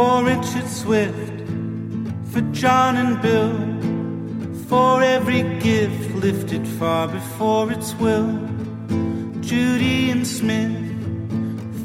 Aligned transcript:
for 0.00 0.24
Richard 0.24 0.66
Swift, 0.66 1.36
for 2.32 2.40
John 2.52 2.96
and 2.96 3.20
Bill, 3.20 3.54
for 4.70 5.02
every 5.02 5.42
gift 5.58 6.14
lifted 6.14 6.66
far 6.66 7.06
before 7.06 7.70
its 7.70 7.94
will. 7.96 8.30
Judee 9.48 10.10
and 10.10 10.26
Smith, 10.26 10.78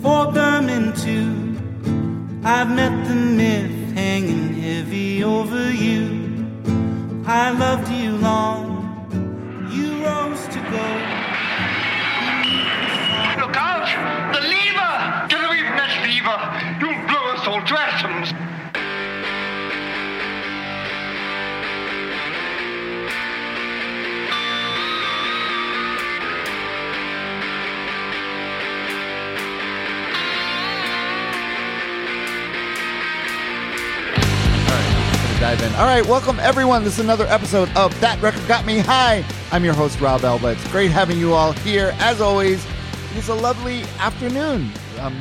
for 0.02 0.32
Berman 0.32 0.94
too. 1.06 1.34
I've 2.46 2.72
met 2.82 2.96
the 3.10 3.16
myth 3.16 3.94
hanging 3.96 4.54
heavy 4.62 5.22
over 5.22 5.70
you. 5.70 6.06
I 7.28 7.50
loved 7.50 7.90
you 7.92 8.12
long, 8.30 8.65
dive 35.56 35.62
in. 35.62 35.76
All 35.76 35.86
right, 35.86 36.06
welcome 36.06 36.40
everyone. 36.40 36.84
This 36.84 36.94
is 36.94 37.00
another 37.00 37.26
episode 37.26 37.70
of 37.76 38.00
That 38.00 38.22
Record 38.22 38.48
Got 38.48 38.66
Me 38.66 38.80
High. 38.80 39.26
I'm 39.52 39.66
your 39.66 39.74
host, 39.74 40.00
Rob 40.00 40.24
Elba. 40.24 40.54
It's 40.54 40.72
great 40.72 40.92
having 40.92 41.20
you 41.20 41.34
all 41.34 41.52
here. 41.52 41.94
As 42.00 42.22
always, 42.22 42.66
it's 43.16 43.28
a 43.28 43.36
lovely 43.36 43.84
afternoon. 44.00 44.72
Uh, 44.98 45.12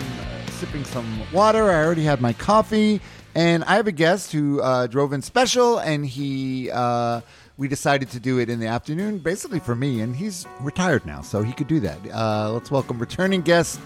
sipping 0.54 0.84
some 0.84 1.20
water. 1.32 1.70
I 1.70 1.84
already 1.84 2.04
had 2.04 2.20
my 2.20 2.32
coffee, 2.32 3.00
and 3.34 3.64
I 3.64 3.76
have 3.76 3.86
a 3.86 3.92
guest 3.92 4.32
who 4.32 4.60
uh, 4.60 4.86
drove 4.86 5.12
in 5.12 5.22
special, 5.22 5.78
and 5.78 6.06
he. 6.06 6.70
Uh, 6.70 7.20
we 7.56 7.68
decided 7.68 8.10
to 8.10 8.18
do 8.18 8.38
it 8.38 8.50
in 8.50 8.58
the 8.58 8.66
afternoon, 8.66 9.18
basically 9.18 9.60
for 9.60 9.76
me, 9.76 10.00
and 10.00 10.16
he's 10.16 10.44
retired 10.60 11.06
now, 11.06 11.20
so 11.20 11.42
he 11.42 11.52
could 11.52 11.68
do 11.68 11.78
that. 11.80 11.98
Uh, 12.12 12.50
let's 12.52 12.68
welcome 12.68 12.98
returning 12.98 13.42
guest 13.42 13.78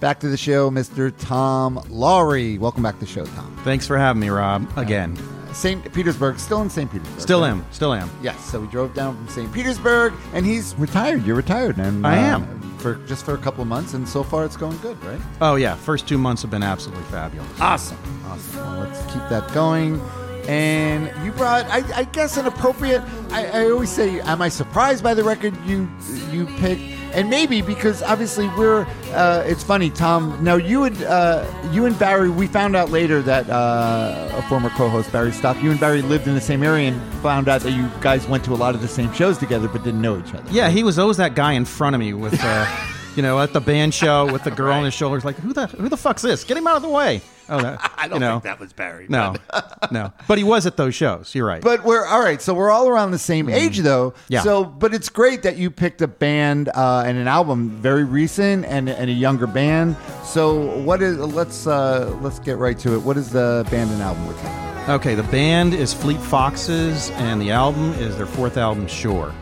back 0.00 0.20
to 0.20 0.28
the 0.28 0.36
show, 0.36 0.70
Mr. 0.70 1.12
Tom 1.18 1.76
Lawery. 1.88 2.58
Welcome 2.58 2.84
back 2.84 2.94
to 2.94 3.00
the 3.00 3.06
show, 3.06 3.24
Tom. 3.24 3.58
Thanks 3.64 3.86
for 3.86 3.98
having 3.98 4.20
me, 4.20 4.28
Rob. 4.28 4.70
Again. 4.76 5.18
St. 5.52 5.92
Petersburg, 5.92 6.38
still 6.38 6.60
in 6.60 6.68
St. 6.68 6.90
Petersburg. 6.90 7.20
Still 7.20 7.40
right? 7.40 7.48
am. 7.48 7.66
Still 7.70 7.94
am. 7.94 8.10
Yes, 8.22 8.38
so 8.44 8.60
we 8.60 8.66
drove 8.68 8.94
down 8.94 9.16
from 9.16 9.28
St. 9.28 9.52
Petersburg, 9.52 10.12
and 10.34 10.44
he's 10.44 10.74
retired. 10.76 11.24
You're 11.24 11.36
retired, 11.36 11.78
and 11.78 12.06
I 12.06 12.18
uh, 12.18 12.36
am. 12.36 12.65
For 12.78 12.94
just 13.06 13.24
for 13.24 13.34
a 13.34 13.38
couple 13.38 13.62
of 13.62 13.68
months, 13.68 13.94
and 13.94 14.08
so 14.08 14.22
far 14.22 14.44
it's 14.44 14.56
going 14.56 14.76
good, 14.78 15.02
right? 15.04 15.20
Oh, 15.40 15.56
yeah. 15.56 15.74
First 15.74 16.06
two 16.08 16.18
months 16.18 16.42
have 16.42 16.50
been 16.50 16.62
absolutely 16.62 17.04
fabulous. 17.04 17.60
Awesome, 17.60 17.98
awesome. 18.26 18.60
Well, 18.60 18.80
let's 18.80 19.02
keep 19.12 19.22
that 19.28 19.52
going. 19.52 20.00
And 20.48 21.10
you 21.24 21.32
brought, 21.32 21.66
I, 21.66 21.82
I 22.00 22.04
guess, 22.04 22.36
an 22.36 22.46
appropriate. 22.46 23.02
I, 23.30 23.46
I 23.46 23.70
always 23.70 23.90
say, 23.90 24.20
am 24.20 24.40
I 24.40 24.48
surprised 24.48 25.02
by 25.02 25.14
the 25.14 25.24
record 25.24 25.54
you 25.66 25.88
you 26.30 26.46
picked? 26.58 26.82
And 27.12 27.30
maybe 27.30 27.62
because 27.62 28.02
obviously 28.02 28.46
we're. 28.48 28.86
Uh, 29.12 29.42
it's 29.46 29.64
funny, 29.64 29.90
Tom. 29.90 30.42
Now 30.44 30.56
you 30.56 30.84
and 30.84 31.02
uh, 31.02 31.44
you 31.72 31.86
and 31.86 31.98
Barry. 31.98 32.30
We 32.30 32.46
found 32.46 32.76
out 32.76 32.90
later 32.90 33.22
that 33.22 33.48
uh, 33.48 34.28
a 34.34 34.42
former 34.48 34.70
co-host 34.70 35.10
Barry 35.10 35.32
Stock. 35.32 35.60
You 35.62 35.70
and 35.70 35.80
Barry 35.80 36.02
lived 36.02 36.28
in 36.28 36.34
the 36.34 36.40
same 36.40 36.62
area, 36.62 36.90
and 36.90 37.14
found 37.22 37.48
out 37.48 37.62
that 37.62 37.72
you 37.72 37.90
guys 38.00 38.28
went 38.28 38.44
to 38.44 38.52
a 38.52 38.56
lot 38.56 38.74
of 38.74 38.82
the 38.82 38.88
same 38.88 39.12
shows 39.14 39.38
together, 39.38 39.66
but 39.66 39.82
didn't 39.82 40.02
know 40.02 40.18
each 40.18 40.32
other. 40.34 40.48
Yeah, 40.50 40.68
he 40.70 40.84
was 40.84 40.98
always 40.98 41.16
that 41.16 41.34
guy 41.34 41.52
in 41.52 41.64
front 41.64 41.94
of 41.94 42.00
me 42.00 42.12
with, 42.12 42.38
uh, 42.40 42.86
you 43.16 43.22
know, 43.22 43.40
at 43.40 43.52
the 43.52 43.60
band 43.60 43.94
show 43.94 44.30
with 44.30 44.44
the 44.44 44.50
girl 44.50 44.74
on 44.74 44.84
his 44.84 44.94
shoulders, 44.94 45.24
like, 45.24 45.36
who 45.36 45.52
the 45.52 45.66
who 45.68 45.88
the 45.88 45.96
fuck's 45.96 46.22
this? 46.22 46.44
Get 46.44 46.56
him 46.56 46.66
out 46.66 46.76
of 46.76 46.82
the 46.82 46.88
way. 46.88 47.20
Oh, 47.48 47.60
that, 47.60 47.92
I 47.98 48.08
don't 48.08 48.16
you 48.16 48.20
know, 48.20 48.32
think 48.34 48.44
that 48.44 48.60
was 48.60 48.72
Barry. 48.72 49.06
No, 49.08 49.34
no. 49.90 50.12
But 50.28 50.38
he 50.38 50.44
was 50.44 50.66
at 50.66 50.76
those 50.76 50.94
shows. 50.94 51.34
You're 51.34 51.46
right. 51.46 51.62
But 51.62 51.84
we're 51.84 52.04
all 52.06 52.20
right. 52.20 52.40
So 52.42 52.54
we're 52.54 52.70
all 52.70 52.88
around 52.88 53.10
the 53.12 53.18
same 53.18 53.48
age, 53.48 53.78
though. 53.78 54.10
Mm-hmm. 54.10 54.32
Yeah. 54.32 54.42
So, 54.42 54.64
but 54.64 54.92
it's 54.94 55.08
great 55.08 55.42
that 55.42 55.56
you 55.56 55.70
picked 55.70 56.02
a 56.02 56.08
band 56.08 56.68
uh, 56.74 57.04
and 57.06 57.18
an 57.18 57.28
album 57.28 57.70
very 57.70 58.04
recent 58.04 58.64
and, 58.66 58.88
and 58.88 59.10
a 59.10 59.12
younger 59.12 59.46
band. 59.46 59.96
So, 60.24 60.76
what 60.80 61.02
is? 61.02 61.18
Let's 61.18 61.66
uh, 61.66 62.16
let's 62.20 62.38
get 62.38 62.58
right 62.58 62.78
to 62.80 62.94
it. 62.94 62.98
What 63.02 63.16
is 63.16 63.30
the 63.30 63.66
band 63.70 63.90
and 63.90 64.02
album 64.02 64.26
we're 64.26 64.32
talking 64.34 64.48
about? 64.48 64.66
okay, 65.00 65.14
the 65.16 65.22
band 65.24 65.74
is 65.74 65.92
Fleet 65.92 66.20
Foxes, 66.20 67.10
and 67.12 67.40
the 67.42 67.50
album 67.50 67.92
is 67.94 68.16
their 68.16 68.26
fourth 68.26 68.56
album, 68.56 68.86
Shore. 68.86 69.34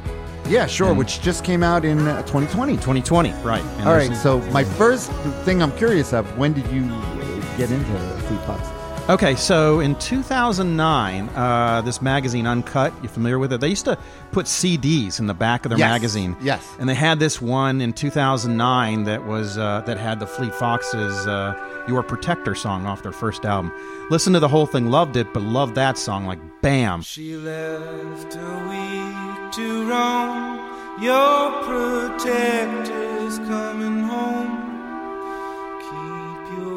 Yeah, 0.49 0.67
sure. 0.67 0.93
Mm. 0.95 0.97
Which 0.99 1.21
just 1.23 1.45
came 1.45 1.63
out 1.63 1.85
in 1.85 2.07
uh, 2.07 2.21
2020. 2.23 2.75
2020, 2.77 3.31
right. 3.43 3.61
And 3.63 3.89
All 3.89 3.95
there's 3.95 4.09
right. 4.09 4.17
some- 4.19 4.43
So, 4.43 4.51
my 4.53 4.65
first 4.65 5.11
thing 5.45 5.63
I'm 5.63 5.73
curious 5.77 6.13
of: 6.13 6.27
when 6.39 6.53
did 6.55 6.67
you 6.69 6.83
get 7.57 7.71
into 7.71 7.93
Fleet 8.27 8.41
Foxes? 8.43 8.71
Okay, 9.07 9.35
so 9.35 9.81
in 9.81 9.95
2009, 9.97 11.29
uh, 11.35 11.83
this 11.83 12.01
magazine 12.01 12.47
Uncut, 12.47 12.91
you 13.03 13.09
familiar 13.11 13.39
with 13.39 13.53
it? 13.53 13.61
They 13.61 13.69
used 13.69 13.85
to 13.85 13.99
put 14.33 14.47
CDs 14.47 15.21
in 15.21 15.27
the 15.27 15.35
back 15.35 15.67
of 15.67 15.69
their 15.69 15.79
Yes, 15.79 15.91
magazine. 15.91 16.35
yes. 16.41 16.67
And 16.79 16.89
they 16.89 16.95
had 16.95 17.19
this 17.21 17.39
one 17.43 17.83
in 17.83 17.93
2009 17.93 19.05
that 19.05 19.27
was 19.27 19.59
uh, 19.59 19.83
that 19.85 19.99
had 19.99 20.21
the 20.21 20.27
Fleet 20.27 20.55
Foxes 20.55 21.27
uh, 21.27 21.55
"Your 21.87 22.03
Protector" 22.03 22.55
song 22.55 22.87
off 22.87 23.03
their 23.03 23.13
first 23.13 23.45
album. 23.45 23.73
Listen 24.09 24.33
to 24.33 24.41
the 24.41 24.49
whole 24.49 24.65
thing, 24.65 24.91
loved 24.91 25.17
it, 25.17 25.35
but 25.35 25.43
loved 25.43 25.75
that 25.75 25.99
song 25.99 26.25
like 26.25 26.39
bam. 26.63 27.03
She 27.03 27.37
left 27.37 28.35
a 28.37 28.69
week 28.71 29.53
to 29.53 29.87
roam. 29.87 31.03
Your 31.03 31.51
protector's 31.65 33.37
coming 33.41 34.03
home. 34.05 34.64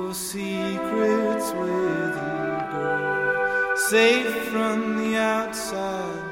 Keep 0.07 0.13
your 0.13 0.13
secrets 0.13 1.51
with 1.51 1.68
you, 1.68 2.72
girl. 2.72 3.75
Safe 3.75 4.34
from 4.45 4.97
the 5.03 5.18
outside. 5.18 6.23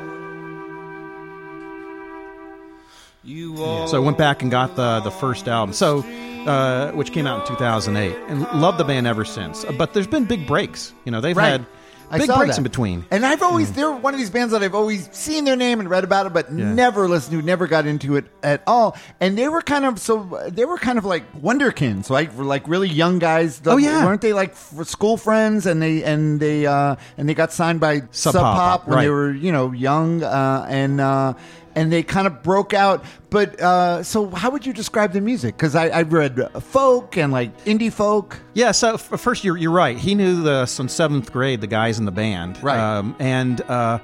You 3.26 3.52
walk. 3.52 3.90
So 3.90 3.98
I 3.98 4.00
went 4.00 4.18
back 4.18 4.44
and 4.44 4.50
got 4.52 4.78
the 4.78 5.02
the 5.02 5.12
first 5.12 5.50
album, 5.50 5.74
so 5.74 6.00
uh, 6.48 6.92
which 6.92 7.12
came 7.12 7.28
out 7.28 7.42
in 7.42 7.48
2008, 7.48 8.16
and 8.30 8.44
loved 8.62 8.78
the 8.78 8.86
band 8.86 9.08
ever 9.08 9.26
since. 9.26 9.66
Uh, 9.66 9.74
But 9.74 9.94
there's 9.94 10.08
been 10.08 10.24
big 10.26 10.48
breaks. 10.48 10.94
You 11.04 11.12
know, 11.12 11.20
they've 11.20 11.36
had 11.36 11.66
I 12.16 12.18
big 12.20 12.28
saw 12.28 12.38
breaks 12.38 12.56
that. 12.56 12.60
in 12.60 12.64
between. 12.64 13.02
Mm. 13.04 13.08
And 13.12 13.26
I've 13.26 13.42
always 13.42 13.72
they're 13.72 13.92
one 13.92 14.14
of 14.14 14.20
these 14.20 14.30
bands 14.30 14.52
that 14.52 14.64
I've 14.64 14.76
always 14.76 15.10
seen 15.16 15.46
their 15.46 15.56
name 15.56 15.80
and 15.80 15.90
read 15.90 16.04
about 16.04 16.26
it, 16.26 16.34
but 16.34 16.52
never 16.52 17.08
listened 17.08 17.40
to, 17.40 17.46
never 17.46 17.68
got 17.68 17.86
into 17.86 18.16
it 18.16 18.26
at 18.44 18.64
all. 18.66 18.98
And 19.20 19.38
they 19.38 19.48
were 19.48 19.62
kind 19.62 19.86
of 19.86 20.00
so 20.00 20.48
they 20.50 20.66
were 20.66 20.78
kind 20.78 20.98
of 20.98 21.06
like 21.06 21.32
wonderkins, 21.42 22.10
like 22.10 22.36
like 22.38 22.68
really 22.68 22.90
young 22.90 23.20
guys. 23.20 23.62
Oh, 23.66 23.78
yeah. 23.78 24.06
weren't 24.06 24.22
they 24.22 24.34
like 24.34 24.52
f- 24.52 24.88
school 24.88 25.18
friends? 25.18 25.66
And 25.66 25.82
they 25.82 26.04
and 26.04 26.40
they 26.40 26.66
uh, 26.66 26.96
and 27.18 27.28
they 27.28 27.34
got 27.34 27.52
signed 27.52 27.80
by 27.80 28.04
Sub 28.12 28.34
Pop, 28.34 28.56
Pop 28.56 28.88
when 28.88 29.00
they 29.00 29.10
were 29.10 29.32
you 29.32 29.52
know 29.52 29.72
young 29.72 30.24
uh, 30.24 30.66
and. 30.70 31.02
Uh, 31.02 31.34
and 31.76 31.92
they 31.92 32.02
kind 32.04 32.26
of 32.28 32.42
broke 32.42 32.74
out, 32.74 33.04
but 33.30 33.60
uh, 33.62 34.02
so 34.04 34.30
how 34.30 34.50
would 34.50 34.66
you 34.66 34.72
describe 34.74 35.12
the 35.14 35.22
music? 35.22 35.58
Because 35.58 35.76
I, 35.76 35.88
I 35.90 36.02
read 36.04 36.50
folk 36.64 37.18
and 37.18 37.32
like 37.34 37.66
indie 37.66 37.92
folk. 37.92 38.40
Yeah, 38.54 38.72
so 38.72 38.94
f- 38.94 39.20
first 39.20 39.44
you're, 39.44 39.58
you're 39.58 39.72
right. 39.72 39.98
He 39.98 40.16
knew 40.16 40.42
the 40.42 40.66
in 40.66 40.88
seventh 40.90 41.32
grade 41.32 41.62
the 41.62 41.68
guys 41.68 42.00
in 42.00 42.06
the 42.06 42.12
band, 42.12 42.62
Right. 42.64 42.80
Um, 42.80 43.16
and 43.20 43.60
uh, 43.62 44.00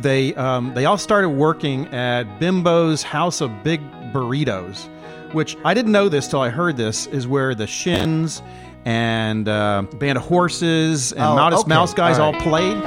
they 0.00 0.34
um, 0.34 0.74
they 0.74 0.84
all 0.84 0.98
started 0.98 1.30
working 1.30 1.86
at 1.88 2.24
Bimbo's 2.40 3.02
House 3.02 3.40
of 3.40 3.50
Big 3.62 3.80
Burritos, 4.12 4.86
which 5.32 5.56
I 5.64 5.72
didn't 5.74 5.92
know 5.92 6.08
this 6.08 6.28
till 6.28 6.40
I 6.40 6.50
heard 6.50 6.76
this 6.76 7.06
is 7.06 7.26
where 7.26 7.54
the 7.54 7.66
Shins 7.66 8.42
and 8.84 9.48
uh, 9.48 9.82
Band 9.94 10.18
of 10.18 10.24
Horses 10.24 11.12
and 11.12 11.22
Oh, 11.22 11.36
Modest 11.36 11.62
okay. 11.64 11.68
Mouse 11.70 11.94
guys 11.94 12.18
All 12.18 12.26
all, 12.26 12.32
right. 12.32 12.42
played. 12.42 12.84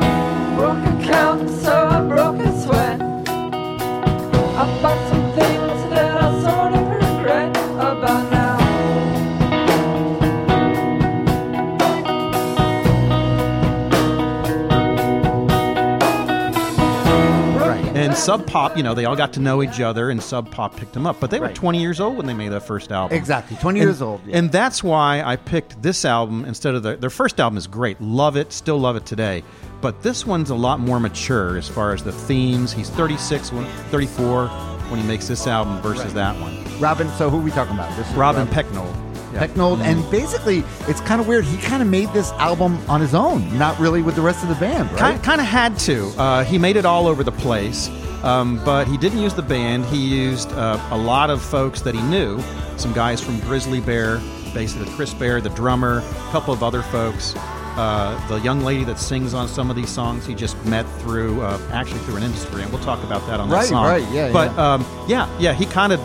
Sub 18.28 18.46
Pop, 18.46 18.76
you 18.76 18.84
know, 18.84 18.94
they 18.94 19.06
all 19.06 19.16
got 19.16 19.32
to 19.34 19.40
know 19.40 19.64
each 19.64 19.80
other, 19.80 20.10
and 20.10 20.22
Sub 20.22 20.52
Pop 20.52 20.76
picked 20.76 20.92
them 20.92 21.08
up. 21.08 21.18
But 21.22 21.32
they 21.32 21.40
were 21.40 21.46
Right. 21.46 21.56
20 21.56 21.80
years 21.80 22.02
old 22.02 22.18
when 22.18 22.26
they 22.26 22.34
made 22.34 22.50
their 22.52 22.60
first 22.60 22.92
album. 22.92 23.16
Exactly, 23.18 23.56
twenty 23.62 23.80
And- 23.80 23.88
years 23.88 24.02
old. 24.02 24.20
yeah. 24.28 24.38
And 24.38 24.52
that's 24.52 24.84
why 24.84 25.22
I 25.26 25.38
picked 25.38 25.82
this 25.82 26.04
album 26.04 26.44
instead 26.44 26.76
of 26.76 26.84
the, 26.84 26.98
their 26.98 27.10
first 27.10 27.40
album 27.40 27.56
is 27.58 27.68
great. 27.68 28.02
Love 28.02 28.36
it, 28.36 28.52
still 28.52 28.78
love 28.78 28.98
it 28.98 29.06
today. 29.06 29.46
But 29.80 30.04
this 30.04 30.26
one's 30.28 30.50
a 30.50 30.56
lot 30.56 30.82
more 30.82 31.00
mature 31.00 31.56
as 31.58 31.70
far 31.70 31.94
as 31.94 32.04
the 32.04 32.12
themes. 32.12 32.74
He's 32.74 32.90
36, 32.90 33.50
34 33.92 34.48
when 34.90 35.00
he 35.00 35.08
makes 35.08 35.30
this 35.30 35.48
album 35.48 35.82
versus 35.82 36.14
that 36.16 36.38
one. 36.42 36.58
Robin. 36.82 37.08
So 37.18 37.30
who 37.30 37.38
are 37.38 37.42
we 37.42 37.52
talking 37.52 37.76
about? 37.76 37.96
This 37.96 38.10
is 38.10 38.16
Robin 38.16 38.46
Pecknold. 38.48 38.94
Yeah. 39.34 39.48
Pecknold, 39.48 39.80
and 39.80 40.04
basically, 40.12 40.66
it's 40.90 41.00
kind 41.02 41.22
of 41.22 41.28
weird. 41.28 41.46
He 41.46 41.56
kind 41.66 41.82
of 41.82 41.88
made 41.88 42.12
this 42.12 42.32
album 42.34 42.78
on 42.90 43.00
his 43.00 43.14
own, 43.16 43.58
not 43.58 43.80
really 43.80 44.02
with 44.02 44.16
the 44.16 44.22
rest 44.22 44.44
of 44.44 44.50
the 44.50 44.56
band, 44.56 44.90
right? 44.92 45.00
Kind, 45.00 45.24
kind 45.24 45.40
of 45.42 45.48
had 45.48 45.78
to. 45.80 46.08
Uh, 46.18 46.44
he 46.44 46.58
made 46.58 46.76
it 46.76 46.86
all 46.86 47.08
over 47.08 47.24
the 47.24 47.32
place, 47.32 47.90
um, 48.24 48.64
but 48.66 48.88
he 48.88 48.98
didn't 48.98 49.20
use 49.20 49.34
the 49.34 49.42
band. 49.42 49.86
He 49.86 49.98
used 49.98 50.52
uh, 50.54 50.80
a 50.92 50.98
lot 50.98 51.30
of 51.30 51.42
folks 51.42 51.82
that 51.82 51.96
he 51.96 52.02
knew. 52.04 52.42
Some 52.78 52.94
guys 52.94 53.22
from 53.22 53.40
Grizzly 53.42 53.80
Bear, 53.82 54.20
basically 54.54 54.88
Chris 54.96 55.14
Bear, 55.14 55.42
the 55.42 55.50
drummer, 55.50 56.00
a 56.00 56.32
couple 56.32 56.54
of 56.54 56.64
other 56.64 56.82
folks. 56.84 57.34
Uh, 57.36 58.20
the 58.28 58.38
young 58.40 58.62
lady 58.62 58.84
that 58.84 58.98
sings 58.98 59.36
on 59.36 59.48
some 59.48 59.70
of 59.70 59.76
these 59.76 59.90
songs, 59.90 60.26
he 60.26 60.34
just 60.34 60.64
met 60.66 60.84
through 61.00 61.42
uh, 61.42 61.60
actually 61.72 62.00
through 62.00 62.16
an 62.16 62.24
industry, 62.24 62.64
and 62.64 62.72
we'll 62.74 62.82
talk 62.84 63.04
about 63.04 63.26
that 63.28 63.40
on 63.40 63.50
Right, 63.50 63.62
that 63.62 63.68
song. 63.68 63.86
right, 63.86 64.02
right, 64.04 64.12
yeah, 64.14 64.32
But 64.32 64.52
yeah. 64.54 64.74
Um, 64.74 64.86
yeah, 65.08 65.40
yeah, 65.40 65.54
he 65.54 65.66
kind 65.66 65.94
of 65.94 66.00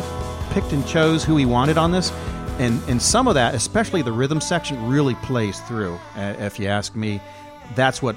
picked 0.51 0.73
and 0.73 0.87
chose 0.87 1.25
who 1.25 1.37
he 1.39 1.47
wanted 1.47 1.79
on 1.79 1.91
this, 1.91 2.13
and 2.59 2.83
and 2.89 3.01
some 3.01 3.27
of 3.27 3.33
that, 3.35 3.55
especially 3.55 4.03
the 4.03 4.13
rhythm 4.13 4.39
section, 4.39 4.87
really 4.87 5.15
plays 5.17 5.61
through. 5.61 5.99
Uh, 6.15 6.35
if 6.39 6.59
you 6.59 6.67
ask 6.69 6.95
me, 6.95 7.23
that's 7.75 8.03
what 8.03 8.17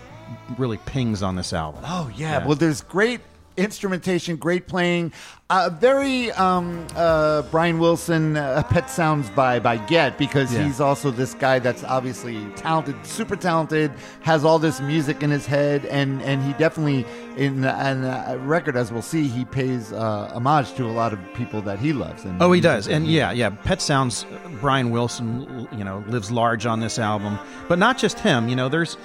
really 0.58 0.78
pings 0.80 1.24
on 1.24 1.38
this 1.38 1.54
album. 1.54 1.82
Oh 1.86 2.12
yeah. 2.14 2.46
Well, 2.46 2.58
there's 2.58 2.82
great 2.82 3.22
instrumentation, 3.58 4.36
great 4.36 4.68
playing. 4.68 5.12
Uh, 5.50 5.70
very 5.70 6.32
um, 6.32 6.86
uh, 6.96 7.44
Brian 7.52 7.78
Wilson 7.78 8.36
uh, 8.36 8.64
Pet 8.64 8.90
Sounds 8.90 9.30
vibe 9.30 9.66
I 9.68 9.78
get 9.78 10.18
because 10.18 10.52
Yeah. 10.52 10.64
he's 10.64 10.82
also 10.82 11.12
this 11.12 11.36
guy 11.36 11.60
that's 11.60 11.84
obviously 11.84 12.44
talented, 12.56 12.96
super 13.06 13.36
talented, 13.36 13.92
has 14.22 14.44
all 14.44 14.58
this 14.58 14.82
music 14.82 15.22
in 15.22 15.30
his 15.30 15.46
head, 15.46 15.86
and 15.86 16.22
and 16.24 16.42
he 16.42 16.54
definitely 16.54 17.06
in 17.38 17.62
the 17.62 18.40
record 18.44 18.76
as 18.76 18.92
we'll 18.92 19.04
see 19.04 19.28
he 19.28 19.46
pays 19.46 19.94
uh, 19.94 20.32
homage 20.34 20.74
to 20.74 20.86
a 20.86 20.92
lot 20.92 21.14
of 21.14 21.20
people 21.36 21.62
that 21.62 21.78
he 21.78 21.94
loves. 21.94 22.26
And 22.26 22.42
Oh, 22.42 22.52
he 22.52 22.60
does, 22.60 22.88
and 22.88 23.06
yeah, 23.08 23.32
yeah. 23.32 23.52
Pet 23.52 23.82
Sounds, 23.82 24.26
Brian 24.62 24.90
Wilson, 24.90 25.68
you 25.78 25.84
know, 25.84 26.04
lives 26.08 26.32
large 26.32 26.66
on 26.66 26.80
this 26.80 26.98
album, 26.98 27.38
but 27.68 27.78
not 27.78 28.00
just 28.00 28.18
him. 28.20 28.50
You 28.50 28.56
know, 28.56 28.68
there's 28.68 28.98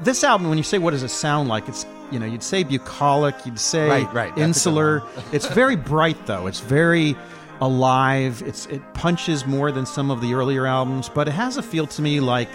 this 0.00 0.24
album. 0.24 0.48
When 0.48 0.56
you 0.56 0.64
say 0.64 0.78
what 0.78 0.92
does 0.92 1.02
it 1.02 1.10
sound 1.10 1.50
like, 1.50 1.68
it's 1.68 1.84
you 2.14 2.20
know, 2.20 2.26
you'd 2.26 2.44
say 2.44 2.62
bucolic, 2.62 3.34
you'd 3.44 3.58
say 3.58 3.88
Right, 3.88 4.14
right, 4.14 4.28
that's 4.28 4.30
a 4.30 4.34
good 4.34 4.42
insular. 4.42 5.02
it's 5.32 5.46
very 5.48 5.74
bright 5.74 6.26
though. 6.26 6.46
It's 6.46 6.60
very 6.60 7.16
alive. 7.60 8.40
It's 8.46 8.66
it 8.66 8.80
punches 8.94 9.44
more 9.44 9.72
than 9.72 9.84
some 9.84 10.12
of 10.12 10.20
the 10.20 10.32
earlier 10.32 10.64
albums, 10.64 11.08
but 11.08 11.26
it 11.26 11.32
has 11.32 11.56
a 11.56 11.62
feel 11.62 11.86
to 11.88 12.00
me 12.02 12.20
like. 12.20 12.48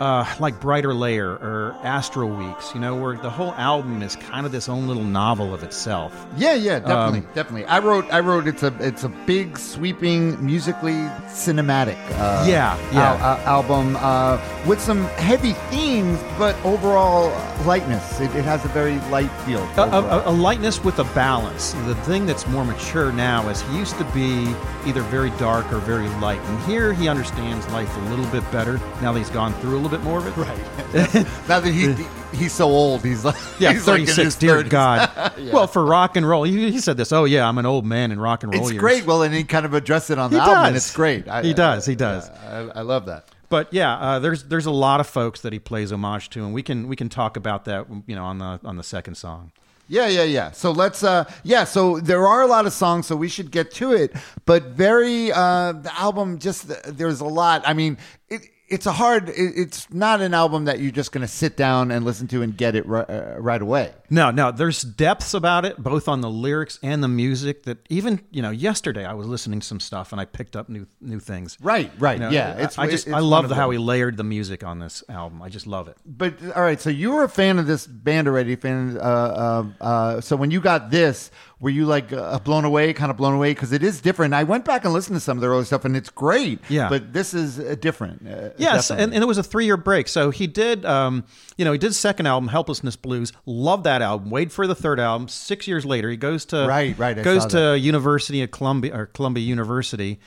Uh, 0.00 0.24
like 0.38 0.60
Bryter 0.60 0.96
Layter 0.96 1.32
or 1.32 1.74
Astral 1.82 2.28
Weeks, 2.30 2.72
you 2.72 2.80
know, 2.80 2.94
where 2.94 3.16
the 3.16 3.30
whole 3.30 3.52
album 3.54 4.00
is 4.00 4.14
kind 4.14 4.46
of 4.46 4.52
this 4.52 4.68
own 4.68 4.86
little 4.86 5.02
novel 5.02 5.52
of 5.52 5.64
itself. 5.64 6.14
Yeah, 6.36 6.54
yeah, 6.54 6.78
definitely, 6.78 7.18
Um, 7.20 7.26
definitely. 7.34 7.64
I 7.66 7.80
wrote, 7.80 8.04
I 8.12 8.20
wrote. 8.20 8.46
It's 8.46 8.62
a, 8.62 8.72
it's 8.78 9.02
a 9.02 9.08
big, 9.08 9.58
sweeping, 9.58 10.44
musically 10.44 10.92
cinematic. 11.26 11.96
Uh, 12.12 12.44
Yeah, 12.46 12.76
yeah. 12.92 13.14
al- 13.14 13.16
uh, 13.16 13.40
album 13.56 13.96
uh, 13.98 14.38
with 14.68 14.80
some 14.80 15.04
heavy 15.16 15.52
themes, 15.70 16.20
but 16.38 16.54
overall 16.64 17.32
lightness. 17.66 18.20
It, 18.20 18.32
it 18.36 18.44
has 18.44 18.64
a 18.64 18.68
very 18.68 19.00
light 19.10 19.30
feel. 19.46 19.62
a, 19.76 19.82
a, 19.82 20.30
a 20.30 20.32
lightness 20.32 20.82
with 20.84 21.00
a 21.00 21.04
balance. 21.14 21.72
The 21.86 21.94
thing 22.06 22.24
that's 22.24 22.46
more 22.46 22.64
mature 22.64 23.10
now 23.12 23.48
is 23.48 23.62
he 23.62 23.76
used 23.78 23.98
to 23.98 24.04
be 24.14 24.54
either 24.86 25.02
very 25.02 25.30
dark 25.38 25.70
or 25.72 25.78
very 25.78 26.08
light, 26.20 26.40
and 26.40 26.60
here 26.70 26.92
he 26.92 27.08
understands 27.08 27.66
life 27.70 27.94
a 27.96 28.00
little 28.10 28.26
bit 28.26 28.48
better 28.52 28.78
now 29.02 29.12
that 29.12 29.18
he's 29.18 29.30
gone 29.30 29.52
through 29.54 29.76
a 29.78 29.87
little 29.88 29.98
bit 29.98 30.04
more 30.04 30.18
of 30.18 30.26
it. 30.26 30.36
Right. 30.36 31.24
now 31.48 31.60
that 31.60 31.72
he, 31.72 31.94
he's 32.36 32.52
so 32.52 32.66
old, 32.68 33.02
he's 33.04 33.24
like 33.24 33.36
Yeah, 33.58 33.72
he's 33.72 33.84
36. 33.84 34.16
his 34.16 34.36
dear 34.36 34.62
30s. 34.62 34.68
God. 34.70 35.32
Well, 35.52 35.66
for 35.66 35.84
rock 35.84 36.16
and 36.16 36.28
roll, 36.28 36.42
he, 36.44 36.70
he 36.70 36.80
said 36.80 36.96
this. 36.96 37.12
Oh 37.12 37.24
yeah, 37.24 37.48
I'm 37.48 37.58
an 37.58 37.66
old 37.66 37.86
man 37.86 38.10
in 38.12 38.20
rock 38.20 38.42
and 38.42 38.52
roll 38.52 38.62
It's 38.62 38.72
years. 38.72 38.80
great. 38.80 39.06
Well, 39.06 39.22
and 39.22 39.34
he 39.34 39.44
kind 39.44 39.64
of 39.64 39.72
addressed 39.74 40.10
it 40.10 40.18
on 40.18 40.30
the 40.30 40.36
He 40.36 40.40
album, 40.42 40.64
and 40.66 40.76
it's 40.76 40.94
great. 40.94 41.26
I, 41.28 41.42
He 41.42 41.54
does, 41.54 41.86
he 41.86 41.94
does. 41.94 42.28
yeah, 42.28 42.70
I, 42.74 42.78
I 42.78 42.82
love 42.82 43.06
that. 43.06 43.28
But 43.48 43.72
yeah, 43.72 43.94
uh, 43.96 44.18
there's 44.18 44.44
there's 44.44 44.66
a 44.66 44.70
lot 44.70 45.00
of 45.00 45.06
folks 45.06 45.40
that 45.40 45.52
he 45.54 45.58
plays 45.58 45.90
homage 45.90 46.28
to, 46.30 46.44
and 46.44 46.52
we 46.52 46.62
can 46.62 46.86
we 46.88 46.96
can 46.96 47.08
talk 47.08 47.36
about 47.36 47.64
that 47.64 47.86
you 48.06 48.14
know 48.14 48.24
on 48.24 48.38
the 48.38 48.60
on 48.64 48.76
the 48.76 48.82
second 48.82 49.14
song. 49.14 49.52
Yeah, 49.90 50.06
yeah, 50.06 50.24
yeah. 50.24 50.50
So 50.50 50.70
let's, 50.70 51.02
uh, 51.02 51.24
yeah. 51.44 51.64
So 51.64 51.98
there 51.98 52.26
are 52.26 52.42
a 52.42 52.46
lot 52.46 52.66
of 52.66 52.74
songs, 52.74 53.06
so 53.06 53.16
we 53.16 53.28
should 53.28 53.50
get 53.50 53.70
to 53.76 53.92
it. 53.92 54.12
But 54.44 54.64
very, 54.64 55.32
uh, 55.32 55.72
the 55.72 55.90
album 55.98 56.38
just 56.38 56.68
there's 56.84 57.20
a 57.20 57.24
lot. 57.24 57.62
I 57.66 57.72
mean, 57.72 57.96
it, 58.28 58.42
it's 58.68 58.86
a 58.86 58.92
hard. 58.92 59.30
It's 59.34 59.92
not 59.92 60.20
an 60.20 60.34
album 60.34 60.66
that 60.66 60.80
you're 60.80 60.92
just 60.92 61.12
going 61.12 61.22
to 61.26 61.32
sit 61.32 61.56
down 61.56 61.90
and 61.90 62.04
listen 62.04 62.28
to 62.28 62.42
and 62.42 62.56
get 62.56 62.74
it 62.74 62.86
ri- 62.86 63.00
uh, 63.08 63.38
right 63.38 63.60
away. 63.60 63.92
No, 64.10 64.30
no, 64.30 64.50
there's 64.50 64.82
depths 64.82 65.34
about 65.34 65.64
it, 65.64 65.76
both 65.78 66.08
on 66.08 66.20
the 66.20 66.30
lyrics 66.30 66.78
and 66.82 67.02
the 67.02 67.08
music. 67.08 67.64
That 67.64 67.78
even 67.88 68.20
you 68.30 68.42
know, 68.42 68.50
yesterday 68.50 69.04
I 69.04 69.14
was 69.14 69.26
listening 69.26 69.60
to 69.60 69.66
some 69.66 69.80
stuff 69.80 70.12
and 70.12 70.20
I 70.20 70.24
picked 70.24 70.56
up 70.56 70.68
new 70.68 70.86
new 71.00 71.20
things. 71.20 71.56
Right, 71.60 71.90
right. 71.98 72.18
You 72.18 72.24
know, 72.24 72.30
yeah, 72.30 72.54
it's. 72.64 72.78
I 72.78 72.88
just 72.88 73.06
it's 73.06 73.14
I 73.14 73.20
love 73.20 73.48
the, 73.48 73.54
how 73.54 73.70
he 73.70 73.78
layered 73.78 74.16
the 74.16 74.24
music 74.24 74.64
on 74.64 74.78
this 74.78 75.04
album. 75.08 75.42
I 75.42 75.48
just 75.48 75.66
love 75.66 75.88
it. 75.88 75.96
But 76.06 76.34
all 76.54 76.62
right, 76.62 76.80
so 76.80 76.90
you 76.90 77.12
were 77.12 77.24
a 77.24 77.28
fan 77.28 77.58
of 77.58 77.66
this 77.66 77.86
band 77.86 78.28
already. 78.28 78.56
Fan. 78.56 78.96
Uh, 78.96 79.00
uh, 79.00 79.84
uh, 79.84 80.20
so 80.20 80.36
when 80.36 80.50
you 80.50 80.60
got 80.60 80.90
this, 80.90 81.30
were 81.60 81.70
you 81.70 81.86
like 81.86 82.12
uh, 82.12 82.38
blown 82.38 82.64
away? 82.64 82.92
Kind 82.92 83.10
of 83.10 83.16
blown 83.16 83.34
away 83.34 83.52
because 83.52 83.72
it 83.72 83.82
is 83.82 84.00
different. 84.00 84.32
I 84.34 84.44
went 84.44 84.64
back 84.64 84.84
and 84.84 84.92
listened 84.94 85.16
to 85.16 85.20
some 85.20 85.36
of 85.36 85.40
their 85.42 85.50
early 85.50 85.64
stuff, 85.64 85.84
and 85.84 85.96
it's 85.96 86.10
great. 86.10 86.60
Yeah. 86.68 86.88
But 86.88 87.12
this 87.12 87.34
is 87.34 87.58
uh, 87.58 87.76
different. 87.80 88.26
Uh, 88.26 88.50
Yes, 88.56 88.90
and, 88.90 89.12
and 89.12 89.22
it 89.22 89.26
was 89.26 89.38
a 89.38 89.42
three 89.42 89.64
year 89.66 89.76
break. 89.76 90.08
So 90.08 90.30
he 90.30 90.46
did, 90.46 90.84
um, 90.84 91.24
you 91.56 91.64
know, 91.64 91.72
he 91.72 91.78
did 91.78 91.94
second 91.94 92.26
album, 92.26 92.48
Helplessness 92.48 92.96
Blues. 92.96 93.32
Love 93.46 93.82
that 93.84 93.97
album. 94.02 94.30
Wait 94.30 94.52
for 94.52 94.66
the 94.66 94.74
third 94.74 95.00
album. 95.00 95.28
Six 95.28 95.66
years 95.68 95.84
later, 95.84 96.10
he 96.10 96.16
goes 96.16 96.44
to 96.46 96.66
Right, 96.66 96.96
right, 96.98 97.18
I 97.18 97.22
goes 97.22 97.46
to 97.46 97.56
that. 97.56 97.78
University 97.78 98.42
of 98.42 98.50
Columbia 98.50 98.94
or 98.96 99.06
Columbia 99.06 99.44
University. 99.44 100.20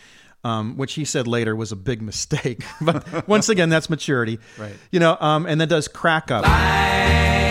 Um, 0.44 0.76
which 0.76 0.94
he 0.94 1.06
said 1.06 1.28
later 1.28 1.56
was 1.56 1.72
a 1.72 1.76
big 1.76 2.02
mistake, 2.12 2.64
but 2.82 3.28
once 3.28 3.48
again, 3.48 3.70
that's 3.70 3.92
maturity, 3.92 4.40
Right. 4.58 4.74
You 4.92 5.00
know, 5.00 5.16
um, 5.20 5.46
and 5.46 5.62
then 5.62 5.68
does 5.68 5.88
crack 5.88 6.32
up. 6.32 6.46
Song 6.46 7.51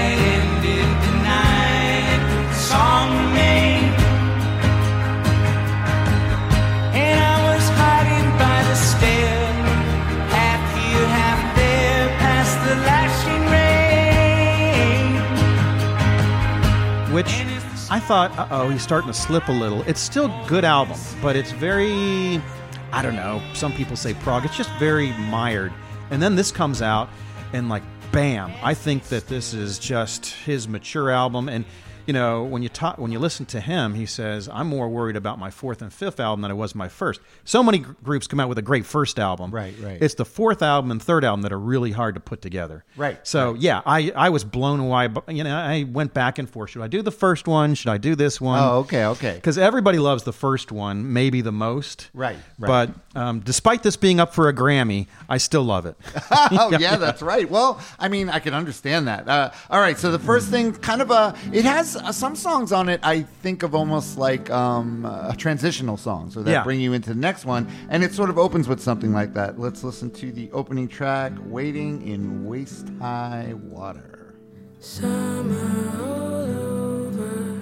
thought, 18.11 18.37
uh 18.37 18.49
oh, 18.51 18.69
he's 18.69 18.83
starting 18.83 19.07
to 19.07 19.15
slip 19.15 19.47
a 19.47 19.53
little. 19.53 19.83
It's 19.83 20.01
still 20.01 20.35
good 20.49 20.65
album, 20.65 20.99
but 21.23 21.37
it's 21.37 21.53
very, 21.53 22.43
I 22.91 23.03
don't 23.03 23.15
know. 23.15 23.41
Some 23.55 23.73
people 23.73 23.95
say 23.95 24.15
prog. 24.15 24.45
It's 24.45 24.57
just 24.57 24.71
very 24.81 25.13
mired. 25.13 25.73
And 26.11 26.21
then 26.21 26.35
this 26.35 26.51
comes 26.51 26.83
out, 26.83 27.09
and 27.53 27.69
like, 27.69 27.85
bam! 28.11 28.53
I 28.65 28.75
think 28.75 29.05
that 29.11 29.29
this 29.29 29.55
is 29.55 29.79
just 29.79 30.27
his 30.27 30.67
mature 30.67 31.13
album. 31.13 31.49
And 31.49 31.65
you 32.11 32.15
know, 32.15 32.43
when 32.43 32.61
you 32.61 32.69
talk, 32.69 32.99
when 32.99 33.13
you 33.13 33.21
listen 33.21 33.47
to 33.47 33.61
him, 33.61 33.95
he 33.95 34.05
says, 34.05 34.49
"I'm 34.53 34.67
more 34.67 34.89
worried 34.89 35.15
about 35.15 35.39
my 35.39 35.49
fourth 35.49 35.81
and 35.81 35.93
fifth 35.93 36.19
album 36.19 36.43
than 36.43 36.51
I 36.51 36.55
was 36.55 36.75
my 36.75 36.89
first. 36.89 37.21
So 37.45 37.63
many 37.63 37.79
gr- 37.79 37.93
groups 38.03 38.27
come 38.27 38.41
out 38.41 38.49
with 38.49 38.59
a 38.59 38.63
great 38.63 38.85
first 38.85 39.21
album. 39.21 39.53
Right, 39.53 39.77
right. 39.81 40.03
It's 40.03 40.15
the 40.15 40.25
fourth 40.25 40.61
album 40.61 40.91
and 40.91 41.01
third 41.01 41.25
album 41.25 41.43
that 41.43 41.53
are 41.53 41.59
really 41.61 41.93
hard 41.93 42.17
to 42.17 42.21
put 42.21 42.43
together. 42.43 42.85
Right, 42.97 43.17
So 43.23 43.55
yeah, 43.55 43.83
I 43.87 44.11
I 44.17 44.31
was 44.31 44.43
blown 44.43 44.81
away. 44.81 45.07
But 45.07 45.33
you 45.33 45.45
know, 45.45 45.57
I 45.57 45.85
went 45.85 46.13
back 46.13 46.41
and 46.41 46.51
forth. 46.51 46.71
Should 46.71 46.83
I 46.83 46.89
do 46.89 47.01
the 47.01 47.13
first 47.13 47.47
one? 47.47 47.77
Should 47.77 47.91
I 47.91 47.99
do 47.99 48.17
this 48.17 48.41
one? 48.41 48.61
Oh, 48.61 48.79
okay, 48.79 49.05
okay. 49.05 49.35
Because 49.37 49.57
everybody 49.57 50.01
loves 50.01 50.25
the 50.25 50.33
first 50.33 50.73
one, 50.73 51.13
maybe 51.13 51.43
the 51.43 51.53
most. 51.53 52.11
Right, 52.13 52.39
right. 52.59 52.91
But 53.15 53.21
um, 53.21 53.39
despite 53.39 53.85
this 53.85 53.97
being 53.97 54.19
up 54.19 54.35
for 54.35 54.49
a 54.49 54.53
Grammy, 54.53 55.07
I 55.29 55.39
still 55.39 55.63
love 55.63 55.87
it. 55.87 55.95
oh 56.33 56.77
yeah, 56.81 56.97
that's 56.97 57.23
right. 57.23 57.49
Well, 57.49 57.81
I 58.01 58.09
mean, 58.09 58.29
I 58.29 58.41
can 58.41 58.53
understand 58.53 59.07
that. 59.07 59.29
Uh, 59.29 59.53
all 59.71 59.79
right, 59.81 59.97
so 59.97 60.11
the 60.11 60.19
first 60.19 60.49
thing, 60.49 60.73
kind 60.73 61.01
of 61.01 61.13
a, 61.13 61.37
it 61.53 61.65
has 61.65 62.00
uh, 62.05 62.13
some 62.13 62.35
songs 62.37 62.73
on 62.73 62.89
it. 62.89 63.01
I 63.03 63.23
think 63.43 63.63
of 63.63 63.75
almost 63.75 64.19
like 64.19 64.51
um, 64.51 65.05
a 65.05 65.35
transitional 65.37 65.97
song, 65.97 66.31
so 66.31 66.43
that 66.43 66.51
Yeah. 66.51 66.63
bring 66.65 66.81
you 66.81 66.93
into 66.93 67.11
the 67.11 67.21
next 67.21 67.45
one, 67.45 67.69
and 67.89 68.03
it 68.03 68.13
sort 68.15 68.31
of 68.31 68.39
opens 68.39 68.69
with 68.69 68.81
something 68.81 69.13
like 69.13 69.35
that. 69.35 69.59
Let's 69.59 69.83
listen 69.85 70.11
to 70.13 70.33
the 70.33 70.51
opening 70.53 70.89
track, 70.89 71.33
"Wading 71.47 72.07
in 72.07 72.45
Waist 72.47 72.89
High 73.01 73.55
Water." 73.55 74.35
Summer 74.81 75.93
all 76.01 76.43
over, 76.43 77.59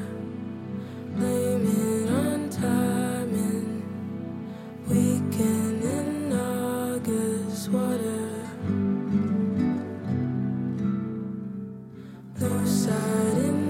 blaming 1.16 2.08
on 2.08 2.48
timing. 2.50 3.82
Weekend 4.88 5.82
in 5.82 6.32
August 6.32 7.68
water. 7.70 8.24
Blue 12.38 12.66
side 12.66 13.38
in 13.38 13.67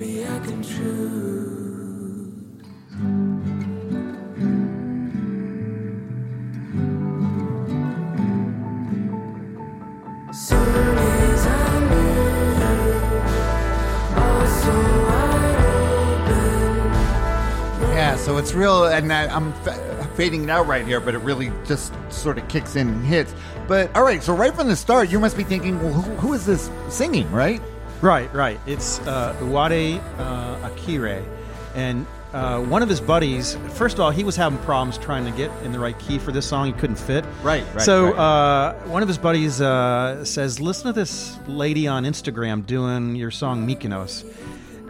maybe 0.00 0.24
I 0.26 0.38
can 0.40 0.62
chew. 0.62 1.49
So 18.20 18.36
it's 18.36 18.52
real, 18.52 18.84
and 18.84 19.10
I, 19.12 19.34
I'm 19.34 19.52
fa- 19.64 20.08
fading 20.14 20.44
it 20.44 20.50
out 20.50 20.66
right 20.66 20.86
here, 20.86 21.00
but 21.00 21.14
it 21.14 21.18
really 21.18 21.50
just 21.64 21.92
sort 22.12 22.36
of 22.36 22.46
kicks 22.48 22.76
in 22.76 22.88
and 22.88 23.04
hits. 23.04 23.34
But 23.66 23.94
all 23.96 24.02
right, 24.04 24.22
so 24.22 24.34
right 24.34 24.54
from 24.54 24.68
the 24.68 24.76
start, 24.76 25.10
you 25.10 25.18
must 25.18 25.36
be 25.38 25.42
thinking, 25.42 25.82
well, 25.82 25.92
who, 25.92 26.02
who 26.16 26.32
is 26.34 26.44
this 26.44 26.70
singing, 26.90 27.30
right? 27.32 27.60
Right, 28.02 28.32
right. 28.34 28.60
It's 28.66 29.00
uh, 29.00 29.34
Uwade 29.40 30.02
uh, 30.18 30.68
Akhere, 30.68 31.24
and 31.74 32.06
uh, 32.34 32.60
one 32.60 32.82
of 32.82 32.88
his 32.88 33.00
buddies. 33.00 33.56
First 33.70 33.94
of 33.94 34.00
all, 34.00 34.10
he 34.10 34.22
was 34.22 34.36
having 34.36 34.58
problems 34.60 34.98
trying 34.98 35.24
to 35.24 35.32
get 35.32 35.50
in 35.64 35.72
the 35.72 35.78
right 35.80 35.98
key 35.98 36.18
for 36.18 36.30
this 36.30 36.46
song. 36.46 36.66
He 36.66 36.72
couldn't 36.72 36.96
fit. 36.96 37.24
Right, 37.42 37.64
right, 37.74 37.80
So 37.80 38.12
right. 38.12 38.18
Uh, 38.18 38.74
one 38.86 39.02
of 39.02 39.08
his 39.08 39.18
buddies 39.18 39.60
uh, 39.60 40.24
says, 40.24 40.60
"Listen 40.60 40.86
to 40.88 40.92
this 40.92 41.38
lady 41.48 41.88
on 41.88 42.04
Instagram 42.04 42.66
doing 42.66 43.16
your 43.16 43.30
song 43.30 43.66
Mykonos." 43.66 44.24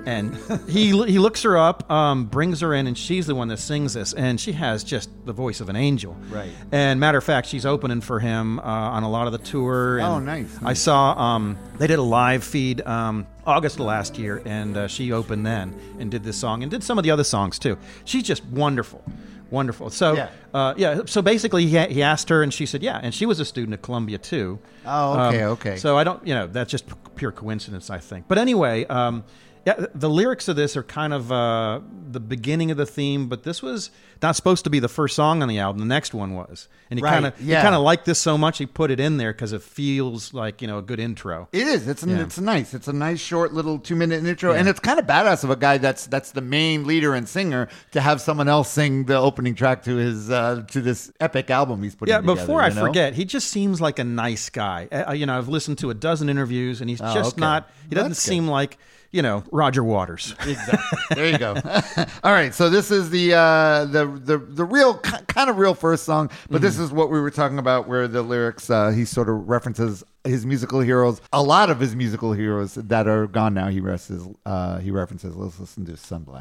And 0.07 0.35
he 0.69 0.87
he 1.07 1.19
looks 1.19 1.43
her 1.43 1.57
up, 1.59 1.91
um, 1.91 2.25
brings 2.27 2.61
her 2.61 2.75
in, 2.75 2.87
and 2.87 2.97
she's 2.97 3.27
the 3.27 3.35
one 3.35 3.49
that 3.49 3.59
sings 3.59 3.95
this, 3.95 4.13
and 4.15 4.41
she 4.41 4.53
has 4.53 4.83
just 4.85 5.11
the 5.27 5.33
voice 5.33 5.61
of 5.61 5.69
an 5.69 5.77
angel. 5.77 6.17
Right. 6.31 6.51
And 6.73 6.99
matter 7.01 7.19
of 7.19 7.25
fact, 7.25 7.47
she's 7.49 7.67
opening 7.67 8.01
for 8.01 8.19
him 8.21 8.59
uh, 8.59 8.63
on 8.63 9.03
a 9.03 9.11
lot 9.11 9.27
of 9.27 9.33
the 9.33 9.39
tour. 9.39 9.99
And 9.99 10.07
Oh, 10.07 10.19
nice, 10.19 10.59
I 10.65 10.73
saw 10.73 11.13
um, 11.19 11.59
they 11.79 11.87
did 11.87 11.99
a 11.99 12.03
live 12.03 12.43
feed 12.45 12.81
um, 12.87 13.27
August 13.47 13.77
of 13.79 13.87
last 13.87 14.19
year, 14.19 14.43
and 14.45 14.77
uh, 14.77 14.89
she 14.89 15.13
opened 15.13 15.45
then 15.47 15.75
and 15.99 16.11
did 16.11 16.25
this 16.25 16.37
song 16.37 16.63
and 16.63 16.71
did 16.71 16.83
some 16.83 16.99
of 16.99 17.05
the 17.05 17.11
other 17.11 17.25
songs 17.25 17.59
too. 17.59 17.77
She's 18.05 18.23
just 18.23 18.45
wonderful, 18.47 19.05
wonderful. 19.51 19.91
So 19.91 20.15
Yeah. 20.15 20.29
uh, 20.55 20.75
yeah. 20.77 21.01
So 21.07 21.23
basically, 21.23 21.67
he, 21.67 21.79
he 21.87 22.03
asked 22.03 22.29
her, 22.31 22.43
and 22.43 22.53
she 22.53 22.67
said, 22.67 22.83
"Yeah," 22.83 22.99
and 23.03 23.15
she 23.15 23.27
was 23.27 23.41
a 23.41 23.45
student 23.45 23.75
at 23.75 23.83
Columbia 23.83 24.19
too. 24.19 24.59
Oh, 24.87 25.27
okay, 25.29 25.43
Um, 25.43 25.51
okay. 25.53 25.77
So 25.77 25.97
I 25.99 26.05
don't, 26.05 26.27
you 26.27 26.35
know, 26.35 26.47
that's 26.47 26.71
just 26.71 26.85
pure 27.17 27.33
coincidence, 27.33 27.91
I 27.91 27.99
think. 27.99 28.27
But 28.29 28.39
anyway, 28.39 28.87
um, 28.87 29.25
yeah, 29.67 29.87
the 29.95 30.09
lyrics 30.09 30.49
of 30.49 30.57
this 30.57 30.77
are 30.77 30.83
kind 30.83 31.13
of 31.13 31.31
uh, 31.31 31.81
the 32.11 32.21
beginning 32.21 32.71
of 32.71 32.77
the 32.77 32.87
theme, 32.87 33.29
but 33.29 33.43
this 33.43 33.63
was 33.63 33.91
not 34.23 34.37
supposed 34.37 34.65
to 34.65 34.71
be 34.71 34.79
the 34.81 34.89
first 34.89 35.17
song 35.17 35.43
on 35.43 35.49
the 35.49 35.59
album. 35.59 35.81
The 35.81 35.87
next 35.87 36.13
one 36.15 36.35
was, 36.35 36.69
and 36.91 36.99
he 36.99 37.03
Right, 37.05 37.13
kind 37.13 37.27
of 37.27 37.41
yeah. 37.41 37.59
he 37.59 37.63
kind 37.63 37.75
of 37.75 37.83
liked 37.83 38.05
this 38.05 38.19
so 38.19 38.37
much 38.37 38.59
he 38.59 38.67
put 38.67 38.91
it 38.91 39.01
in 39.01 39.17
there 39.17 39.33
because 39.33 39.53
it 39.53 39.63
feels 39.63 40.33
like 40.35 40.61
you 40.63 40.69
know 40.69 40.79
a 40.79 40.83
good 40.83 41.01
intro. 41.01 41.49
It 41.53 41.67
is. 41.67 41.89
It's 41.89 42.05
Yeah. 42.05 42.21
it's 42.21 42.39
nice. 42.39 42.75
It's 42.75 42.89
a 42.89 42.93
nice 42.93 43.21
short 43.21 43.53
little 43.53 43.79
two 43.79 43.97
minute 43.97 44.25
intro, 44.25 44.53
and 44.53 44.69
it's 44.69 44.81
kind 44.81 44.99
of 44.99 45.07
badass 45.07 45.45
of 45.45 45.51
a 45.51 45.57
guy 45.57 45.79
that's 45.79 46.07
that's 46.07 46.33
the 46.33 46.41
main 46.43 46.87
leader 46.87 47.15
and 47.15 47.29
singer 47.29 47.69
to 47.93 48.01
have 48.01 48.21
someone 48.21 48.49
else 48.49 48.71
sing 48.71 49.05
the 49.05 49.17
opening 49.19 49.55
track 49.55 49.83
to 49.85 49.97
his 49.97 50.31
uh, 50.31 50.65
to 50.69 50.81
this 50.81 51.13
epic 51.21 51.51
album 51.51 51.83
he's 51.83 51.95
putting. 51.95 52.13
Yeah, 52.13 52.21
together, 52.21 52.41
before 52.41 52.63
I 52.63 52.69
know? 52.71 52.81
forget, 52.87 53.15
he 53.15 53.25
just 53.25 53.49
seems 53.49 53.81
like 53.81 53.99
a 53.99 54.05
nice 54.05 54.49
guy. 54.51 54.89
Uh, 54.91 55.13
you 55.13 55.27
know, 55.27 55.37
I've 55.37 55.49
listened 55.49 55.79
to 55.79 55.91
a 55.91 55.95
dozen 55.95 56.29
interviews, 56.29 56.81
and 56.81 56.89
he's 56.91 57.01
Oh, 57.01 57.15
just 57.15 57.35
okay. 57.35 57.41
not. 57.41 57.71
He 57.89 57.95
doesn't 57.95 58.11
That's 58.11 58.25
good. 58.25 58.31
seem 58.31 58.47
like 58.49 58.79
you 59.11 59.23
know 59.23 59.43
Roger 59.51 59.83
Waters. 59.83 60.35
Exactly. 60.41 60.99
There 61.15 61.29
you 61.29 61.39
go. 61.39 61.55
All 62.25 62.33
right. 62.33 62.55
So 62.55 62.71
this 62.71 62.91
is 62.91 63.11
the 63.11 63.35
uh, 63.35 63.85
the 63.87 64.07
the 64.07 64.39
the 64.39 64.65
real 64.65 64.99
kind 64.99 65.51
of 65.51 65.59
real 65.59 65.75
first 65.75 66.05
song, 66.05 66.31
but 66.49 66.61
this 66.61 66.79
is 66.79 66.93
what 66.93 67.11
we 67.11 67.21
were 67.21 67.31
talking 67.31 67.59
about, 67.59 67.89
where 67.89 68.09
the 68.09 68.23
lyrics 68.23 68.71
uh, 68.71 68.91
he 68.91 69.05
sort 69.05 69.29
of 69.29 69.49
references 69.49 70.05
his 70.25 70.45
musical 70.45 70.81
heroes, 70.81 71.21
a 71.33 71.43
lot 71.43 71.71
of 71.71 71.81
his 71.81 71.97
musical 71.97 72.33
heroes 72.33 72.75
that 72.75 73.09
are 73.09 73.27
gone 73.27 73.55
now. 73.55 73.69
He 73.69 73.81
references. 73.81 74.29
Uh, 74.45 74.79
he 74.79 74.91
references. 74.91 75.35
Let's 75.37 75.59
listen 75.59 75.87
to 75.87 75.93
Sunblind. 75.93 76.41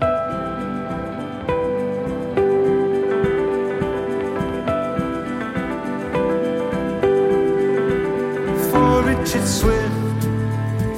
for 8.72 9.04
Richard 9.04 9.48
Swift, 9.48 10.24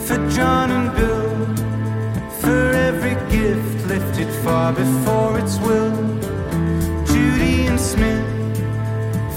for 0.07 0.17
John 0.29 0.71
and 0.71 0.95
Bill, 0.95 1.30
for 2.41 2.63
every 2.89 3.15
gift 3.35 3.75
lifted 3.87 4.29
far 4.43 4.73
before 4.73 5.31
its 5.41 5.55
will. 5.65 5.91
Judee 7.09 7.67
and 7.71 7.79
Smith, 7.91 8.25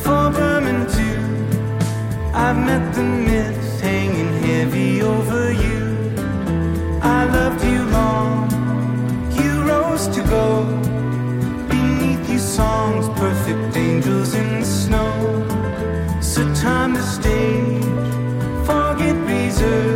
for 0.03 0.25
Berman 0.37 0.81
too. 0.97 1.21
I've 2.45 2.59
met 2.71 2.85
the 2.95 3.05
myths 3.29 3.81
hanging 3.81 4.33
heavy 4.47 5.03
over 5.03 5.43
you. 5.65 5.81
I 7.17 7.21
loved 7.39 7.63
you 7.73 7.81
long, 7.99 8.33
you 9.39 9.51
rose 9.71 10.07
to 10.17 10.23
go. 10.37 10.49
Beneath 11.69 12.25
you, 12.33 12.39
songs, 12.39 13.07
perfect 13.25 13.77
angels 13.77 14.35
in 14.35 14.49
the 14.61 14.67
snow. 14.83 15.13
So 16.21 16.41
time 16.55 16.93
to 16.99 17.03
stage, 17.03 17.85
forget 18.69 19.17
reserve, 19.33 19.94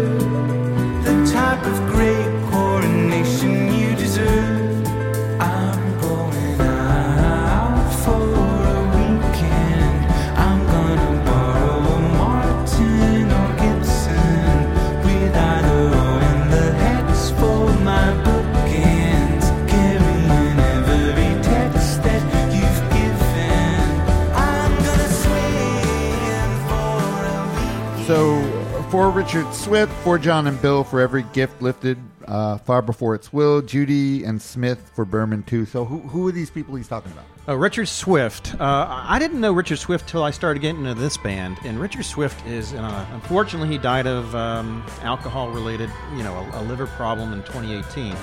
for 29.09 29.15
Richard 29.15 29.55
Swift, 29.55 29.93
for 30.05 30.19
John 30.19 30.47
and 30.47 30.61
Bill, 30.61 30.85
for 30.85 31.00
every 31.00 31.23
gift 31.33 31.62
lifted 31.62 31.97
uh, 32.27 32.59
far 32.59 32.83
before 32.83 33.15
its 33.15 33.33
will, 33.33 33.62
Judee 33.62 34.27
and 34.27 34.41
Smith 34.43 34.91
for 34.95 35.07
Berman 35.07 35.45
too. 35.45 35.65
So 35.65 35.87
who 35.87 36.00
who 36.00 36.29
are 36.29 36.33
these 36.33 36.50
people 36.50 36.75
he's 36.75 36.88
talking 36.88 37.11
about? 37.12 37.25
Uh, 37.49 37.57
Richard 37.57 37.87
Swift. 37.88 38.55
Uh, 38.61 38.87
I 38.88 39.19
didn't 39.19 39.41
know 39.41 39.53
Richard 39.53 39.79
Swift 39.79 40.11
till 40.11 40.23
I 40.23 40.31
started 40.31 40.61
getting 40.61 40.85
into 40.85 41.00
this 41.00 41.17
band, 41.17 41.57
and 41.65 41.81
Richard 41.81 42.05
Swift 42.05 42.47
is, 42.47 42.75
uh, 42.75 43.07
unfortunately, 43.12 43.69
he 43.69 43.79
died 43.79 44.07
of 44.07 44.35
um, 44.35 44.85
alcohol-related, 45.00 45.91
you 46.15 46.23
know, 46.23 46.35
a, 46.35 46.61
a 46.61 46.62
liver 46.65 46.87
problem 46.87 47.33
in 47.33 47.43
2018. 47.45 48.15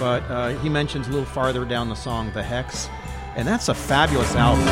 But 0.00 0.24
uh, 0.24 0.58
he 0.58 0.68
mentions 0.68 1.06
a 1.06 1.10
little 1.10 1.24
farther 1.24 1.64
down 1.64 1.88
the 1.88 1.94
song 1.94 2.32
"The 2.32 2.42
Hex," 2.42 2.88
and 3.36 3.46
that's 3.46 3.68
a 3.68 3.74
fabulous 3.74 4.34
album. 4.34 4.66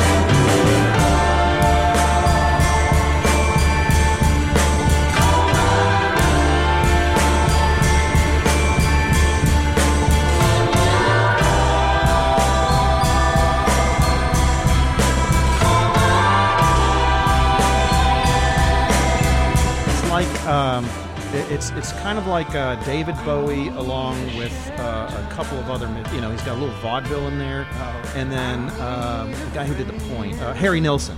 It's 21.51 21.69
it's 21.71 21.91
kind 21.93 22.17
of 22.17 22.27
like 22.27 22.53
uh, 22.55 22.75
David 22.85 23.15
Bowie 23.25 23.67
along 23.69 24.15
with 24.37 24.71
uh, 24.79 25.25
a 25.27 25.33
couple 25.33 25.57
of 25.59 25.69
other 25.69 25.87
you 26.15 26.21
know 26.21 26.31
he's 26.31 26.41
got 26.43 26.57
a 26.57 26.59
little 26.59 26.75
vaudeville 26.81 27.27
in 27.27 27.37
there, 27.37 27.67
and 28.15 28.31
then 28.31 28.69
um, 28.81 29.31
the 29.31 29.51
guy 29.53 29.65
who 29.65 29.75
did 29.75 29.87
the 29.87 30.15
point, 30.15 30.39
uh, 30.41 30.53
Harry 30.53 30.79
Nilsson. 30.79 31.17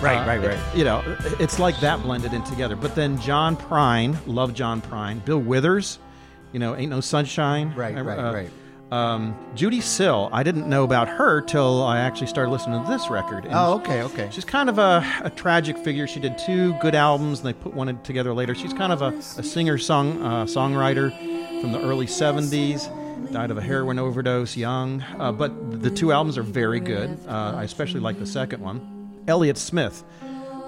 Right, 0.00 0.16
Uh, 0.18 0.26
right, 0.28 0.44
it- 0.44 0.46
right. 0.48 0.76
you 0.76 0.84
know, 0.84 1.02
it's 1.40 1.58
like 1.58 1.78
that 1.80 2.00
blended 2.02 2.32
in 2.32 2.44
together. 2.44 2.76
But 2.76 2.94
then 2.94 3.20
John 3.20 3.56
Prine, 3.56 4.16
love 4.28 4.54
John 4.54 4.80
Prine, 4.80 5.24
Bill 5.24 5.40
Withers, 5.40 5.98
you 6.52 6.60
know, 6.60 6.76
ain't 6.76 6.90
no 6.90 7.00
sunshine. 7.00 7.72
Right, 7.74 7.96
Uh, 7.98 8.02
right, 8.04 8.32
right. 8.32 8.50
Um, 8.90 9.36
Judee 9.54 9.82
Sill, 9.82 10.30
I 10.32 10.42
didn't 10.42 10.66
know 10.66 10.82
about 10.82 11.08
her 11.08 11.42
till 11.42 11.82
I 11.82 11.98
actually 11.98 12.28
started 12.28 12.50
listening 12.50 12.82
to 12.82 12.90
this 12.90 13.10
record. 13.10 13.44
And 13.44 13.54
Oh, 13.54 13.74
okay, 13.74 14.02
okay. 14.02 14.28
She's 14.32 14.46
kind 14.46 14.70
of 14.70 14.78
a, 14.78 15.04
a 15.22 15.30
tragic 15.30 15.76
figure. 15.76 16.06
She 16.06 16.20
did 16.20 16.38
two 16.38 16.72
good 16.74 16.94
albums, 16.94 17.40
and 17.40 17.48
they 17.48 17.52
put 17.52 17.74
one 17.74 18.00
together 18.02 18.32
later. 18.32 18.54
She's 18.54 18.72
kind 18.72 18.92
of 18.92 19.02
a, 19.02 19.08
a 19.08 19.42
singer 19.42 19.76
song 19.76 20.22
uh, 20.22 20.44
songwriter 20.44 21.10
from 21.60 21.72
the 21.72 21.80
early 21.80 22.06
'70s. 22.06 22.90
Died 23.32 23.50
of 23.50 23.58
a 23.58 23.62
heroin 23.62 23.98
overdose 23.98 24.56
young, 24.56 25.02
uh, 25.18 25.32
but 25.32 25.82
the 25.82 25.90
two 25.90 26.12
albums 26.12 26.38
are 26.38 26.42
very 26.42 26.80
good. 26.80 27.18
Uh, 27.28 27.56
I 27.56 27.64
especially 27.64 28.00
like 28.00 28.18
the 28.18 28.26
second 28.26 28.62
one. 28.62 29.20
Elliott 29.26 29.58
Smith, 29.58 30.02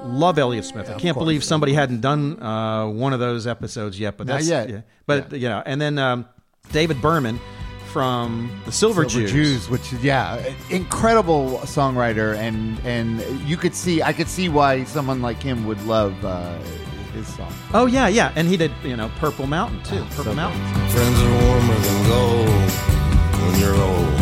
love 0.03 0.39
Elliott 0.39 0.67
Smith. 0.67 0.91
I 0.91 0.99
can't 0.99 1.15
course. 1.15 1.25
believe 1.25 1.43
somebody 1.43 1.73
hadn't 1.73 2.03
done 2.03 2.43
uh, 2.43 2.87
one 2.87 3.15
of 3.15 3.21
those 3.21 3.47
episodes 3.47 3.99
yet. 3.99 4.19
But 4.19 4.27
Not 4.27 4.35
that's 4.35 4.49
yet. 4.49 4.69
Yeah. 4.69 4.81
But 5.07 5.33
you 5.33 5.49
know, 5.49 5.63
and 5.65 5.81
then 5.81 5.99
um, 5.99 6.29
David 6.71 7.01
Berman 7.01 7.41
from 7.93 8.51
the 8.65 8.73
Silver, 8.73 9.09
Silver 9.09 9.27
Jews, 9.27 9.69
which 9.69 9.93
is 9.93 10.03
yeah, 10.03 10.55
incredible 10.71 11.59
songwriter, 11.65 12.37
and 12.37 12.79
and 12.85 13.21
you 13.49 13.57
could 13.57 13.75
see, 13.75 14.03
I 14.03 14.13
could 14.13 14.29
see 14.29 14.49
why 14.49 14.85
someone 14.85 15.21
like 15.23 15.43
him 15.43 15.67
would 15.67 15.83
love 15.85 16.25
uh, 16.25 16.57
his 17.13 17.27
song. 17.35 17.53
Oh 17.75 17.87
yeah, 17.87 18.09
yeah, 18.09 18.33
and 18.37 18.49
he 18.49 18.57
did 18.57 18.73
you 18.85 18.97
know 18.97 19.11
Purple 19.19 19.47
Mountain 19.47 19.83
too. 19.83 19.99
Oh, 19.99 20.09
Purple 20.11 20.25
so 20.25 20.35
Mountain. 20.35 20.63
Friends 20.91 21.21
are 21.21 21.47
warmer 21.47 21.75
than 21.75 22.07
gold 22.09 22.71
when 23.43 23.61
you're 23.61 23.75
old. 23.75 24.21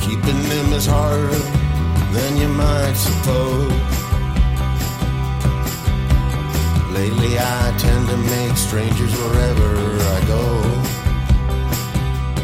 Keeping 0.00 0.42
them 0.48 0.72
is 0.72 0.86
harder 0.86 1.28
than 2.12 2.36
you 2.38 2.48
might 2.48 2.94
suppose. 2.94 3.97
Lately, 6.98 7.38
I 7.38 7.76
tend 7.78 8.08
to 8.08 8.16
make 8.16 8.56
strangers 8.56 9.12
wherever 9.20 9.68
I 10.02 10.24
go. 10.26 10.62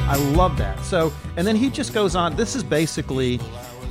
I 0.09 0.17
love 0.37 0.57
that. 0.59 0.79
So, 0.85 1.13
and 1.37 1.45
then 1.45 1.57
he 1.57 1.69
just 1.69 1.93
goes 1.93 2.15
on. 2.15 2.37
This 2.37 2.55
is 2.55 2.63
basically, 2.63 3.41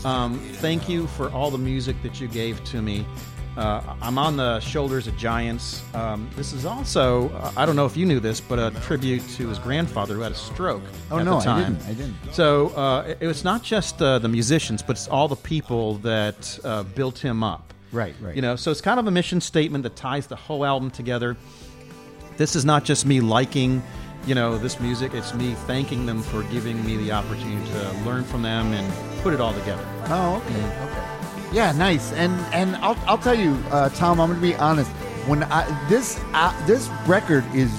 um, 0.05 0.39
thank 0.39 0.87
you 0.87 1.07
for 1.07 1.29
all 1.31 1.51
the 1.51 1.57
music 1.57 2.01
that 2.01 2.21
you 2.21 2.29
gave 2.29 2.63
to 2.63 2.81
me. 2.81 3.05
Uh, 3.57 3.81
I'm 4.01 4.17
on 4.17 4.37
the 4.37 4.61
shoulders 4.61 5.05
of 5.05 5.17
giants. 5.17 5.83
Um, 5.93 6.29
this 6.37 6.53
is 6.53 6.63
also, 6.65 7.27
uh, 7.31 7.51
I 7.57 7.65
don't 7.65 7.75
know 7.75 7.85
if 7.85 7.97
you 7.97 8.05
knew 8.05 8.21
this, 8.21 8.39
but 8.39 8.57
a 8.57 8.71
tribute 8.83 9.27
to 9.35 9.49
his 9.49 9.59
grandfather 9.59 10.13
who 10.13 10.21
had 10.21 10.31
a 10.31 10.35
stroke. 10.35 10.83
Oh, 11.11 11.19
at 11.19 11.25
no, 11.25 11.41
the 11.41 11.49
I 11.49 11.59
didn't. 11.59 11.83
I 11.83 11.93
didn't. 11.93 12.15
So 12.31 12.69
uh, 12.69 13.01
it, 13.09 13.17
it 13.19 13.27
was 13.27 13.43
not 13.43 13.63
just 13.63 14.01
uh, 14.01 14.17
the 14.17 14.29
musicians, 14.29 14.81
but 14.81 14.95
it's 14.95 15.09
all 15.09 15.27
the 15.27 15.35
people 15.35 15.95
that 15.95 16.57
uh, 16.63 16.83
built 16.83 17.19
him 17.19 17.43
up. 17.43 17.72
Right, 17.93 18.15
right. 18.19 18.35
You 18.35 18.41
know, 18.41 18.55
so 18.55 18.71
it's 18.71 18.81
kind 18.81 18.99
of 18.99 19.07
a 19.07 19.11
mission 19.11 19.39
statement 19.39 19.83
that 19.83 19.95
ties 19.95 20.27
the 20.27 20.35
whole 20.35 20.65
album 20.65 20.89
together. 20.91 21.37
This 22.37 22.55
is 22.55 22.65
not 22.65 22.83
just 22.83 23.05
me 23.05 23.21
liking, 23.21 23.83
you 24.25 24.33
know, 24.33 24.57
this 24.57 24.79
music. 24.79 25.13
It's 25.13 25.33
me 25.35 25.53
thanking 25.67 26.07
them 26.07 26.23
for 26.23 26.41
giving 26.43 26.83
me 26.83 26.97
the 26.97 27.11
opportunity 27.11 27.71
to 27.71 27.91
learn 28.03 28.23
from 28.23 28.41
them 28.41 28.73
and 28.73 29.21
put 29.21 29.33
it 29.33 29.39
all 29.39 29.53
together. 29.53 29.85
Oh, 30.07 30.37
okay, 30.37 30.55
okay. 30.55 31.53
Yeah, 31.53 31.71
nice. 31.73 32.11
And 32.13 32.33
and 32.51 32.75
I'll, 32.77 32.97
I'll 33.05 33.19
tell 33.19 33.35
you, 33.35 33.51
uh, 33.69 33.89
Tom. 33.89 34.19
I'm 34.19 34.29
going 34.29 34.41
to 34.41 34.47
be 34.47 34.55
honest. 34.55 34.89
When 35.27 35.43
I 35.43 35.87
this 35.87 36.19
uh, 36.33 36.65
this 36.65 36.89
record 37.05 37.45
is 37.53 37.71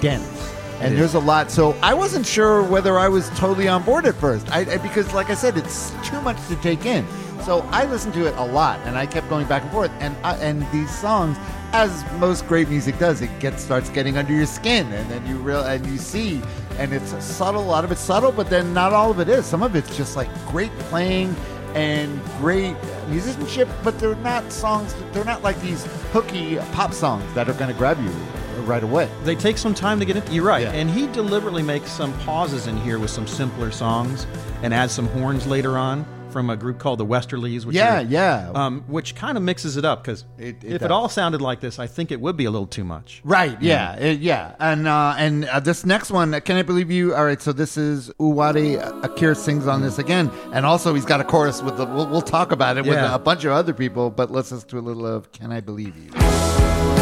dense, 0.00 0.52
and 0.80 0.98
there's 0.98 1.14
a 1.14 1.20
lot. 1.20 1.52
So 1.52 1.76
I 1.80 1.94
wasn't 1.94 2.26
sure 2.26 2.64
whether 2.64 2.98
I 2.98 3.08
was 3.08 3.30
totally 3.30 3.68
on 3.68 3.84
board 3.84 4.04
at 4.04 4.16
first. 4.16 4.50
I, 4.50 4.60
I 4.60 4.78
because, 4.78 5.14
like 5.14 5.30
I 5.30 5.34
said, 5.34 5.56
it's 5.56 5.92
too 6.02 6.20
much 6.22 6.44
to 6.48 6.56
take 6.56 6.84
in. 6.86 7.06
So 7.42 7.60
I 7.70 7.84
listened 7.84 8.14
to 8.14 8.26
it 8.26 8.34
a 8.36 8.44
lot, 8.44 8.80
and 8.84 8.96
I 8.96 9.06
kept 9.06 9.28
going 9.28 9.46
back 9.46 9.62
and 9.62 9.70
forth. 9.70 9.90
And 10.00 10.16
I, 10.24 10.34
and 10.36 10.66
these 10.72 10.90
songs, 10.90 11.36
as 11.72 12.04
most 12.18 12.46
great 12.46 12.68
music 12.68 12.98
does, 12.98 13.20
it 13.20 13.38
gets 13.40 13.62
starts 13.62 13.90
getting 13.90 14.16
under 14.16 14.32
your 14.32 14.46
skin, 14.46 14.90
and 14.92 15.10
then 15.10 15.26
you 15.26 15.36
real 15.38 15.62
and 15.62 15.84
you 15.86 15.98
see, 15.98 16.42
and 16.78 16.92
it's 16.92 17.12
subtle. 17.24 17.62
A 17.62 17.64
lot 17.64 17.84
of 17.84 17.92
it's 17.92 18.00
subtle, 18.00 18.32
but 18.32 18.48
then 18.48 18.72
not 18.72 18.92
all 18.92 19.10
of 19.10 19.20
it 19.20 19.28
is. 19.28 19.44
Some 19.44 19.62
of 19.62 19.76
it's 19.76 19.96
just 19.96 20.16
like 20.16 20.28
great 20.46 20.72
playing 20.90 21.34
and 21.74 22.22
great 22.38 22.76
musicianship, 23.08 23.68
but 23.82 23.98
they're 23.98 24.14
not 24.16 24.50
songs. 24.52 24.94
They're 25.12 25.24
not 25.24 25.42
like 25.42 25.60
these 25.60 25.84
hooky 26.12 26.56
pop 26.72 26.94
songs 26.94 27.24
that 27.34 27.48
are 27.48 27.54
going 27.54 27.70
to 27.70 27.76
grab 27.76 28.00
you 28.02 28.10
right 28.62 28.82
away. 28.82 29.10
They 29.24 29.34
take 29.34 29.58
some 29.58 29.74
time 29.74 29.98
to 29.98 30.06
get 30.06 30.16
it. 30.16 30.30
You're 30.30 30.44
right. 30.44 30.62
Yeah. 30.62 30.72
And 30.72 30.88
he 30.88 31.08
deliberately 31.08 31.62
makes 31.62 31.90
some 31.90 32.16
pauses 32.20 32.68
in 32.68 32.76
here 32.78 32.98
with 32.98 33.10
some 33.10 33.26
simpler 33.26 33.70
songs 33.70 34.26
and 34.62 34.72
adds 34.72 34.92
some 34.92 35.08
horns 35.08 35.46
later 35.46 35.76
on 35.76 36.06
from 36.34 36.50
a 36.50 36.56
group 36.56 36.78
called 36.78 36.98
the 36.98 37.06
Westerlies. 37.06 37.64
Which 37.64 37.76
Yeah, 37.76 38.00
are- 38.00 38.02
yeah. 38.02 38.50
Um, 38.54 38.82
which 38.88 39.14
kind 39.14 39.38
of 39.38 39.42
mixes 39.42 39.78
it 39.78 39.86
up 39.86 40.02
because 40.04 40.24
if 40.36 40.60
does. 40.60 40.82
it 40.82 40.90
all 40.90 41.08
sounded 41.08 41.40
like 41.40 41.60
this, 41.60 41.78
I 41.78 41.86
think 41.86 42.10
it 42.10 42.20
would 42.20 42.36
be 42.36 42.44
a 42.44 42.50
little 42.50 42.66
too 42.66 42.84
much. 42.84 43.22
Right. 43.24 43.56
Yeah. 43.62 43.94
it- 43.94 44.20
yeah. 44.20 44.54
And 44.60 44.86
uh, 44.86 45.14
and 45.16 45.46
uh, 45.46 45.60
this 45.60 45.86
next 45.86 46.10
one, 46.10 46.38
can 46.42 46.56
I 46.56 46.62
believe 46.62 46.90
you? 46.90 47.14
All 47.14 47.24
right. 47.24 47.40
So 47.40 47.52
this 47.52 47.76
is 47.78 48.10
Uwade 48.20 48.82
Akhere 49.02 49.36
sings 49.36 49.66
on 49.66 49.80
this 49.80 49.98
again, 49.98 50.30
and 50.52 50.66
also 50.66 50.92
he's 50.92 51.06
got 51.06 51.20
a 51.20 51.24
chorus 51.24 51.62
with 51.62 51.76
the. 51.78 51.86
We'll, 51.86 52.08
we'll 52.08 52.20
talk 52.22 52.52
about 52.52 52.76
it 52.76 52.84
with 52.84 52.98
a 52.98 53.18
bunch 53.18 53.44
of 53.44 53.52
other 53.52 53.72
people, 53.72 54.10
but 54.10 54.30
let's 54.30 54.50
listen 54.52 54.68
to 54.70 54.78
a 54.78 54.80
little 54.80 55.06
of 55.06 55.30
"Can 55.32 55.52
I 55.52 55.60
Believe 55.60 55.96
You." 55.96 56.93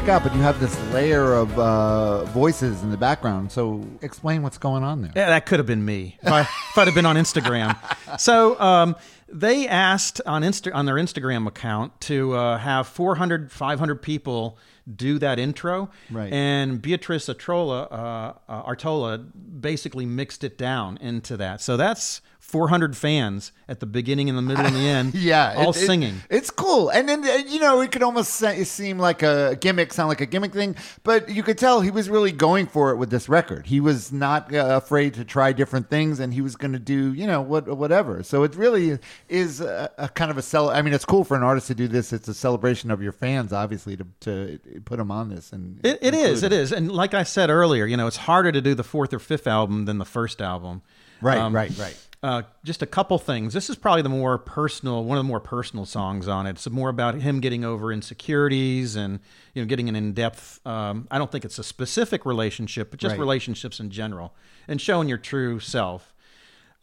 Pick 0.00 0.10
up, 0.10 0.22
but 0.22 0.34
you 0.34 0.42
have 0.42 0.60
this 0.60 0.78
layer 0.92 1.32
of 1.32 1.58
uh, 1.58 2.22
voices 2.26 2.82
in 2.82 2.90
the 2.90 2.98
background. 2.98 3.50
So 3.50 3.82
explain 4.02 4.42
what's 4.42 4.58
going 4.58 4.82
on 4.82 5.00
there. 5.00 5.10
Yeah, 5.16 5.28
that 5.28 5.46
could 5.46 5.58
have 5.58 5.64
been 5.64 5.86
me 5.86 6.18
if, 6.22 6.30
I, 6.30 6.42
if 6.42 6.76
I'd 6.76 6.86
have 6.86 6.94
been 6.94 7.06
on 7.06 7.16
Instagram. 7.16 7.78
so 8.20 8.60
um, 8.60 8.94
they 9.26 9.66
asked 9.66 10.20
on 10.26 10.42
Insta- 10.42 10.74
on 10.74 10.84
their 10.84 10.96
Instagram 10.96 11.46
account 11.46 11.98
to 12.02 12.34
uh, 12.34 12.58
have 12.58 12.86
400, 12.88 13.50
500 13.50 14.02
people 14.02 14.58
do 14.94 15.18
that 15.18 15.38
intro. 15.38 15.90
Right. 16.10 16.32
And 16.32 16.80
Beatrice 16.80 17.26
Atrola, 17.26 17.90
uh, 17.90 18.32
uh, 18.48 18.62
Artola 18.62 19.24
basically 19.60 20.06
mixed 20.06 20.44
it 20.44 20.56
down 20.56 20.96
into 20.98 21.36
that. 21.38 21.60
So 21.60 21.76
that's 21.76 22.20
400 22.38 22.96
fans 22.96 23.50
at 23.68 23.80
the 23.80 23.86
beginning, 23.86 24.28
in 24.28 24.36
the 24.36 24.42
middle, 24.42 24.64
and 24.64 24.76
the 24.76 24.86
end. 24.86 25.14
Yeah, 25.26 25.54
all 25.56 25.70
it- 25.70 25.76
it- 25.76 25.86
singing. 25.86 26.20
it's 26.30 26.48
cool, 26.50 26.90
and 26.90 27.08
then 27.08 27.24
uh, 27.24 27.38
you 27.48 27.58
know 27.58 27.80
it 27.80 27.90
could 27.90 28.04
almost 28.04 28.30
seem 28.34 28.98
like 29.00 29.24
a 29.24 29.56
gimmick, 29.60 29.92
sound 29.92 30.08
like 30.08 30.20
a 30.20 30.26
gimmick 30.26 30.52
thing, 30.52 30.76
but 31.02 31.28
you 31.28 31.42
could 31.42 31.58
tell 31.58 31.80
he 31.80 31.90
was 31.90 32.08
really 32.08 32.30
going 32.30 32.66
for 32.68 32.92
it 32.92 32.96
with 32.98 33.10
this 33.10 33.28
record. 33.28 33.66
He 33.66 33.80
was 33.80 34.12
not 34.12 34.54
uh, 34.54 34.80
afraid 34.80 35.14
to 35.14 35.24
try 35.24 35.52
different 35.52 35.90
things, 35.90 36.20
and 36.20 36.32
he 36.32 36.40
was 36.40 36.54
going 36.54 36.72
to 36.72 36.78
do 36.78 37.12
you 37.14 37.26
know 37.26 37.40
what 37.42 37.66
whatever. 37.76 38.22
So 38.22 38.44
it 38.44 38.54
really 38.54 39.00
is 39.28 39.60
a, 39.60 39.90
a 39.98 40.08
kind 40.08 40.30
of 40.30 40.38
a 40.38 40.42
cel. 40.42 40.70
I 40.70 40.82
mean, 40.82 40.94
it's 40.94 41.04
cool 41.04 41.24
for 41.24 41.36
an 41.36 41.42
artist 41.42 41.66
to 41.66 41.74
do 41.74 41.88
this. 41.88 42.12
It's 42.12 42.28
a 42.28 42.34
celebration 42.34 42.92
of 42.92 43.02
your 43.02 43.12
fans, 43.12 43.52
obviously, 43.52 43.96
to 43.96 44.06
to 44.20 44.60
put 44.84 44.98
them 44.98 45.10
on 45.10 45.28
this. 45.28 45.52
And 45.52 45.80
It, 45.84 45.98
it 46.02 46.14
is. 46.14 46.42
It 46.42 46.52
is. 46.52 46.72
And 46.72 46.90
like 46.92 47.14
I 47.14 47.22
said 47.22 47.50
earlier, 47.50 47.86
you 47.86 47.96
know, 47.96 48.06
it's 48.06 48.16
harder 48.18 48.52
to 48.52 48.60
do 48.60 48.74
the 48.74 48.84
fourth 48.84 49.12
or 49.14 49.18
fifth 49.18 49.46
album 49.46 49.84
than 49.84 49.98
the 49.98 50.04
first 50.04 50.40
album. 50.40 50.82
Right, 51.20 51.38
Um, 51.38 51.54
right, 51.54 51.72
right. 51.78 51.96
Uh, 52.22 52.42
just 52.64 52.82
a 52.82 52.86
couple 52.86 53.18
things. 53.18 53.52
This 53.54 53.70
is 53.70 53.76
probably 53.76 54.02
the 54.02 54.08
more 54.08 54.36
personal, 54.38 55.04
one 55.04 55.16
of 55.16 55.22
the 55.24 55.28
more 55.28 55.38
personal 55.38 55.84
songs 55.84 56.26
on 56.26 56.46
it. 56.46 56.50
It's 56.50 56.68
more 56.68 56.88
about 56.88 57.14
him 57.20 57.40
getting 57.40 57.64
over 57.64 57.92
insecurities 57.92 58.96
and 58.96 59.20
you 59.54 59.62
know 59.62 59.66
getting 59.66 59.88
an 59.88 59.94
in-depth. 59.96 60.66
Um, 60.66 61.06
I 61.10 61.18
don't 61.18 61.30
think 61.30 61.44
it's 61.44 61.58
a 61.58 61.62
specific 61.64 62.26
relationship, 62.26 62.90
but 62.90 62.98
just 63.00 63.12
Right. 63.12 63.20
relationships 63.20 63.78
in 63.80 63.90
general, 63.90 64.34
and 64.66 64.80
showing 64.80 65.08
your 65.08 65.18
true 65.18 65.60
self. 65.60 66.14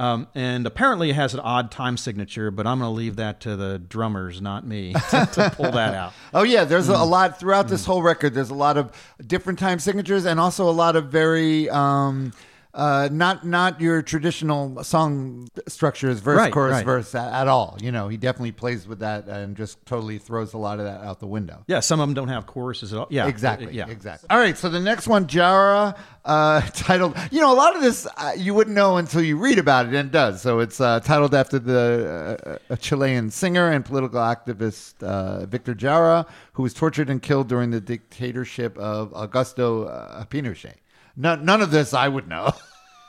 Um, 0.04 0.28
and 0.36 0.66
apparently 0.68 1.10
it 1.12 1.16
has 1.16 1.34
an 1.34 1.40
odd 1.40 1.72
time 1.72 1.96
signature, 1.98 2.52
but 2.52 2.68
I'm 2.68 2.80
going 2.80 2.90
to 2.92 2.96
leave 2.96 3.16
that 3.18 3.40
to 3.42 3.56
the 3.56 3.80
drummers, 3.80 4.42
not 4.42 4.66
me, 4.68 4.94
to, 5.12 5.30
to 5.34 5.54
pull 5.56 5.72
that 5.72 5.94
out. 6.02 6.14
Oh 6.34 6.44
yeah, 6.44 6.66
there's 6.66 6.90
Mm. 6.90 7.00
a, 7.00 7.04
a 7.04 7.06
lot 7.06 7.40
throughout 7.40 7.68
this 7.70 7.86
whole 7.86 8.02
record. 8.02 8.34
There's 8.34 8.50
a 8.50 8.54
lot 8.56 8.76
of 8.78 8.92
different 9.26 9.60
time 9.60 9.80
signatures, 9.80 10.26
and 10.26 10.40
also 10.40 10.70
a 10.70 10.72
lot 10.72 10.96
of 10.96 11.06
very 11.08 11.70
um, 11.70 12.34
uh, 12.74 13.08
not 13.12 13.46
not 13.46 13.80
your 13.80 14.02
traditional 14.02 14.84
song 14.84 15.48
structures, 15.68 16.20
verse, 16.20 16.38
Right, 16.38 16.52
chorus, 16.54 16.74
right. 16.74 16.86
verse 16.86 17.14
at, 17.14 17.32
at 17.32 17.48
all. 17.48 17.78
You 17.82 17.92
know, 17.92 18.08
he 18.08 18.18
definitely 18.18 18.52
plays 18.52 18.88
with 18.88 19.00
that 19.00 19.28
and 19.28 19.56
just 19.56 19.86
totally 19.86 20.18
throws 20.18 20.54
a 20.54 20.58
lot 20.58 20.80
of 20.80 20.86
that 20.86 21.02
out 21.02 21.20
the 21.20 21.28
window. 21.28 21.64
Yeah, 21.68 21.82
some 21.82 22.00
of 22.00 22.08
them 22.08 22.16
don't 22.16 22.30
have 22.30 22.48
choruses 22.48 22.92
at 22.92 23.00
all. 23.00 23.08
Yeah, 23.10 23.28
Exactly. 23.28 23.74
Yeah, 23.74 23.90
Exactly. 23.90 24.28
All 24.30 24.40
right. 24.40 24.58
So 24.58 24.70
the 24.70 24.80
next 24.80 25.08
one, 25.08 25.28
Jara, 25.28 25.96
uh, 26.26 26.62
titled. 26.74 27.16
You 27.32 27.42
know, 27.42 27.54
a 27.54 27.58
lot 27.58 27.76
of 27.76 27.82
this 27.84 28.08
uh, 28.18 28.32
you 28.36 28.54
wouldn't 28.56 28.76
know 28.76 28.98
until 28.98 29.22
you 29.22 29.38
read 29.38 29.60
about 29.60 29.86
it, 29.86 29.90
and 29.94 30.08
it 30.10 30.12
does. 30.12 30.42
So 30.42 30.60
it's 30.60 30.82
uh, 30.82 31.00
titled 31.02 31.36
after 31.36 31.60
the 31.60 32.38
uh, 32.46 32.74
a 32.74 32.78
Chilean 32.78 33.30
singer 33.30 33.70
and 33.72 33.86
political 33.86 34.20
activist 34.20 35.02
uh, 35.04 35.46
Victor 35.46 35.76
Jara, 35.76 36.26
who 36.54 36.64
was 36.64 36.74
tortured 36.74 37.10
and 37.10 37.22
killed 37.22 37.48
during 37.50 37.70
the 37.72 37.82
dictatorship 37.82 38.78
of 38.78 39.12
Augusto 39.14 39.88
uh, 39.90 40.26
Pinochet. 40.26 40.76
None, 41.16 41.46
none 41.46 41.62
of 41.62 41.72
this 41.72 41.94
I 41.94 42.08
would 42.08 42.28
know. 42.28 42.54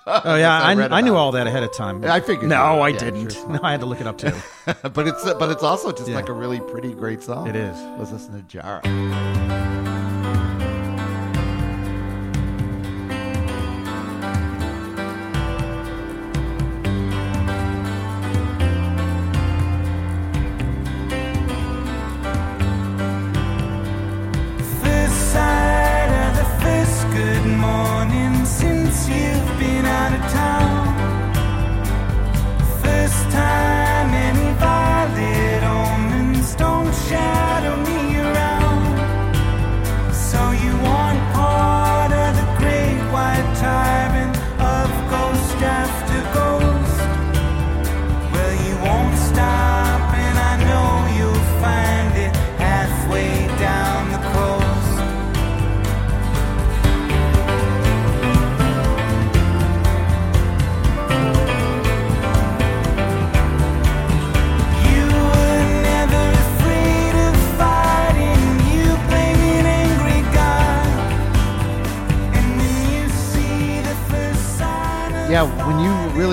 Oh 0.06 0.34
yeah, 0.36 0.60
I 0.60 0.72
I, 0.74 0.98
I, 0.98 1.00
knew 1.00 1.14
all 1.16 1.32
that 1.32 1.46
ahead 1.46 1.62
of 1.62 1.74
time. 1.74 2.04
I 2.04 2.20
figured 2.20 2.48
No. 2.48 2.80
I 2.82 2.88
Yeah, 2.88 2.98
didn't. 2.98 3.32
sure. 3.32 3.48
No, 3.48 3.60
I 3.62 3.70
had 3.70 3.80
to 3.80 3.86
look 3.86 4.00
it 4.00 4.06
up 4.06 4.18
too. 4.18 4.32
but 4.66 5.06
it's 5.08 5.24
but 5.24 5.50
it's 5.50 5.62
also 5.62 5.92
just 5.92 6.08
Yeah. 6.08 6.16
like 6.16 6.28
a 6.28 6.32
really 6.32 6.60
pretty 6.60 6.92
great 6.92 7.22
song. 7.22 7.46
It 7.48 7.56
is. 7.56 7.80
Let's 7.98 8.12
listen 8.12 8.34
to 8.34 8.42
Jara. 8.42 9.63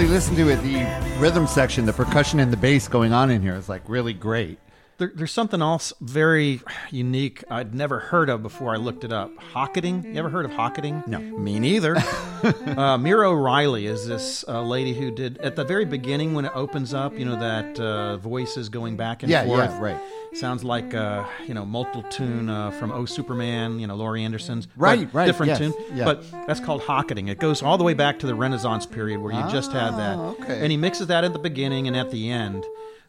Really 0.02 0.14
listen 0.16 0.36
to 0.36 0.50
it, 0.50 0.56
the 0.64 1.20
rhythm 1.20 1.46
section, 1.46 1.86
the 1.86 1.94
percussion 1.94 2.40
and 2.40 2.52
the 2.52 2.58
bass 2.58 2.88
going 2.88 3.14
on 3.14 3.30
in 3.30 3.40
here 3.40 3.54
is 3.54 3.70
like 3.70 3.88
really 3.88 4.14
great. 4.14 4.58
There, 5.02 5.12
there's 5.16 5.32
something 5.32 5.64
else 5.64 5.94
very 6.00 6.62
unique 6.92 7.44
I'd 7.50 7.74
never 7.74 7.98
heard 7.98 8.30
of 8.30 8.44
before 8.44 8.72
I 8.72 8.78
looked 8.78 9.04
it 9.04 9.12
up. 9.12 9.36
Hocketing. 9.40 10.04
You 10.06 10.20
ever 10.20 10.30
heard 10.30 10.46
of 10.46 10.52
hocketing? 10.52 11.04
No. 11.08 11.18
Me 11.18 11.58
neither. 11.58 11.98
uh, 12.78 13.00
Meara 13.00 13.32
O'Reilly 13.32 13.88
is 13.88 14.06
this 14.08 14.46
uh, 14.48 14.62
lady 14.62 14.94
who 14.94 15.10
did, 15.10 15.40
at 15.40 15.56
the 15.56 15.64
very 15.64 15.86
beginning 15.86 16.36
when 16.36 16.46
it 16.46 16.52
opens 16.54 16.94
up, 16.94 17.18
you 17.18 17.26
know, 17.26 17.36
that 17.40 17.80
uh, 17.80 18.18
voice 18.18 18.58
is 18.58 18.70
going 18.70 18.96
back 18.96 19.24
and 19.24 19.32
Yeah, 19.32 19.44
forth. 19.44 19.72
yeah, 19.72 19.80
right. 19.82 19.98
Sounds 20.34 20.64
like, 20.64 20.94
uh, 20.94 21.26
you 21.48 21.56
know, 21.56 21.66
multiple 21.66 22.04
tune 22.04 22.48
uh, 22.48 22.70
from 22.70 22.92
Oh 22.92 23.06
Superman, 23.06 23.80
you 23.80 23.88
know, 23.88 23.96
Laurie 23.96 24.24
Anderson's. 24.24 24.68
Right, 24.78 25.12
right, 25.16 25.26
Different 25.26 25.48
yes, 25.50 25.58
tune. 25.58 25.74
yeah. 25.96 26.06
But 26.06 26.24
that's 26.46 26.60
called 26.60 26.84
hocketing. 26.84 27.28
It 27.28 27.40
goes 27.40 27.64
all 27.64 27.80
the 27.80 27.84
way 27.84 27.96
back 27.96 28.20
to 28.20 28.28
the 28.28 28.36
Renaissance 28.36 28.86
period 28.86 29.20
where 29.20 29.34
you 29.34 29.42
just 29.52 29.72
had 29.72 29.98
that. 29.98 30.18
Ah, 30.20 30.36
okay. 30.40 30.62
And 30.62 30.70
he 30.72 30.78
mixes 30.78 31.08
that 31.08 31.24
at 31.24 31.34
the 31.34 31.40
beginning 31.40 31.88
and 31.88 31.98
at 31.98 32.12
the 32.12 32.30
end. 32.30 32.64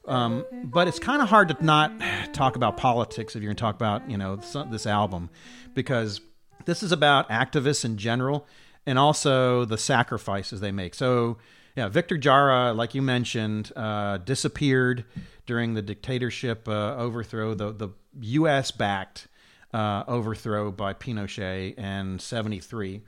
Um, 0.07 0.45
but 0.65 0.89
it's 0.89 0.99
kind 0.99 1.23
of 1.23 1.29
hard 1.29 1.49
to 1.49 1.65
not 1.65 1.93
talk 2.33 2.57
about 2.57 2.77
politics 2.77 3.37
if 3.37 3.43
you're 3.43 3.49
going 3.49 3.57
to 3.57 3.61
talk 3.61 3.75
about 3.75 4.11
you 4.11 4.17
know 4.17 4.37
this, 4.37 4.87
album, 4.87 5.31
because 5.75 6.21
this 6.65 6.83
is 6.83 6.93
about 6.93 7.29
activists 7.29 7.85
in 7.85 7.97
general 7.97 8.47
and 8.87 8.99
also 8.99 9.65
the 9.65 9.79
sacrifices 9.79 10.61
they 10.61 10.73
make. 10.73 10.95
So 10.95 11.39
yeah, 11.77 11.89
Victor 11.89 12.19
Jara, 12.19 12.73
like 12.73 12.95
you 12.95 13.03
mentioned, 13.03 13.73
uh, 13.77 14.19
disappeared 14.19 15.05
during 15.47 15.75
the 15.75 15.83
dictatorship 15.83 16.69
uh, 16.69 16.97
overthrow, 16.97 17.55
the 17.55 17.73
the 17.73 17.89
U.S. 18.21 18.71
backed 18.71 19.29
uh, 19.73 20.05
overthrow 20.07 20.71
by 20.71 20.93
Pinochet 20.93 21.79
in 21.79 22.19
'73, 22.19 23.03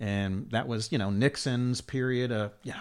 and 0.00 0.50
that 0.50 0.66
was 0.66 0.90
you 0.90 0.98
know 0.98 1.10
Nixon's 1.10 1.80
period. 1.80 2.32
Uh, 2.32 2.48
yeah, 2.64 2.80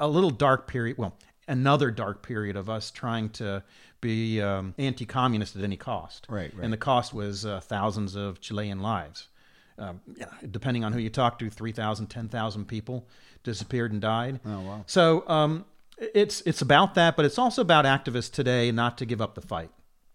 a 0.00 0.08
little 0.08 0.30
dark 0.30 0.66
period. 0.66 0.98
Well, 0.98 1.16
another 1.48 1.90
dark 1.90 2.22
period 2.22 2.56
of 2.56 2.70
us 2.70 2.90
trying 2.90 3.30
to 3.30 3.64
be 4.00 4.40
um, 4.40 4.74
anti-communist 4.78 5.56
at 5.56 5.62
any 5.62 5.76
cost. 5.76 6.26
Right, 6.28 6.54
right. 6.54 6.62
And 6.62 6.72
the 6.72 6.76
cost 6.76 7.12
was 7.12 7.44
uh, 7.44 7.60
thousands 7.60 8.14
of 8.14 8.40
Chilean 8.40 8.80
lives. 8.80 9.28
Um, 9.76 10.00
yeah, 10.16 10.26
depending 10.50 10.84
on 10.84 10.92
who 10.92 10.98
you 10.98 11.10
talk 11.10 11.38
to, 11.38 11.50
3,000, 11.50 12.06
10,000 12.06 12.64
people 12.66 13.06
disappeared 13.44 13.92
and 13.92 14.00
died. 14.00 14.40
Oh 14.44 14.60
wow. 14.60 14.84
So 14.86 15.24
um, 15.28 15.64
it's 15.98 16.40
it's 16.42 16.62
about 16.62 16.94
that, 16.94 17.16
but 17.16 17.24
it's 17.24 17.38
also 17.38 17.62
about 17.62 17.84
activists 17.84 18.30
today 18.30 18.72
not 18.72 18.98
to 18.98 19.06
give 19.06 19.20
up 19.20 19.34
the 19.34 19.40
fight. 19.40 19.70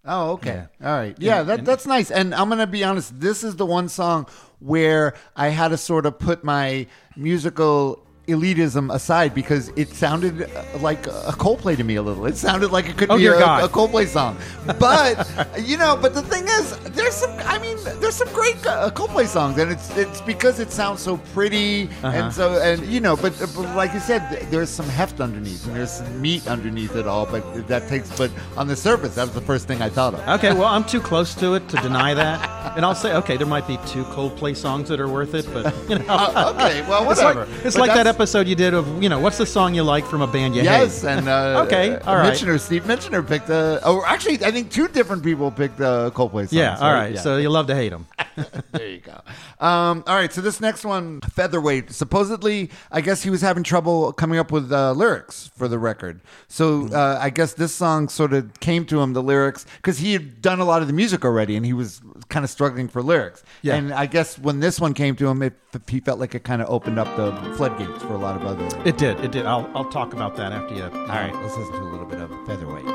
Oh, 0.06 0.32
okay. 0.32 0.66
All 0.84 0.92
right. 0.92 1.16
Yeah, 1.18 1.44
that, 1.44 1.64
that's 1.64 1.86
nice. 1.86 2.12
And 2.12 2.36
I'm 2.36 2.50
going 2.50 2.60
to 2.60 2.68
be 2.68 2.84
honest, 2.84 3.18
this 3.22 3.42
is 3.42 3.56
the 3.56 3.66
one 3.66 3.88
song 3.88 4.28
where 4.60 5.14
I 5.34 5.48
had 5.48 5.70
to 5.70 5.78
sort 5.78 6.06
of 6.06 6.20
put 6.20 6.44
my 6.44 6.88
musical 7.16 8.03
elitism 8.28 8.94
aside 8.94 9.36
because 9.36 9.70
it 9.76 9.90
sounded 9.90 10.44
uh, 10.44 10.64
like 10.80 11.06
a 11.08 11.34
Coldplay 11.38 11.76
to 11.76 11.84
me 11.84 11.96
a 11.96 12.02
little. 12.02 12.26
It 12.26 12.38
sounded 12.38 12.72
like 12.72 12.88
it 12.88 12.98
could 12.98 13.12
Oh, 13.12 13.18
be 13.18 13.28
a, 13.28 13.38
God. 13.38 13.64
a 13.64 13.68
Coldplay 13.68 14.08
song. 14.08 14.38
But, 14.80 15.28
you 15.62 15.78
know, 15.78 15.98
but 16.02 16.14
the 16.14 16.22
thing 16.22 16.46
is, 16.48 16.78
there's 16.96 17.14
some, 17.16 17.32
I 17.40 17.60
mean, 17.60 17.78
there's 18.00 18.16
some 18.16 18.32
great 18.34 18.66
uh, 18.66 18.90
Coldplay 18.92 19.28
songs 19.28 19.58
and 19.58 19.72
it's 19.72 19.96
it's 19.98 20.22
because 20.22 20.60
it 20.60 20.72
sounds 20.72 21.02
so 21.02 21.18
pretty 21.34 21.90
Uh-huh. 22.02 22.08
and 22.08 22.34
so, 22.34 22.62
and, 22.62 22.82
you 22.88 23.00
know, 23.02 23.16
but, 23.18 23.38
but 23.40 23.76
like 23.76 23.94
you 23.94 24.00
said, 24.00 24.48
there's 24.50 24.70
some 24.70 24.88
heft 24.88 25.20
underneath 25.20 25.66
and 25.68 25.76
there's 25.76 25.92
some 25.92 26.22
meat 26.22 26.48
underneath 26.48 26.96
it 26.96 27.08
all, 27.08 27.26
but 27.26 27.68
that 27.68 27.88
takes, 27.90 28.10
but 28.18 28.32
on 28.56 28.68
the 28.68 28.76
surface, 28.76 29.16
that 29.16 29.24
was 29.24 29.34
the 29.34 29.42
first 29.42 29.68
thing 29.68 29.82
I 29.82 29.90
thought 29.90 30.14
of. 30.14 30.22
Okay, 30.40 30.54
well, 30.54 30.66
I'm 30.66 30.86
too 30.86 31.02
close 31.02 31.36
to 31.36 31.56
it 31.56 31.68
to 31.70 31.78
deny 31.78 32.14
that, 32.14 32.78
and 32.78 32.86
I'll 32.86 32.96
say, 32.96 33.14
okay, 33.16 33.36
there 33.38 33.48
might 33.48 33.68
be 33.68 33.78
two 33.86 34.04
Coldplay 34.06 34.56
songs 34.56 34.88
that 34.90 35.00
are 35.00 35.10
worth 35.10 35.34
it, 35.34 35.46
but 35.54 35.74
you 35.90 36.00
know, 36.00 36.06
Uh, 36.08 36.54
okay, 36.56 36.82
well, 36.88 37.10
it's 37.12 37.22
whatever. 37.22 37.46
like 37.46 37.66
it's 37.66 37.78
like 37.78 37.94
that 37.94 38.08
episode 38.14 38.48
you 38.48 38.56
did 38.56 38.74
of 38.74 39.02
you 39.02 39.10
know 39.10 39.20
what's 39.20 39.38
the 39.40 39.46
song 39.46 39.74
you 39.74 39.84
like 39.84 40.06
from 40.06 40.22
a 40.22 40.28
band 40.28 40.56
you 40.56 40.62
Yes, 40.62 41.02
hate. 41.02 41.10
and 41.18 41.28
uh, 41.28 41.64
Okay, 41.66 41.96
uh, 41.96 42.10
all 42.10 42.16
right. 42.18 42.32
Mitchener, 42.34 42.60
Steve 42.60 42.84
Mitchener 42.84 43.28
picked 43.28 43.50
a. 43.50 43.80
Oh, 43.84 44.04
actually, 44.06 44.44
I 44.46 44.52
think 44.52 44.70
two 44.72 44.88
different 44.88 45.24
people 45.24 45.50
picked 45.52 45.78
the 45.78 46.12
Coldplay 46.12 46.44
songs. 46.44 46.54
Yeah, 46.54 46.78
all 46.80 46.94
right. 46.94 47.14
Yeah. 47.16 47.22
So 47.22 47.38
you 47.38 47.50
love 47.50 47.68
to 47.68 47.76
hate 47.76 47.90
them. 47.90 48.06
there 48.72 48.88
you 48.90 49.00
go. 49.00 49.20
Um, 49.60 50.04
all 50.08 50.16
right, 50.16 50.32
so 50.32 50.42
this 50.42 50.60
next 50.60 50.86
one, 50.86 51.22
featherweight. 51.22 51.92
Supposedly, 51.92 52.70
I 52.92 53.02
guess 53.02 53.24
he 53.24 53.30
was 53.30 53.42
having 53.42 53.64
trouble 53.64 54.12
coming 54.14 54.38
up 54.40 54.52
with 54.52 54.72
uh, 54.72 54.92
lyrics 54.94 55.50
for 55.56 55.68
the 55.68 55.80
record. 55.80 56.22
So 56.48 56.88
uh, 56.94 57.18
I 57.22 57.30
guess 57.30 57.54
this 57.54 57.74
song 57.74 58.10
sort 58.10 58.34
of 58.34 58.60
came 58.60 58.86
to 58.88 59.02
him 59.02 59.14
the 59.14 59.24
lyrics 59.24 59.66
because 59.78 60.00
he 60.00 60.14
had 60.14 60.42
done 60.42 60.60
a 60.60 60.66
lot 60.66 60.82
of 60.82 60.88
the 60.88 60.94
music 60.94 61.24
already, 61.26 61.56
and 61.56 61.66
he 61.66 61.74
was 61.74 62.02
kind 62.30 62.44
of 62.44 62.50
struggling 62.50 62.88
for 62.88 63.02
lyrics. 63.02 63.44
Yeah. 63.62 63.76
And 63.76 63.94
I 63.94 64.06
guess 64.06 64.38
when 64.38 64.60
this 64.60 64.80
one 64.80 64.94
came 64.94 65.16
to 65.18 65.28
him, 65.28 65.42
it, 65.42 65.54
he 65.88 66.00
felt 66.00 66.20
like 66.20 66.36
it 66.36 66.44
kind 66.44 66.62
of 66.62 66.70
opened 66.70 67.00
up 67.00 67.16
the 67.16 67.32
floodgates 67.56 68.03
for 68.04 68.14
a 68.14 68.18
lot 68.18 68.36
of 68.36 68.46
other. 68.46 68.66
It 68.86 68.98
did. 68.98 69.20
It 69.22 69.32
did. 69.32 69.46
I'll 69.46 69.70
I'll 69.76 69.90
talk 69.90 70.14
about 70.14 70.36
that 70.36 70.52
after 70.52 70.76
you. 70.76 70.84
All 70.84 70.90
right, 71.08 71.34
let's 71.36 71.58
listen 71.58 71.74
to 71.74 71.82
a 71.82 71.90
little 71.90 72.06
bit 72.06 72.20
of 72.20 72.30
featherweight. 72.46 72.86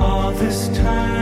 All 0.00 0.32
this 0.32 0.68
time 0.76 1.19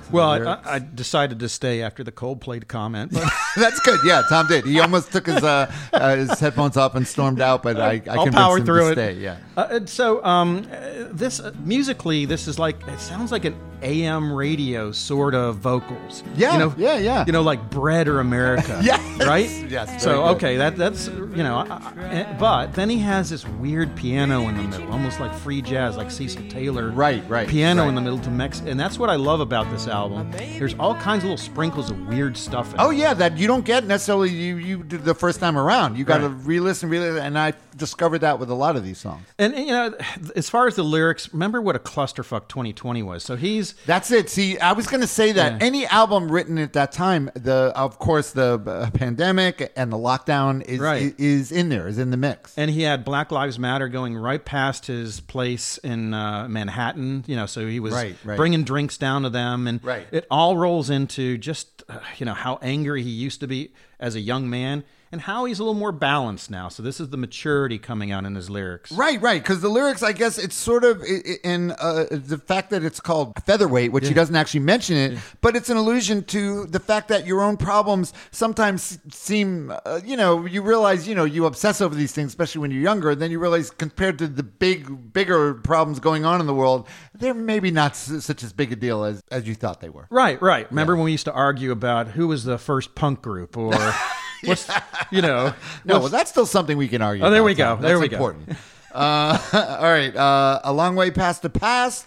into. 0.00 0.12
Well, 0.12 0.30
the 0.30 0.36
I, 0.36 0.38
lyrics? 0.44 0.66
I 0.66 0.74
I 0.74 0.78
decided 0.78 1.40
to 1.40 1.48
stay 1.48 1.82
after 1.82 2.04
the 2.04 2.12
Coldplay 2.12 2.66
comment, 2.66 3.12
but 3.12 3.30
That's 3.56 3.80
good. 3.80 4.00
Yeah, 4.04 4.22
Tom 4.28 4.46
did. 4.46 4.64
He 4.64 4.78
almost 4.80 5.12
took 5.12 5.26
his 5.26 5.42
uh, 5.42 5.70
uh, 5.92 6.16
his 6.16 6.38
headphones 6.38 6.76
off 6.76 6.94
and 6.94 7.06
stormed 7.06 7.40
out, 7.40 7.62
but 7.62 7.78
I, 7.80 7.92
I 7.92 7.98
convinced 8.00 8.32
power 8.36 8.58
him 8.58 8.64
through 8.66 8.80
to 8.80 8.88
it. 8.90 8.92
stay. 8.94 9.12
Yeah. 9.14 9.38
Uh, 9.56 9.80
so 9.86 10.24
um, 10.24 10.62
this 11.10 11.40
uh, 11.40 11.52
musically, 11.64 12.24
this 12.24 12.46
is 12.48 12.58
like 12.58 12.76
it 12.86 13.00
sounds 13.00 13.32
like 13.32 13.44
an 13.44 13.56
AM 13.82 14.32
radio 14.32 14.92
sort 14.92 15.34
of 15.34 15.56
vocals. 15.56 16.22
Yeah, 16.36 16.52
you 16.52 16.58
know, 16.58 16.74
yeah, 16.76 16.98
yeah. 16.98 17.24
You 17.26 17.32
know, 17.32 17.42
like 17.42 17.70
Bread 17.70 18.06
or 18.08 18.20
America. 18.20 18.80
Yes, 18.88 19.26
right. 19.26 19.50
yes, 19.68 20.02
So 20.02 20.22
good. 20.22 20.36
okay, 20.36 20.56
that 20.56 20.76
that's 20.76 21.08
you 21.08 21.42
know, 21.42 21.56
I, 21.58 21.92
I, 22.30 22.36
but 22.38 22.72
then 22.74 22.88
he 22.88 22.98
has 23.00 23.28
this 23.30 23.46
weird 23.46 23.94
piano 23.96 24.48
in 24.48 24.56
the 24.56 24.62
middle, 24.62 24.90
almost 24.92 25.18
like 25.20 25.34
free 25.34 25.60
jazz, 25.60 25.96
like 25.96 26.10
Cecil 26.10 26.48
Taylor. 26.48 26.90
Right, 26.90 27.22
right, 27.28 27.48
Piano 27.48 27.82
right. 27.82 27.88
in 27.88 27.94
the 27.96 28.00
middle 28.00 28.20
to 28.20 28.30
mix, 28.30 28.60
and 28.60 28.78
that's 28.78 28.98
what 28.98 29.10
I 29.10 29.16
love 29.16 29.40
about 29.40 29.68
this 29.70 29.87
album. 29.88 30.30
There's 30.32 30.74
all 30.74 30.94
kinds 30.94 31.24
of 31.24 31.30
little 31.30 31.36
sprinkles 31.44 31.90
of 31.90 31.98
weird 32.08 32.36
stuff. 32.36 32.72
In 32.74 32.80
Oh 32.80 32.90
it. 32.90 32.96
yeah, 32.98 33.14
that 33.14 33.38
you 33.38 33.46
don't 33.46 33.64
get 33.64 33.84
necessarily 33.86 34.30
you 34.30 34.56
you 34.56 34.82
did 34.82 35.04
the 35.04 35.14
first 35.14 35.40
time 35.40 35.56
around. 35.58 35.96
You 35.96 36.04
got 36.04 36.18
to 36.18 36.28
Right. 36.28 36.46
re-listen, 36.46 36.88
re-listen, 36.88 37.24
and 37.24 37.38
I 37.38 37.54
discovered 37.76 38.18
that 38.20 38.38
with 38.38 38.50
a 38.50 38.54
lot 38.54 38.74
of 38.76 38.84
these 38.84 38.98
songs. 38.98 39.24
And, 39.38 39.54
and, 39.54 39.66
you 39.66 39.72
know, 39.72 39.94
as 40.36 40.50
far 40.50 40.66
as 40.66 40.74
the 40.74 40.82
lyrics, 40.82 41.32
remember 41.32 41.60
what 41.62 41.76
a 41.76 41.78
clusterfuck 41.78 42.48
2020 42.48 43.02
was. 43.02 43.22
So 43.22 43.36
he's 43.36 43.74
That's 43.86 44.10
it. 44.10 44.28
See, 44.30 44.58
I 44.58 44.72
was 44.72 44.86
going 44.88 45.00
to 45.00 45.06
say 45.06 45.32
that 45.32 45.62
any 45.62 45.86
album 45.86 46.30
written 46.30 46.58
at 46.58 46.72
that 46.74 46.92
time, 46.92 47.30
the 47.34 47.72
of 47.76 47.98
course 47.98 48.32
the 48.32 48.60
uh, 48.66 48.90
pandemic 48.90 49.72
and 49.76 49.92
the 49.92 49.96
lockdown 49.96 50.62
is 50.64 50.80
Right. 50.80 51.14
is 51.18 51.50
in 51.52 51.68
there, 51.68 51.86
is 51.88 51.98
in 51.98 52.10
the 52.10 52.16
mix. 52.16 52.52
and 52.58 52.70
he 52.70 52.82
had 52.82 53.04
Black 53.04 53.30
Lives 53.30 53.58
Matter 53.58 53.88
going 53.88 54.16
right 54.16 54.44
past 54.44 54.86
his 54.86 55.20
place 55.20 55.78
in 55.78 56.12
uh, 56.14 56.46
Manhattan. 56.48 57.24
You 57.26 57.36
know, 57.36 57.46
so 57.46 57.66
he 57.66 57.80
was 57.80 57.94
Right, 57.94 58.16
right. 58.24 58.36
bringing 58.36 58.64
drinks 58.64 58.96
down 58.98 59.22
to 59.22 59.30
them, 59.30 59.66
and 59.66 59.77
Right. 59.82 60.06
it 60.10 60.26
all 60.30 60.56
rolls 60.56 60.90
into 60.90 61.38
just 61.38 61.82
uh, 61.88 61.98
you 62.18 62.26
know 62.26 62.34
how 62.34 62.58
angry 62.62 63.02
he 63.02 63.10
used 63.10 63.40
to 63.40 63.46
be 63.46 63.72
as 63.98 64.14
a 64.14 64.20
young 64.20 64.48
man, 64.48 64.84
and 65.12 65.20
Howie's 65.22 65.58
a 65.58 65.62
little 65.62 65.74
more 65.78 65.92
balanced 65.92 66.50
now. 66.50 66.68
So 66.68 66.82
this 66.82 67.00
is 67.00 67.08
the 67.10 67.16
maturity 67.16 67.78
coming 67.78 68.12
out 68.12 68.24
in 68.24 68.34
his 68.34 68.50
lyrics. 68.50 68.92
Right, 68.92 69.20
right. 69.22 69.42
Because 69.42 69.60
the 69.60 69.68
lyrics, 69.68 70.02
I 70.02 70.12
guess, 70.12 70.38
it's 70.38 70.54
sort 70.54 70.84
of 70.84 71.02
in 71.44 71.72
uh, 71.72 72.06
the 72.10 72.38
fact 72.38 72.70
that 72.70 72.84
it's 72.84 73.00
called 73.00 73.32
featherweight, 73.44 73.92
which 73.92 74.08
he 74.08 74.14
doesn't 74.14 74.36
actually 74.36 74.60
mention 74.60 74.96
it, 74.96 75.18
but 75.40 75.56
it's 75.56 75.70
an 75.70 75.76
allusion 75.76 76.24
to 76.24 76.66
the 76.66 76.80
fact 76.80 77.08
that 77.08 77.26
your 77.26 77.40
own 77.42 77.56
problems 77.56 78.12
sometimes 78.30 78.98
seem, 79.10 79.72
uh, 79.84 80.00
you 80.04 80.16
know, 80.16 80.44
you 80.46 80.62
realize, 80.62 81.08
you 81.08 81.14
know, 81.14 81.24
you 81.24 81.46
obsess 81.46 81.80
over 81.80 81.94
these 81.94 82.12
things, 82.12 82.28
especially 82.28 82.60
when 82.60 82.70
you're 82.70 82.82
younger. 82.82 83.10
And 83.10 83.20
then 83.22 83.30
you 83.30 83.38
realize, 83.38 83.70
compared 83.70 84.18
to 84.18 84.26
the 84.28 84.42
big, 84.42 85.12
bigger 85.12 85.54
problems 85.54 86.00
going 86.00 86.24
on 86.24 86.40
in 86.40 86.46
the 86.46 86.54
world, 86.54 86.86
they're 87.14 87.34
maybe 87.34 87.70
not 87.70 87.92
s- 87.92 88.24
such 88.24 88.42
as 88.42 88.52
big 88.52 88.72
a 88.72 88.76
deal 88.76 89.04
as 89.04 89.22
as 89.30 89.46
you 89.48 89.54
thought 89.54 89.80
they 89.80 89.88
were. 89.88 90.06
Right, 90.10 90.40
right. 90.40 90.68
Remember 90.70 90.94
when 90.96 91.04
we 91.04 91.12
used 91.12 91.24
to 91.26 91.32
argue 91.32 91.70
about 91.72 92.08
who 92.08 92.28
was 92.28 92.44
the 92.44 92.58
first 92.58 92.94
punk 92.94 93.22
group 93.22 93.56
or 93.56 93.72
what's, 94.44 94.70
you 95.10 95.22
know, 95.22 95.54
No, 95.84 96.00
well, 96.00 96.08
that's 96.08 96.30
still 96.30 96.46
something 96.46 96.76
we 96.76 96.88
can 96.88 97.02
argue. 97.02 97.24
Oh, 97.24 97.30
there 97.30 97.40
about, 97.40 97.46
we 97.46 97.54
go. 97.54 97.64
Tom. 97.64 97.82
There 97.82 97.98
That's 97.98 98.02
we 98.02 98.08
go. 98.08 98.16
important. 98.16 98.58
uh, 98.92 99.38
all 99.80 99.90
right, 99.90 100.14
uh, 100.14 100.60
a 100.64 100.72
long 100.72 100.96
way 100.96 101.10
past 101.10 101.42
the 101.42 101.50
past. 101.50 102.06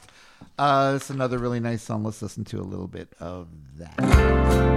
Uh, 0.57 0.93
it's 0.95 1.09
another 1.09 1.37
really 1.39 1.59
nice 1.59 1.81
song. 1.81 2.03
Let's 2.03 2.21
listen 2.21 2.45
to 2.45 2.59
a 2.59 2.61
little 2.61 2.87
bit 2.87 3.13
of 3.19 3.47
that. 3.77 4.70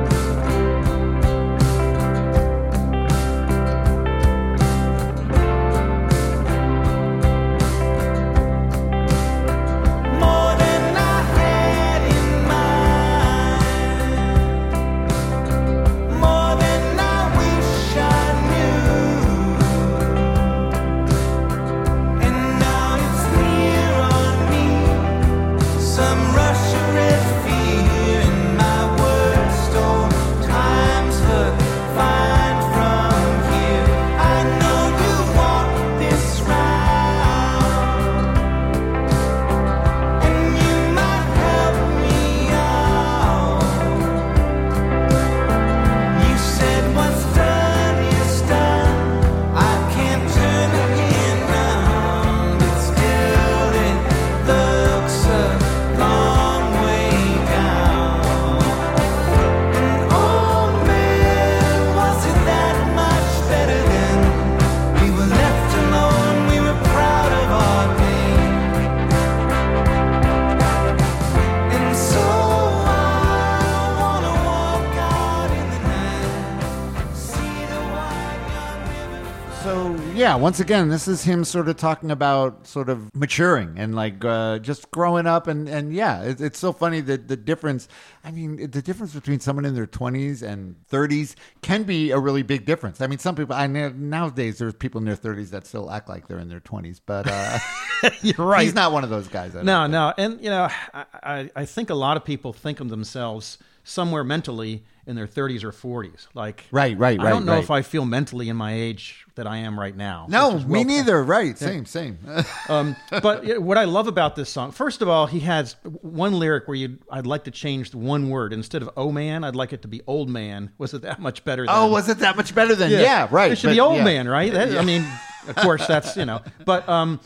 Yeah, 80.34 80.40
once 80.40 80.58
again, 80.58 80.88
this 80.88 81.06
is 81.06 81.22
him 81.22 81.44
sort 81.44 81.68
of 81.68 81.76
talking 81.76 82.10
about 82.10 82.66
sort 82.66 82.88
of 82.88 83.08
maturing 83.14 83.74
and 83.78 83.94
like 83.94 84.24
uh, 84.24 84.58
just 84.58 84.90
growing 84.90 85.26
up, 85.26 85.46
and 85.46 85.68
and 85.68 85.94
yeah, 85.94 86.22
it, 86.22 86.40
it's 86.40 86.58
so 86.58 86.72
funny 86.72 87.00
that 87.02 87.28
the 87.28 87.36
difference. 87.36 87.86
I 88.24 88.30
mean, 88.30 88.70
the 88.70 88.82
difference 88.82 89.14
between 89.14 89.38
someone 89.40 89.64
in 89.64 89.74
their 89.74 89.86
twenties 89.86 90.42
and 90.42 90.74
thirties 90.88 91.36
can 91.62 91.84
be 91.84 92.10
a 92.10 92.18
really 92.18 92.42
big 92.42 92.64
difference. 92.64 93.00
I 93.00 93.06
mean, 93.06 93.18
some 93.18 93.36
people. 93.36 93.54
I 93.54 93.66
know 93.66 93.90
nowadays 93.90 94.58
there's 94.58 94.74
people 94.74 94.98
in 94.98 95.04
their 95.04 95.14
thirties 95.16 95.50
that 95.52 95.66
still 95.66 95.90
act 95.90 96.08
like 96.08 96.26
they're 96.26 96.38
in 96.40 96.48
their 96.48 96.60
twenties, 96.60 97.00
but 97.04 97.26
uh, 97.28 97.58
you're 98.22 98.46
right. 98.46 98.64
he's 98.64 98.74
not 98.74 98.92
one 98.92 99.04
of 99.04 99.10
those 99.10 99.28
guys. 99.28 99.54
I 99.54 99.62
No, 99.62 99.82
think. 99.84 99.92
no, 99.92 100.14
and 100.18 100.40
you 100.40 100.50
know, 100.50 100.68
I, 100.92 101.50
I 101.54 101.64
think 101.64 101.90
a 101.90 101.94
lot 101.94 102.16
of 102.16 102.24
people 102.24 102.52
think 102.52 102.80
of 102.80 102.88
themselves 102.88 103.58
somewhere 103.84 104.24
mentally 104.24 104.84
in 105.06 105.16
their 105.16 105.26
30s 105.26 105.64
or 105.64 105.72
40s. 105.72 106.26
Like, 106.34 106.64
Right, 106.70 106.96
right, 106.98 107.18
right. 107.18 107.26
I 107.26 107.30
don't 107.30 107.44
know 107.44 107.52
right. 107.54 107.62
if 107.62 107.70
I 107.70 107.82
feel 107.82 108.04
mentally 108.04 108.48
in 108.48 108.56
my 108.56 108.74
age 108.74 109.26
that 109.34 109.46
I 109.46 109.58
am 109.58 109.78
right 109.78 109.96
now. 109.96 110.26
No, 110.28 110.56
is 110.56 110.64
me 110.64 110.70
well- 110.72 110.84
neither. 110.84 111.22
Right, 111.24 111.58
same, 111.58 111.86
same. 111.86 112.18
Um, 112.68 112.96
but 113.10 113.58
what 113.60 113.76
I 113.76 113.84
love 113.84 114.06
about 114.06 114.36
this 114.36 114.48
song, 114.48 114.70
first 114.70 115.02
of 115.02 115.08
all, 115.08 115.26
he 115.26 115.40
has 115.40 115.76
one 115.82 116.38
lyric 116.38 116.66
where 116.66 116.76
you, 116.76 116.98
I'd 117.10 117.26
like 117.26 117.44
to 117.44 117.50
change 117.50 117.90
the 117.90 117.98
one 117.98 118.30
word 118.30 118.52
instead 118.54 118.80
of 118.80 118.88
"oh 118.96 119.12
man," 119.12 119.44
I'd 119.44 119.54
like 119.56 119.72
it 119.74 119.82
to 119.82 119.88
be 119.88 120.00
"old 120.06 120.30
man." 120.30 120.70
Was 120.78 120.94
it 120.94 121.02
that 121.02 121.20
much 121.20 121.44
better? 121.44 121.66
Than, 121.66 121.74
oh, 121.74 121.88
was 121.88 122.08
it 122.08 122.18
that 122.20 122.36
much 122.36 122.54
better 122.54 122.74
than? 122.74 122.90
Yeah, 122.90 123.28
right. 123.30 123.52
It 123.52 123.56
should 123.56 123.68
but 123.68 123.72
be 123.74 123.80
old 123.80 123.96
yeah. 123.96 124.04
man, 124.04 124.28
right? 124.28 124.50
That- 124.52 124.78
I 124.78 124.84
mean, 124.84 125.04
of 125.46 125.56
course, 125.56 125.86
that's 125.86 126.16
you 126.16 126.24
know. 126.24 126.40
But 126.64 126.88
um, 126.88 127.20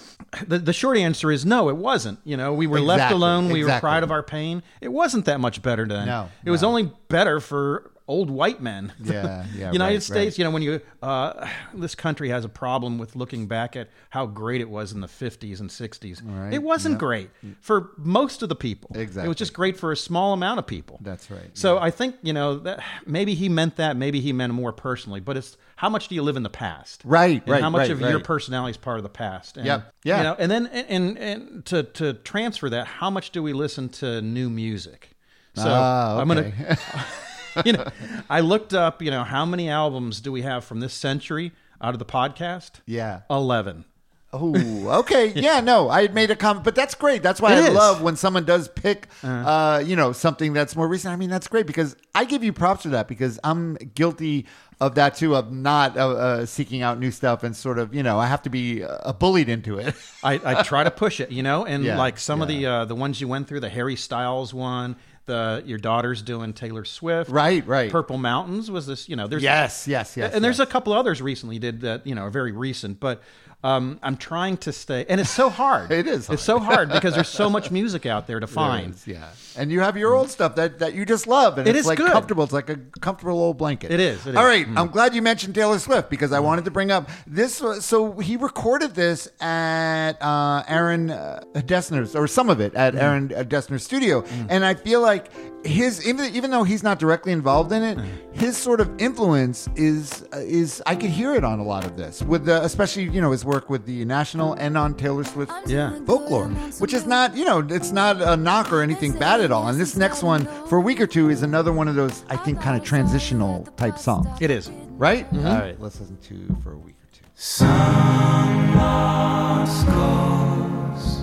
the 0.47 0.59
the 0.59 0.73
short 0.73 0.97
answer 0.99 1.31
is 1.31 1.47
no. 1.47 1.69
It 1.69 1.77
wasn't. 1.77 2.19
You 2.25 2.37
know, 2.37 2.55
we 2.55 2.67
were 2.67 2.81
left 2.81 3.13
alone. 3.13 3.47
We 3.47 3.61
were 3.61 3.69
exactly. 3.69 3.87
proud 3.89 4.03
of 4.03 4.11
our 4.11 4.23
pain. 4.23 4.63
It 4.81 4.89
wasn't 4.89 5.27
that 5.27 5.39
much 5.39 5.63
better 5.63 5.87
then. 5.87 6.07
No, 6.07 6.29
it 6.45 6.51
was 6.51 6.65
only 6.65 6.91
better 7.09 7.39
for 7.39 7.68
old 8.09 8.31
white 8.31 8.61
men. 8.61 8.93
Yeah, 9.09 9.45
yeah, 9.55 9.73
United 9.73 9.95
right, 9.95 10.03
States. 10.03 10.17
right. 10.35 10.39
You 10.39 10.45
know, 10.45 10.51
when 10.51 10.63
you 10.63 10.81
uh, 11.03 11.49
this 11.75 11.95
country 11.95 12.29
has 12.31 12.45
a 12.45 12.49
problem 12.49 12.99
with 12.99 13.15
looking 13.15 13.47
back 13.47 13.77
at 13.77 13.89
how 14.11 14.27
great 14.27 14.61
it 14.61 14.69
was 14.69 14.93
in 14.93 15.01
the 15.01 15.07
50s 15.07 15.61
and 15.61 15.71
60s. 15.71 16.21
Right, 16.25 16.53
It 16.53 16.63
wasn't 16.63 16.99
great 16.99 17.31
for 17.61 17.93
most 17.97 18.43
of 18.43 18.49
the 18.49 18.57
people. 18.57 18.91
Exactly. 18.95 19.27
It 19.27 19.29
was 19.29 19.37
just 19.37 19.53
great 19.53 19.77
for 19.79 19.93
a 19.93 19.97
small 19.97 20.33
amount 20.33 20.59
of 20.59 20.67
people. 20.67 20.99
That's 21.03 21.31
right, 21.31 21.51
So 21.53 21.79
I 21.79 21.91
think 21.91 22.17
you 22.23 22.33
know 22.33 22.59
that 22.59 22.83
maybe 23.07 23.35
he 23.35 23.49
meant 23.49 23.77
that. 23.77 23.97
Maybe 23.97 24.21
he 24.21 24.33
meant 24.33 24.53
more 24.53 24.73
personally. 24.73 25.21
But 25.21 25.37
it's 25.37 25.57
how 25.77 25.89
much 25.89 26.09
do 26.09 26.15
you 26.17 26.23
live 26.23 26.37
in 26.37 26.43
the 26.43 26.51
past? 26.51 27.03
Right, 27.05 27.41
And 27.43 27.49
right, 27.53 27.63
How 27.63 27.71
much 27.71 27.89
of 27.89 28.01
your 28.01 28.21
personality 28.21 28.73
is 28.73 28.77
part 28.77 28.97
of 28.99 29.05
the 29.05 29.09
past? 29.09 29.57
And, 29.57 29.67
Yep, 29.67 29.95
yeah. 30.03 30.17
You 30.19 30.23
know, 30.25 30.37
and 30.39 30.51
then 30.51 30.67
and, 30.67 31.19
and 31.19 31.65
to 31.67 31.85
to 31.85 32.15
transfer 32.15 32.69
that, 32.71 32.87
how 32.87 33.11
much 33.11 33.31
do 33.31 33.43
we 33.43 33.53
listen 33.53 33.89
to 34.01 34.21
new 34.21 34.51
music? 34.51 35.11
So 35.55 35.65
Ah, 35.67 36.21
I'm 36.21 36.29
gonna 36.29 36.53
you 37.65 37.73
know, 37.73 37.87
I 38.29 38.41
looked 38.41 38.75
up, 38.75 39.03
you 39.03 39.11
know, 39.11 39.25
how 39.25 39.45
many 39.45 39.69
albums 39.69 40.21
do 40.21 40.33
we 40.33 40.43
have 40.43 40.65
from 40.65 40.81
this 40.81 40.95
century 40.95 41.53
out 41.81 41.95
of 41.95 41.99
the 41.99 42.05
podcast? 42.05 42.81
Yeah. 42.87 43.21
11. 43.31 43.85
Oh, 44.31 44.89
okay. 45.01 45.33
Yeah, 45.35 45.61
no, 45.61 45.89
I 45.89 46.09
made 46.09 46.31
a 46.31 46.37
comment, 46.37 46.63
but 46.65 46.75
that's 46.75 46.95
great. 46.95 47.23
That's 47.23 47.41
why 47.41 47.55
It 47.55 47.65
I 47.65 47.69
is. 47.69 47.75
love 47.75 48.03
when 48.03 48.15
someone 48.17 48.45
does 48.45 48.69
pick, 48.69 49.07
uh, 49.23 49.83
you 49.85 49.97
know, 49.97 50.13
something 50.13 50.53
that's 50.53 50.77
more 50.77 50.87
recent. 50.87 51.13
I 51.15 51.17
mean, 51.17 51.31
that's 51.31 51.49
great 51.49 51.67
because 51.67 51.97
I 52.15 52.25
give 52.27 52.45
you 52.45 52.53
props 52.53 52.83
for 52.83 52.91
that 52.91 53.09
because 53.09 53.41
I'm 53.43 53.77
guilty 53.95 54.45
of 54.81 54.97
that 54.97 55.17
too, 55.17 55.35
of 55.35 55.51
not 55.51 55.97
uh, 55.97 56.09
uh, 56.11 56.47
seeking 56.47 56.83
out 56.83 56.99
new 57.01 57.11
stuff 57.11 57.43
and 57.43 57.57
sort 57.57 57.79
of, 57.79 57.95
you 57.95 58.03
know, 58.03 58.19
I 58.19 58.27
have 58.27 58.43
to 58.43 58.51
be 58.51 58.85
uh, 58.85 59.13
bullied 59.15 59.49
into 59.49 59.79
it. 59.79 59.95
I, 60.23 60.39
I 60.45 60.63
try 60.63 60.85
to 60.85 60.91
push 60.91 61.21
it, 61.21 61.33
you 61.33 61.43
know, 61.43 61.65
and 61.65 61.83
Yeah, 61.89 61.97
like 61.97 62.19
some 62.19 62.43
of 62.43 62.49
the 62.49 62.67
uh, 62.67 62.85
the 62.85 62.95
ones 62.95 63.21
you 63.23 63.29
went 63.29 63.49
through, 63.49 63.61
the 63.61 63.71
Harry 63.71 63.97
Styles 63.97 64.53
one, 64.53 64.97
the 65.29 65.63
your 65.65 65.79
daughter's 65.79 66.21
doing 66.23 66.53
Taylor 66.53 66.85
Swift, 66.85 67.31
Right, 67.31 67.65
right. 67.67 67.91
Purple 67.91 68.19
Mountains 68.19 68.69
was 68.69 68.89
this, 68.89 69.09
you 69.09 69.15
know, 69.15 69.29
there's 69.29 69.45
yes, 69.45 69.87
yes, 69.87 70.17
yes. 70.17 70.35
and 70.35 70.43
there's 70.43 70.59
yes. 70.59 70.69
a 70.69 70.71
couple 70.71 70.93
others 70.93 71.23
recently 71.23 71.61
did 71.61 71.83
that, 71.83 72.05
you 72.05 72.17
know, 72.17 72.23
are 72.23 72.31
very 72.31 72.51
recent, 72.51 72.99
but 72.99 73.23
um, 73.65 73.99
I'm 74.05 74.17
trying 74.17 74.57
to 74.59 74.73
stay, 74.73 75.05
and 75.09 75.21
it's 75.21 75.31
so 75.31 75.51
hard. 75.51 75.91
It 75.99 76.07
is 76.07 76.31
It's 76.31 76.43
so 76.45 76.61
hard 76.61 76.91
because 76.91 77.15
there's 77.15 77.29
so 77.29 77.51
much 77.57 77.71
music 77.73 78.07
out 78.07 78.27
there 78.29 78.39
to 78.39 78.47
find. 78.47 78.95
is, 78.95 79.07
yeah. 79.07 79.29
And 79.57 79.73
you 79.73 79.81
have 79.81 79.97
your 79.97 80.15
old 80.15 80.31
stuff 80.31 80.55
that, 80.55 80.79
that 80.79 80.95
you 80.95 81.05
just 81.05 81.27
love. 81.27 81.59
And 81.59 81.67
It 81.67 81.71
it's 81.71 81.81
is 81.81 81.87
like 81.87 81.99
good. 81.99 82.13
comfortable. 82.13 82.45
It's 82.45 82.53
like 82.53 82.71
a 82.71 82.77
comfortable 83.01 83.41
old 83.41 83.59
blanket. 83.59 83.91
It 83.91 83.99
is, 83.99 84.25
it 84.29 84.37
All 84.37 84.47
is. 84.47 84.65
Mm. 84.67 84.79
I'm 84.79 84.87
glad 84.89 85.13
you 85.15 85.23
mentioned 85.23 85.57
Taylor 85.57 85.81
Swift 85.81 86.09
because 86.09 86.31
I 86.33 86.39
wanted 86.39 86.65
to 86.67 86.71
bring 86.71 86.93
up 86.93 87.11
this. 87.27 87.61
was- 87.61 87.85
So 87.85 88.13
he 88.21 88.37
recorded 88.37 88.95
this 88.95 89.27
at 89.41 90.13
uh, 90.23 90.63
Aaron 90.69 91.11
uh, 91.11 91.43
Dessner's, 91.55 92.15
or 92.15 92.29
some 92.29 92.51
of 92.51 92.61
it 92.61 92.75
at 92.75 92.95
Mm. 92.95 93.03
Aaron 93.03 93.33
uh, 93.35 93.43
Dessner's 93.43 93.83
studio. 93.83 94.25
And 94.49 94.65
I 94.65 94.75
feel 94.75 95.01
like 95.01 95.31
his, 95.65 96.07
even, 96.07 96.35
even 96.35 96.51
though 96.51 96.63
he's 96.65 96.83
not 96.83 96.99
directly 96.99 97.33
involved 97.33 97.73
in 97.73 97.83
it, 97.83 97.99
Mm. 97.99 98.07
his 98.33 98.57
sort 98.57 98.81
of 98.81 98.89
influence 98.99 99.69
is, 99.75 100.25
uh, 100.33 100.39
is 100.39 100.81
I 100.87 100.95
could 100.95 101.11
hear 101.11 101.35
it 101.35 101.43
on 101.45 101.59
a 101.59 101.65
lot 101.65 101.85
of 101.85 101.97
this, 101.97 102.23
with 102.23 102.45
the, 102.45 102.63
especially, 102.65 103.05
you 103.05 103.21
know, 103.21 103.33
his 103.33 103.45
work 103.45 103.69
with 103.69 103.85
the 103.85 104.05
National 104.05 104.55
and 104.55 104.79
on 104.79 104.95
Taylor 104.95 105.25
Swift 105.25 105.53
Yeah. 105.67 105.93
folklore, 106.07 106.47
which 106.79 106.95
is 106.95 107.07
not, 107.07 107.37
you 107.37 107.45
know, 107.45 107.59
it's 107.69 107.91
not 107.93 108.23
a 108.23 108.37
knock 108.37 108.73
or 108.73 108.83
anything 108.83 109.13
bad 109.13 109.41
at 109.41 109.51
all. 109.51 109.67
And 109.69 109.79
this 109.81 109.97
next 109.97 110.23
one, 110.23 110.47
for 110.69 110.79
a 110.79 110.81
week 110.81 111.01
or 111.01 111.07
two, 111.09 111.29
is 111.29 111.43
another 111.43 111.73
one 111.73 111.89
of 111.89 111.97
those, 111.97 112.25
I 112.31 112.37
think, 112.37 112.61
kind 112.61 112.77
of 112.81 112.85
transitional 112.85 113.67
type 113.77 113.99
songs, 113.99 114.29
It 114.41 114.51
is. 114.51 114.71
right? 114.97 115.27
All 115.35 115.41
right, 115.43 115.77
let's 115.81 115.99
listen 116.01 116.19
to 116.29 116.57
for 116.63 116.73
a 116.73 116.79
week 116.79 116.95
or 117.03 117.09
two. 117.17 117.25
Some 117.35 118.77
lost 118.77 119.87
cause, 119.89 121.19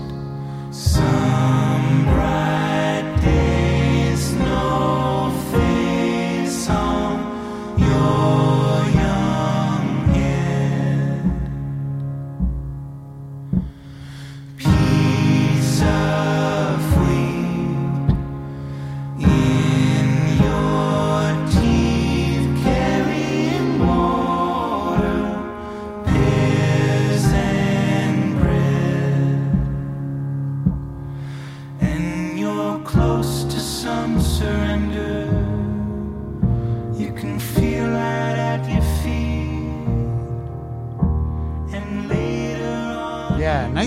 some 0.70 2.04
bright 2.04 2.65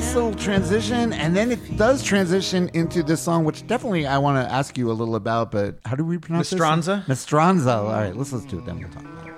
nice 0.09 0.15
little 0.15 0.33
transition, 0.33 1.13
and 1.13 1.35
then 1.35 1.51
it 1.51 1.77
does 1.77 2.01
transition 2.01 2.69
into 2.73 3.03
this 3.03 3.21
song, 3.21 3.45
which 3.45 3.67
definitely 3.67 4.07
I 4.07 4.17
want 4.17 4.43
to 4.43 4.51
ask 4.51 4.75
you 4.75 4.89
a 4.89 4.93
little 4.93 5.15
about. 5.15 5.51
But 5.51 5.77
how 5.85 5.95
do 5.95 6.03
we 6.03 6.17
pronounce 6.17 6.51
Maestranza? 6.51 7.05
this? 7.07 7.25
Maestranza. 7.25 7.75
All 7.75 7.91
right, 7.91 8.15
let's 8.15 8.33
listen 8.33 8.49
to 8.49 8.57
it. 8.57 8.65
Then 8.65 8.79
we'll 8.79 8.89
talk 8.89 9.03
about 9.03 9.27
it. 9.27 9.28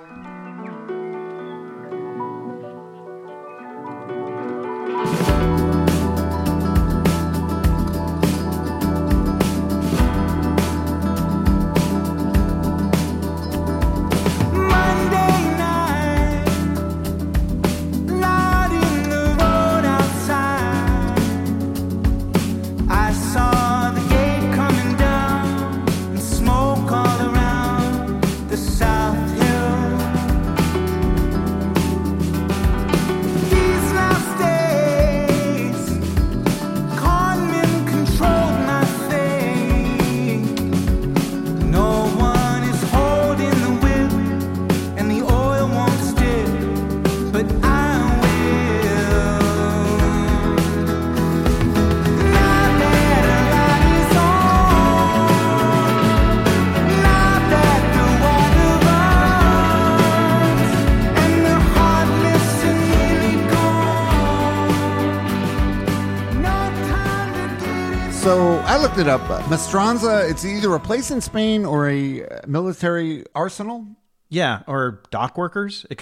I 68.72 68.78
looked 68.78 68.96
it 68.96 69.06
up. 69.06 69.20
Maestranza. 69.50 70.26
It's 70.30 70.46
either 70.46 70.74
a 70.74 70.80
place 70.80 71.10
in 71.10 71.20
Spain 71.20 71.66
or 71.66 71.90
a 71.90 72.24
uh, 72.26 72.40
military 72.46 73.22
arsenal. 73.34 73.86
Yeah, 74.30 74.62
or 74.66 75.02
dock 75.10 75.36
workers. 75.36 75.84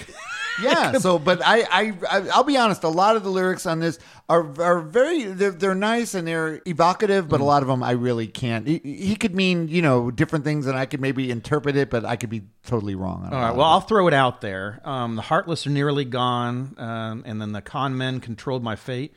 Yeah. 0.61 0.97
so, 0.99 1.17
but 1.17 1.41
I, 1.43 1.61
I, 1.61 1.93
I, 2.09 2.29
I'll 2.33 2.43
be 2.43 2.57
honest. 2.57 2.83
A 2.83 2.89
lot 2.89 3.15
of 3.15 3.23
the 3.23 3.29
lyrics 3.29 3.65
on 3.65 3.79
this 3.79 3.97
are 4.29 4.61
are 4.61 4.81
very 4.81 5.23
they're, 5.23 5.51
they're 5.51 5.73
nice 5.73 6.13
and 6.13 6.27
they're 6.27 6.61
evocative, 6.65 7.25
Mm. 7.25 7.29
but 7.29 7.39
a 7.39 7.43
lot 7.45 7.61
of 7.61 7.69
them 7.69 7.81
I 7.81 7.91
really 7.91 8.27
can't. 8.27 8.67
He, 8.67 8.79
he 8.83 9.15
could 9.15 9.33
mean 9.33 9.69
you 9.69 9.81
know 9.81 10.11
different 10.11 10.43
things, 10.43 10.67
and 10.67 10.77
I 10.77 10.85
could 10.85 10.99
maybe 10.99 11.31
interpret 11.31 11.77
it, 11.77 11.89
but 11.89 12.03
I 12.05 12.15
could 12.17 12.29
be 12.29 12.43
totally 12.65 12.95
wrong. 12.95 13.29
All 13.31 13.41
right. 13.41 13.55
Well. 13.55 13.65
I'll 13.65 13.79
throw 13.81 14.07
it 14.07 14.13
out 14.13 14.41
there. 14.41 14.81
Um, 14.83 15.15
the 15.15 15.21
heartless 15.21 15.65
are 15.65 15.71
nearly 15.71 16.03
gone, 16.05 16.75
um, 16.77 17.23
and 17.25 17.41
then 17.41 17.53
the 17.53 17.61
con 17.61 17.97
men 17.97 18.19
controlled 18.19 18.61
my 18.61 18.75
fate. 18.75 19.13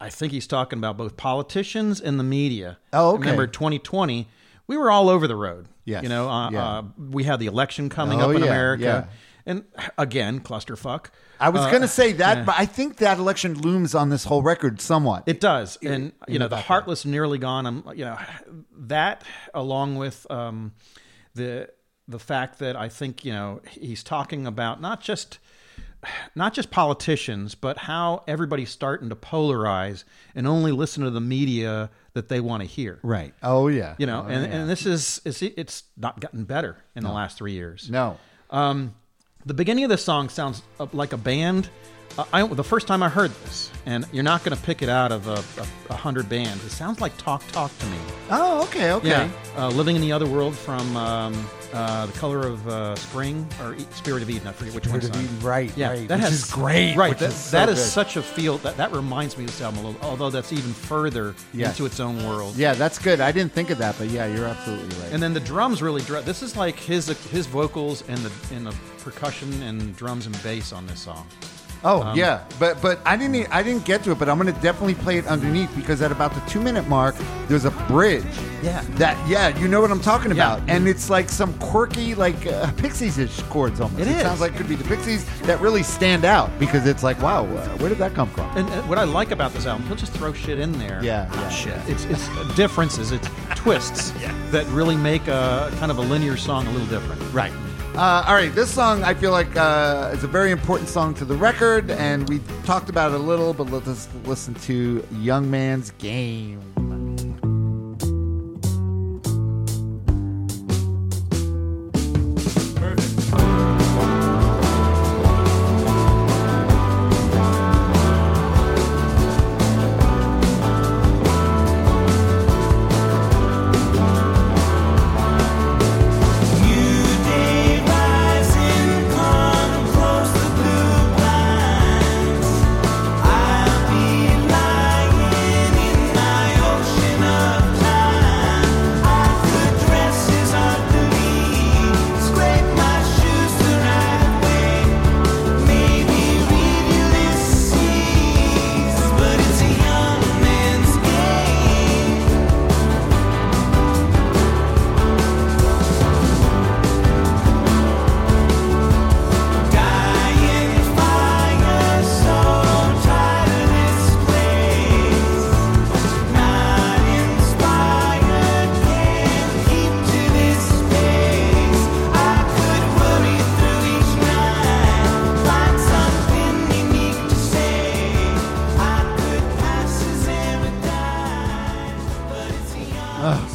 I 0.00 0.10
think 0.10 0.32
he's 0.32 0.46
talking 0.46 0.78
about 0.78 0.96
both 0.96 1.16
politicians 1.16 2.00
and 2.00 2.18
the 2.20 2.24
media. 2.24 2.78
Oh, 2.92 3.10
okay. 3.14 3.20
Remember 3.20 3.46
2020? 3.46 4.28
We 4.66 4.76
were 4.76 4.90
all 4.90 5.08
over 5.08 5.26
the 5.26 5.36
road. 5.36 5.66
Yes, 5.84 6.02
You 6.02 6.08
know, 6.08 6.28
uh, 6.28 6.50
yeah. 6.50 6.64
uh, 6.78 6.82
we 6.98 7.24
had 7.24 7.40
the 7.40 7.46
election 7.46 7.88
coming 7.88 8.20
Oh, 8.20 8.30
up 8.30 8.36
in 8.36 8.42
yeah, 8.42 8.48
America, 8.48 8.82
yeah. 8.82 9.50
and 9.50 9.64
again, 9.96 10.40
clusterfuck. 10.40 11.06
I 11.40 11.48
was 11.48 11.62
Uh, 11.62 11.70
going 11.70 11.82
to 11.82 11.88
say 11.88 12.12
that, 12.12 12.44
but 12.44 12.54
I 12.58 12.66
think 12.66 12.98
that 12.98 13.18
election 13.18 13.54
looms 13.54 13.94
on 13.94 14.10
this 14.10 14.24
whole 14.24 14.42
record 14.42 14.80
somewhat. 14.80 15.22
It 15.26 15.40
does, 15.40 15.78
and 15.82 16.12
you 16.28 16.38
know 16.38 16.48
the 16.48 16.58
heartless 16.58 17.04
nearly 17.06 17.38
gone. 17.38 17.64
I'm, 17.66 17.82
you 17.94 18.04
know, 18.04 18.18
that 18.76 19.22
along 19.54 19.96
with 19.96 20.26
um, 20.30 20.72
the 21.34 21.70
the 22.06 22.18
fact 22.18 22.58
that 22.58 22.76
I 22.76 22.88
think 22.90 23.24
you 23.24 23.32
know 23.32 23.60
he's 23.70 24.02
talking 24.02 24.46
about 24.46 24.80
not 24.82 25.00
just 25.00 25.38
not 26.34 26.54
just 26.54 26.70
politicians, 26.70 27.54
but 27.54 27.76
how 27.78 28.22
everybody's 28.28 28.70
starting 28.70 29.08
to 29.08 29.16
polarize 29.16 30.04
and 30.34 30.46
only 30.46 30.70
listen 30.72 31.02
to 31.04 31.10
the 31.10 31.20
media 31.20 31.90
that 32.14 32.28
they 32.28 32.40
want 32.40 32.62
to 32.62 32.68
hear. 32.68 32.98
right. 33.02 33.34
Oh 33.42 33.68
yeah. 33.68 33.94
You 33.98 34.06
know, 34.06 34.24
Oh, 34.26 34.30
and, 34.30 34.50
yeah. 34.50 34.58
and 34.60 34.70
this 34.70 34.86
is 34.86 35.20
it's, 35.24 35.42
it's 35.42 35.84
not 35.96 36.20
gotten 36.20 36.44
better 36.44 36.76
in 36.96 37.02
the 37.04 37.10
last 37.12 37.38
three 37.38 37.52
years. 37.52 37.88
no. 37.90 38.16
Um, 38.50 38.94
the 39.46 39.54
beginning 39.54 39.84
of 39.84 39.90
this 39.90 40.04
song 40.04 40.28
sounds 40.30 40.62
uh, 40.80 40.86
like 40.92 41.12
a 41.12 41.16
band. 41.16 41.68
I, 42.32 42.46
the 42.46 42.64
first 42.64 42.86
time 42.88 43.02
I 43.02 43.08
heard 43.08 43.30
this, 43.44 43.70
and 43.86 44.04
you're 44.12 44.24
not 44.24 44.42
going 44.44 44.56
to 44.56 44.62
pick 44.62 44.82
it 44.82 44.88
out 44.88 45.12
of 45.12 45.28
a, 45.28 45.42
a, 45.62 45.66
a 45.90 45.96
hundred 45.96 46.28
bands. 46.28 46.64
It 46.64 46.70
sounds 46.70 47.00
like 47.00 47.16
"Talk 47.16 47.46
Talk 47.52 47.76
to 47.78 47.86
Me." 47.86 47.98
Oh, 48.30 48.62
okay, 48.64 48.92
okay. 48.92 49.08
Yeah, 49.08 49.30
uh, 49.56 49.68
"Living 49.68 49.94
in 49.96 50.02
the 50.02 50.10
Other 50.12 50.26
World" 50.26 50.56
from 50.56 50.96
um, 50.96 51.46
uh, 51.72 52.06
"The 52.06 52.12
Color 52.18 52.40
of 52.46 52.66
uh, 52.66 52.96
Spring" 52.96 53.46
or 53.62 53.74
E- 53.74 53.86
"Spirit 53.92 54.22
of 54.22 54.30
Eden." 54.30 54.48
I 54.48 54.52
forget 54.52 54.74
which 54.74 54.84
Spirit 54.86 55.04
one's 55.04 55.16
on. 55.16 55.22
Eden, 55.24 55.40
right, 55.40 55.76
Yeah, 55.76 55.90
right, 55.90 56.08
that 56.08 56.16
which 56.16 56.24
has 56.24 56.32
is 56.44 56.50
great, 56.50 56.96
Right, 56.96 57.16
that, 57.18 57.28
is 57.28 57.34
so 57.36 57.56
that 57.56 57.68
is 57.68 57.80
such 57.80 58.16
a 58.16 58.22
feel 58.22 58.58
that 58.58 58.76
that 58.78 58.90
reminds 58.92 59.36
me 59.38 59.44
of 59.44 59.50
this 59.50 59.60
album 59.60 59.84
a 59.84 59.88
little. 59.90 60.08
Although 60.08 60.30
that's 60.30 60.52
even 60.52 60.72
further 60.72 61.34
Yes. 61.54 61.70
into 61.78 61.86
its 61.86 62.00
own 62.00 62.16
world. 62.26 62.56
Yeah, 62.56 62.74
that's 62.74 62.98
good. 62.98 63.20
I 63.20 63.30
didn't 63.32 63.52
think 63.52 63.70
of 63.70 63.78
that, 63.78 63.96
but 63.96 64.08
yeah, 64.08 64.26
you're 64.26 64.46
absolutely 64.46 64.88
right. 65.02 65.12
And 65.12 65.22
then 65.22 65.34
the 65.34 65.40
drums 65.40 65.82
really 65.82 66.02
dr- 66.02 66.24
this 66.24 66.42
is 66.42 66.56
like 66.56 66.76
his 66.78 67.06
his 67.30 67.46
vocals 67.46 68.02
and 68.08 68.18
the 68.18 68.54
and 68.56 68.66
the 68.66 68.74
percussion 69.04 69.62
and 69.62 69.94
drums 69.96 70.26
and 70.26 70.42
bass 70.42 70.72
on 70.72 70.84
this 70.86 71.00
song. 71.00 71.26
Oh 71.84 72.02
Um, 72.02 72.16
yeah, 72.18 72.42
but 72.58 72.80
but 72.82 72.98
I 73.06 73.16
didn't 73.16 73.46
I 73.54 73.62
didn't 73.62 73.84
get 73.84 74.02
to 74.04 74.10
it, 74.10 74.18
but 74.18 74.28
I'm 74.28 74.36
gonna 74.36 74.52
definitely 74.60 74.94
play 74.94 75.18
it 75.18 75.26
underneath 75.26 75.74
because 75.76 76.02
at 76.02 76.10
about 76.10 76.34
the 76.34 76.40
two 76.50 76.60
minute 76.60 76.88
mark, 76.88 77.14
there's 77.46 77.64
a 77.64 77.70
bridge. 77.86 78.24
Yeah. 78.62 78.82
That 78.96 79.16
yeah, 79.28 79.56
you 79.56 79.68
know 79.68 79.80
what 79.80 79.90
I'm 79.92 80.00
talking 80.00 80.34
Yeah. 80.34 80.56
about, 80.56 80.68
and 80.68 80.88
it's 80.88 81.08
like 81.08 81.28
some 81.28 81.54
quirky 81.60 82.16
like 82.16 82.46
uh, 82.46 82.72
Pixies-ish 82.72 83.40
chords 83.42 83.80
almost. 83.80 84.08
It 84.08 84.20
sounds 84.20 84.40
like 84.40 84.54
it 84.54 84.56
could 84.56 84.68
be 84.68 84.74
the 84.74 84.82
Pixies 84.88 85.24
that 85.42 85.60
really 85.60 85.84
stand 85.84 86.24
out 86.24 86.50
because 86.58 86.84
it's 86.86 87.04
like 87.04 87.20
wow, 87.22 87.44
uh, 87.46 87.68
where 87.78 87.88
did 87.88 87.98
that 87.98 88.12
come 88.14 88.28
from? 88.30 88.50
And 88.56 88.68
uh, 88.70 88.82
what 88.82 88.98
I 88.98 89.04
like 89.04 89.30
about 89.30 89.52
this 89.52 89.64
album, 89.66 89.86
he'll 89.86 89.94
just 89.96 90.12
throw 90.12 90.32
shit 90.32 90.58
in 90.58 90.72
there. 90.72 90.98
Yeah, 91.02 91.28
Ah, 91.30 91.42
yeah, 91.42 91.48
shit. 91.50 91.78
It's 91.88 92.04
it's 92.06 92.28
differences, 92.56 93.12
it's 93.12 93.28
twists 93.54 94.10
that 94.50 94.66
really 94.68 94.96
make 94.96 95.28
a 95.28 95.72
kind 95.78 95.92
of 95.92 95.98
a 95.98 96.02
linear 96.02 96.36
song 96.36 96.66
a 96.66 96.70
little 96.72 96.88
different. 96.88 97.22
Right. 97.32 97.52
Uh, 97.98 98.22
all 98.28 98.34
right, 98.34 98.54
this 98.54 98.72
song 98.72 99.02
I 99.02 99.12
feel 99.12 99.32
like 99.32 99.56
uh, 99.56 100.12
is 100.14 100.22
a 100.22 100.28
very 100.28 100.52
important 100.52 100.88
song 100.88 101.14
to 101.14 101.24
the 101.24 101.34
record, 101.34 101.90
and 101.90 102.28
we 102.28 102.38
talked 102.62 102.88
about 102.88 103.10
it 103.10 103.16
a 103.16 103.18
little, 103.18 103.52
but 103.52 103.72
let 103.72 103.88
us 103.88 104.08
listen 104.22 104.54
to 104.54 105.04
"Young 105.10 105.50
Man's 105.50 105.90
Game." 105.98 106.60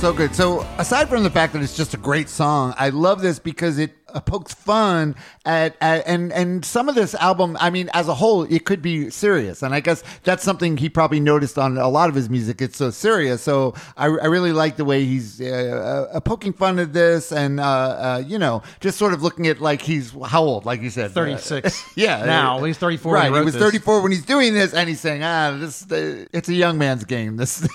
So 0.03 0.11
good. 0.11 0.35
So 0.35 0.67
aside 0.79 1.07
from 1.07 1.23
the 1.23 1.29
fact 1.29 1.53
that 1.53 1.61
it's 1.61 1.77
just 1.77 1.93
a 1.93 1.97
great 1.97 2.27
song, 2.27 2.73
I 2.77 2.89
love 2.89 3.21
this 3.21 3.39
because 3.39 3.77
it 3.77 3.93
uh, 4.09 4.19
pokes 4.19 4.53
fun 4.53 5.15
at, 5.45 5.77
at 5.79 6.05
and 6.05 6.33
and 6.33 6.65
some 6.65 6.89
of 6.89 6.95
this 6.95 7.15
album. 7.15 7.55
I 7.57 7.69
mean, 7.69 7.89
as 7.93 8.09
a 8.09 8.13
whole, 8.13 8.43
it 8.43 8.65
could 8.65 8.81
be 8.81 9.09
serious, 9.09 9.63
and 9.63 9.73
I 9.73 9.79
guess 9.79 10.03
that's 10.23 10.43
something 10.43 10.75
he 10.75 10.89
probably 10.89 11.21
noticed 11.21 11.57
on 11.57 11.77
a 11.77 11.87
lot 11.87 12.09
of 12.09 12.15
his 12.15 12.29
music. 12.29 12.61
It's 12.61 12.75
so 12.75 12.89
serious. 12.89 13.41
So 13.41 13.75
I, 13.95 14.07
I 14.07 14.25
really 14.25 14.51
like 14.51 14.75
the 14.75 14.83
way 14.83 15.05
he's 15.05 15.39
uh, 15.39 16.09
uh, 16.13 16.19
poking 16.19 16.51
fun 16.51 16.79
at 16.79 16.91
this, 16.91 17.31
and 17.31 17.61
uh, 17.61 17.63
uh, 17.63 18.23
you 18.27 18.37
know, 18.37 18.61
just 18.81 18.97
sort 18.97 19.13
of 19.13 19.23
looking 19.23 19.47
at 19.47 19.61
like 19.61 19.81
he's 19.81 20.11
how 20.25 20.43
old, 20.43 20.65
like 20.65 20.81
you 20.81 20.89
said, 20.89 21.11
36. 21.11 21.81
yeah, 21.95 22.25
Now. 22.25 22.61
He's 22.61 22.77
34 22.77 23.09
when 23.09 23.21
Right, 23.21 23.31
he 23.31 23.37
wrote 23.37 23.45
was 23.45 23.55
34 23.55 24.01
when 24.01 24.11
he's 24.11 24.25
doing 24.25 24.53
this, 24.53 24.73
and 24.73 24.89
he's 24.89 24.99
saying, 24.99 25.23
"Ah, 25.23 25.55
this 25.57 25.89
uh, 25.89 26.25
it's 26.33 26.49
a 26.49 26.53
young 26.53 26.77
man's 26.77 27.05
game." 27.05 27.37
This. 27.37 27.65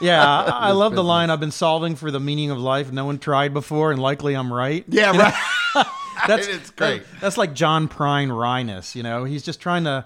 Yeah, 0.00 0.24
I, 0.26 0.42
I 0.68 0.70
love 0.72 0.94
the 0.94 1.04
line. 1.04 1.30
I've 1.30 1.40
been 1.40 1.50
solving 1.50 1.96
for 1.96 2.10
the 2.10 2.20
meaning 2.20 2.50
of 2.50 2.58
life. 2.58 2.90
No 2.92 3.04
one 3.04 3.18
tried 3.18 3.52
before, 3.54 3.90
and 3.92 4.00
likely 4.00 4.34
I'm 4.34 4.52
right. 4.52 4.84
Yeah, 4.88 5.12
You 5.12 5.18
right. 5.20 5.34
that's 6.26 6.46
It's 6.46 6.70
great. 6.70 7.04
that- 7.10 7.20
that's 7.20 7.36
like 7.38 7.54
John 7.54 7.88
Prine 7.88 8.28
wryness. 8.28 8.94
You 8.94 9.02
know, 9.02 9.24
he's 9.24 9.42
just 9.42 9.60
trying 9.60 9.84
to 9.84 10.04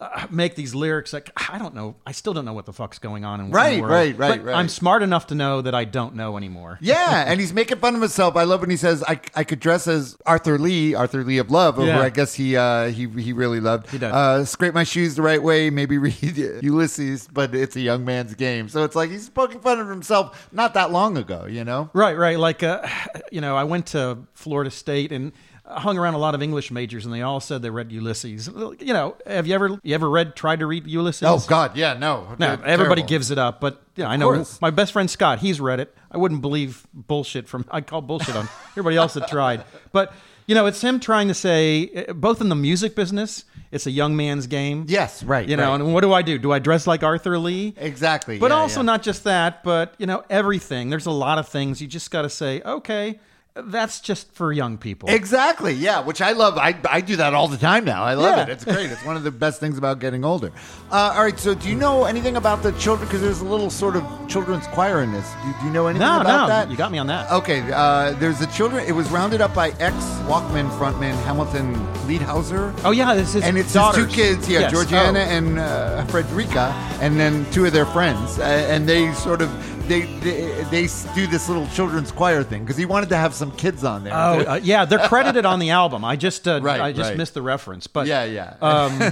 uh, 0.00 0.26
make 0.30 0.56
these 0.56 0.74
lyrics. 0.74 1.12
Like 1.12 1.30
I 1.50 1.56
don't 1.58 1.74
know. 1.74 1.94
I 2.06 2.12
still 2.12 2.32
don't 2.34 2.44
know 2.44 2.52
what 2.52 2.66
the 2.66 2.72
fuck's 2.72 2.98
going 2.98 3.24
on 3.24 3.38
in 3.40 3.46
in 3.46 3.52
the 3.52 3.56
Right, 3.56 3.80
world. 3.80 3.92
right, 3.92 4.18
right, 4.18 4.38
But 4.40 4.46
right. 4.46 4.56
I'm 4.56 4.68
smart 4.68 5.02
enough 5.02 5.28
to 5.28 5.34
know 5.36 5.62
that 5.62 5.74
I 5.74 5.84
don't 5.84 6.16
know 6.16 6.36
anymore. 6.36 6.78
Yeah, 6.80 7.24
and 7.26 7.38
he's 7.40 7.52
making 7.52 7.78
fun 7.78 7.94
of 7.94 8.00
himself. 8.00 8.34
I 8.36 8.42
love 8.42 8.60
when 8.60 8.70
he 8.70 8.76
says, 8.76 9.04
"I, 9.06 9.20
I 9.36 9.44
could 9.44 9.60
dress 9.60 9.86
as 9.86 10.16
Arthur 10.26 10.58
Lee, 10.58 10.94
Arthur 10.94 11.22
Lee 11.22 11.38
of 11.38 11.50
Love," 11.50 11.76
who 11.76 11.86
Yeah. 11.86 12.00
I 12.00 12.10
guess 12.10 12.34
he 12.34 12.56
uh, 12.56 12.86
he 12.88 13.06
he 13.06 13.32
really 13.32 13.60
loved. 13.60 13.88
He 13.90 13.98
did. 13.98 14.10
Uh, 14.10 14.44
scrape 14.44 14.74
my 14.74 14.84
shoes 14.84 15.14
the 15.14 15.22
right 15.22 15.42
way, 15.42 15.70
maybe 15.70 15.96
read 15.98 16.38
Ulysses, 16.62 17.28
but 17.32 17.54
it's 17.54 17.76
a 17.76 17.80
young 17.80 18.04
man's 18.04 18.34
game. 18.34 18.68
So 18.68 18.82
it's 18.82 18.96
like 18.96 19.10
he's 19.10 19.28
poking 19.30 19.60
fun 19.60 19.78
of 19.78 19.88
himself 19.88 20.48
not 20.52 20.74
that 20.74 20.90
long 20.90 21.16
ago, 21.16 21.46
you 21.46 21.64
know. 21.64 21.90
Right, 21.92 22.16
right. 22.16 22.38
Like, 22.38 22.62
uh, 22.62 22.86
you 23.30 23.40
know, 23.40 23.56
I 23.56 23.64
went 23.64 23.86
to 23.88 24.18
Florida 24.34 24.70
State 24.70 25.12
and 25.12 25.32
hung 25.66 25.96
around 25.98 26.14
a 26.14 26.18
lot 26.18 26.34
of 26.34 26.42
English 26.42 26.70
majors, 26.70 27.04
and 27.04 27.14
they 27.14 27.22
all 27.22 27.40
said 27.40 27.62
they 27.62 27.70
read 27.70 27.90
Ulysses. 27.90 28.48
You 28.80 28.92
know, 28.92 29.16
have 29.26 29.46
you 29.46 29.54
ever 29.54 29.78
you 29.82 29.94
ever 29.94 30.08
read 30.08 30.36
tried 30.36 30.60
to 30.60 30.66
read 30.66 30.86
Ulysses? 30.86 31.22
Oh 31.26 31.42
God, 31.48 31.76
yeah, 31.76 31.94
no, 31.94 32.28
No, 32.38 32.48
everybody 32.52 33.02
terrible. 33.02 33.04
gives 33.08 33.30
it 33.30 33.38
up, 33.38 33.60
but 33.60 33.82
yeah, 33.96 34.08
I 34.08 34.16
know 34.16 34.32
course. 34.32 34.60
my 34.60 34.70
best 34.70 34.92
friend 34.92 35.10
Scott. 35.10 35.38
He's 35.38 35.60
read 35.60 35.80
it. 35.80 35.94
I 36.10 36.18
wouldn't 36.18 36.42
believe 36.42 36.86
bullshit 36.92 37.48
from 37.48 37.64
I 37.70 37.80
call 37.80 38.02
bullshit 38.02 38.36
on 38.36 38.48
everybody 38.72 38.96
else 38.96 39.14
that 39.14 39.28
tried. 39.28 39.64
But 39.92 40.12
you 40.46 40.54
know, 40.54 40.66
it's 40.66 40.82
him 40.82 41.00
trying 41.00 41.28
to 41.28 41.34
say 41.34 42.06
uh, 42.08 42.12
both 42.12 42.42
in 42.42 42.50
the 42.50 42.54
music 42.54 42.94
business, 42.94 43.44
it's 43.72 43.86
a 43.86 43.90
young 43.90 44.14
man's 44.14 44.46
game. 44.46 44.84
Yes, 44.86 45.22
right, 45.22 45.48
You 45.48 45.56
know, 45.56 45.70
right. 45.70 45.80
and 45.80 45.94
what 45.94 46.02
do 46.02 46.12
I 46.12 46.20
do? 46.20 46.38
Do 46.38 46.52
I 46.52 46.58
dress 46.58 46.86
like 46.86 47.02
Arthur 47.02 47.38
Lee? 47.38 47.72
exactly, 47.78 48.38
But 48.38 48.50
yeah, 48.50 48.58
also 48.58 48.80
yeah. 48.80 48.84
not 48.86 49.02
just 49.02 49.24
that, 49.24 49.64
but 49.64 49.94
you 49.96 50.04
know, 50.06 50.22
everything. 50.28 50.90
There's 50.90 51.06
a 51.06 51.10
lot 51.10 51.38
of 51.38 51.48
things 51.48 51.80
you 51.80 51.88
just 51.88 52.10
got 52.10 52.22
to 52.22 52.28
say. 52.30 52.60
Okay, 52.60 53.18
that's 53.56 54.00
just 54.00 54.32
for 54.32 54.52
young 54.52 54.78
people. 54.78 55.08
Exactly, 55.08 55.74
yeah, 55.74 56.00
which 56.00 56.20
I 56.20 56.32
love. 56.32 56.58
I, 56.58 56.74
I 56.90 57.00
do 57.00 57.14
that 57.16 57.34
all 57.34 57.46
the 57.46 57.56
time 57.56 57.84
now. 57.84 58.02
I 58.02 58.14
love 58.14 58.36
Yeah. 58.36 58.42
it. 58.42 58.48
It's 58.48 58.64
great. 58.64 58.90
It's 58.90 59.04
one 59.04 59.16
of 59.16 59.22
the 59.22 59.30
best 59.30 59.60
things 59.60 59.78
about 59.78 60.00
getting 60.00 60.24
older. 60.24 60.50
Uh, 60.90 61.12
all 61.14 61.22
right, 61.22 61.38
so 61.38 61.54
do 61.54 61.68
you 61.68 61.76
know 61.76 62.02
anything 62.04 62.36
about 62.36 62.64
the 62.64 62.72
children? 62.72 63.06
Because 63.06 63.20
there's 63.20 63.40
a 63.42 63.44
little 63.44 63.70
sort 63.70 63.94
of 63.94 64.02
children's 64.28 64.66
choir 64.66 65.02
in 65.04 65.12
this. 65.12 65.30
Do, 65.44 65.54
do 65.60 65.66
you 65.66 65.72
know 65.72 65.86
anything 65.86 66.04
no, 66.04 66.20
about 66.20 66.40
no, 66.42 66.46
that? 66.48 66.68
you 66.68 66.76
got 66.76 66.90
me 66.90 66.98
on 66.98 67.06
that. 67.06 67.30
Okay, 67.30 67.62
uh, 67.72 68.10
there's 68.14 68.40
a 68.40 68.46
children. 68.48 68.84
It 68.88 68.92
was 68.92 69.08
rounded 69.12 69.40
up 69.40 69.54
by 69.54 69.70
ex 69.78 69.94
Walkmen 70.26 70.68
frontman 70.76 71.14
Hamilton 71.22 71.74
Leithauser. 72.08 72.76
Oh 72.84 72.90
yeah, 72.90 73.14
this 73.14 73.36
is 73.36 73.44
and 73.44 73.56
it's 73.56 73.72
daughters. 73.72 74.04
his 74.06 74.14
two 74.14 74.20
kids, 74.20 74.48
yeah, 74.48 74.60
Yes. 74.60 74.72
Georgiana 74.72 75.20
Oh. 75.20 75.22
and 75.22 75.58
uh, 75.60 76.04
Frederica, 76.06 76.72
and 77.00 77.20
then 77.20 77.48
two 77.52 77.66
of 77.66 77.72
their 77.72 77.86
friends, 77.86 78.40
uh, 78.40 78.42
and 78.42 78.88
they 78.88 79.12
sort 79.14 79.42
of 79.42 79.48
they, 79.88 80.02
they 80.20 80.64
they 80.70 80.88
do 81.14 81.26
this 81.26 81.48
little 81.48 81.66
children's 81.68 82.10
choir 82.12 82.42
thing 82.42 82.62
because 82.64 82.76
he 82.76 82.84
wanted 82.84 83.08
to 83.10 83.16
have 83.16 83.34
some 83.34 83.52
kids 83.52 83.84
on 83.84 84.04
there. 84.04 84.12
Oh 84.14 84.40
uh, 84.40 84.60
yeah, 84.62 84.84
they're 84.84 84.98
credited 85.08 85.44
on 85.44 85.58
the 85.58 85.70
album. 85.70 86.04
I 86.04 86.16
just 86.16 86.46
uh, 86.48 86.60
Right, 86.62 86.80
I 86.80 86.92
just 86.92 87.10
right. 87.10 87.16
missed 87.16 87.34
the 87.34 87.42
reference, 87.42 87.86
but 87.86 88.06
yeah, 88.06 88.24
yeah. 88.24 88.54
Um, 88.60 88.92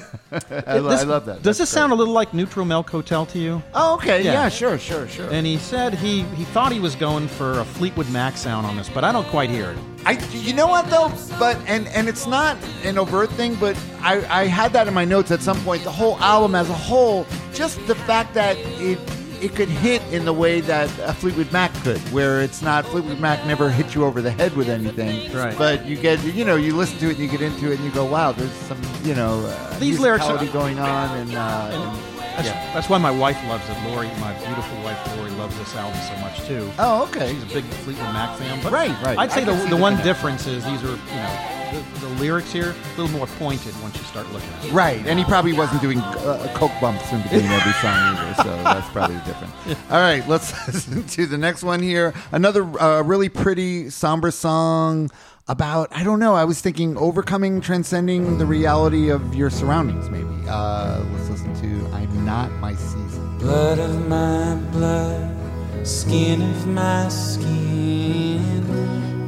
I, 0.66 0.78
lo- 0.78 0.90
this- 0.90 1.00
I 1.00 1.04
love 1.04 1.26
that. 1.26 1.36
Does 1.36 1.42
That's 1.44 1.58
this 1.58 1.70
sound 1.70 1.92
a 1.92 1.94
little 1.94 2.14
like 2.14 2.34
Neutral 2.34 2.64
Milk 2.66 2.90
Hotel 2.90 3.26
to 3.26 3.38
you? 3.38 3.62
Oh, 3.74 3.94
okay. 3.94 4.22
Yeah. 4.22 4.32
Yeah. 4.32 4.48
sure, 4.48 4.78
sure, 4.78 5.06
sure. 5.08 5.28
And 5.30 5.46
he 5.46 5.58
said 5.58 5.94
he 5.94 6.22
he 6.22 6.44
thought 6.44 6.72
he 6.72 6.80
was 6.80 6.94
going 6.94 7.28
for 7.28 7.60
a 7.60 7.64
Fleetwood 7.64 8.10
Mac 8.10 8.36
sound 8.36 8.66
on 8.66 8.76
this, 8.76 8.88
but 8.88 9.04
I 9.04 9.12
don't 9.12 9.26
quite 9.28 9.50
hear 9.50 9.70
it. 9.70 9.78
I, 10.04 10.12
you 10.32 10.52
know 10.52 10.66
what 10.66 10.88
though, 10.90 11.12
but 11.38 11.56
and 11.66 11.86
and 11.88 12.08
it's 12.08 12.26
not 12.26 12.56
an 12.84 12.98
overt 12.98 13.30
thing, 13.30 13.54
but 13.56 13.78
I 14.00 14.42
I 14.42 14.46
had 14.46 14.72
that 14.72 14.88
in 14.88 14.94
my 14.94 15.04
notes 15.04 15.30
at 15.30 15.40
some 15.42 15.60
point. 15.62 15.84
The 15.84 15.92
whole 15.92 16.18
album 16.18 16.54
as 16.54 16.68
a 16.68 16.74
whole, 16.74 17.24
just 17.52 17.84
the 17.86 17.94
fact 17.94 18.34
that 18.34 18.56
it 18.80 18.98
it 19.42 19.54
could 19.54 19.68
hit 19.68 20.02
in 20.12 20.24
the 20.24 20.32
way 20.32 20.60
that 20.62 20.88
a 21.00 21.12
Fleetwood 21.12 21.50
Mac 21.52 21.72
could, 21.82 21.98
where 22.12 22.40
it's 22.40 22.62
not 22.62 22.86
Fleetwood 22.86 23.18
Mac 23.18 23.44
never 23.46 23.68
hit 23.70 23.94
you 23.94 24.04
over 24.04 24.22
the 24.22 24.30
head 24.30 24.54
with 24.56 24.68
anything, 24.68 25.32
Right. 25.32 25.56
But 25.58 25.84
you 25.86 25.96
get 25.96 26.22
you 26.24 26.44
know 26.44 26.56
you 26.56 26.76
listen 26.76 26.98
to 26.98 27.06
it 27.06 27.10
and 27.12 27.18
you 27.18 27.28
get 27.28 27.40
into 27.42 27.70
it 27.72 27.76
and 27.76 27.84
you 27.84 27.90
go, 27.90 28.04
wow, 28.04 28.32
there's 28.32 28.52
some 28.52 28.80
you 29.02 29.14
know 29.14 29.44
uh, 29.46 29.78
These 29.78 29.98
lyrics 29.98 30.24
are- 30.26 30.44
going 30.46 30.78
on 30.78 31.16
and. 31.18 31.34
Uh, 31.34 31.70
and 31.72 32.11
That's, 32.36 32.48
yeah. 32.48 32.74
that's 32.74 32.88
why 32.88 32.98
my 32.98 33.10
wife 33.10 33.42
loves 33.46 33.68
it. 33.68 33.76
Lori, 33.88 34.08
my 34.20 34.32
beautiful 34.44 34.82
wife 34.82 35.16
Lori, 35.16 35.30
loves 35.32 35.56
this 35.58 35.74
album 35.76 36.00
so 36.00 36.16
much 36.16 36.46
too. 36.46 36.70
Oh, 36.78 37.04
okay. 37.04 37.32
She's 37.32 37.42
a 37.42 37.54
big 37.54 37.64
Fleetwood 37.64 38.12
Mac 38.12 38.38
fan. 38.38 38.62
But 38.62 38.72
Right, 38.72 39.02
right. 39.02 39.18
I'd 39.18 39.32
say 39.32 39.44
the, 39.44 39.54
the 39.68 39.76
one 39.76 39.96
difference 40.02 40.46
is 40.46 40.64
these 40.64 40.82
are, 40.82 40.96
you 40.96 41.16
know, 41.16 41.58
the, 41.72 42.00
the 42.00 42.08
lyrics 42.20 42.52
here 42.52 42.74
a 42.74 43.00
little 43.00 43.16
more 43.16 43.26
pointed 43.26 43.74
once 43.82 43.96
you 43.96 44.04
start 44.04 44.30
looking 44.32 44.48
at 44.50 44.64
it. 44.66 44.72
Right, 44.72 45.04
and 45.06 45.18
he 45.18 45.24
probably 45.24 45.52
wasn't 45.52 45.80
doing 45.80 45.98
uh, 45.98 46.52
coke 46.54 46.72
bumps 46.80 47.10
in 47.12 47.22
between 47.22 47.46
every 47.46 47.72
song 47.74 47.94
either, 47.94 48.34
so 48.42 48.42
that's 48.62 48.88
probably 48.90 49.16
different. 49.26 49.52
All 49.90 50.00
right, 50.00 50.26
let's 50.28 50.52
listen 50.66 51.04
to 51.04 51.26
the 51.26 51.38
next 51.38 51.62
one 51.62 51.82
here. 51.82 52.12
Another 52.30 52.62
uh, 52.80 53.02
really 53.02 53.28
pretty, 53.28 53.90
somber 53.90 54.30
song 54.30 55.10
about 55.48 55.88
I 55.92 56.04
don't 56.04 56.18
know. 56.18 56.34
I 56.34 56.44
was 56.44 56.60
thinking 56.60 56.96
overcoming, 56.96 57.60
transcending 57.60 58.38
the 58.38 58.46
reality 58.46 59.08
of 59.10 59.34
your 59.34 59.50
surroundings. 59.50 60.08
Maybe 60.10 60.28
uh, 60.48 61.02
let's 61.12 61.28
listen 61.28 61.54
to 61.60 61.86
"I'm 61.94 62.24
Not 62.24 62.50
My 62.52 62.74
Season." 62.74 63.38
Blood 63.38 63.78
of 63.78 64.08
my 64.08 64.54
blood, 64.70 65.86
skin 65.86 66.42
of 66.42 66.66
my 66.66 67.08
skin. 67.08 68.62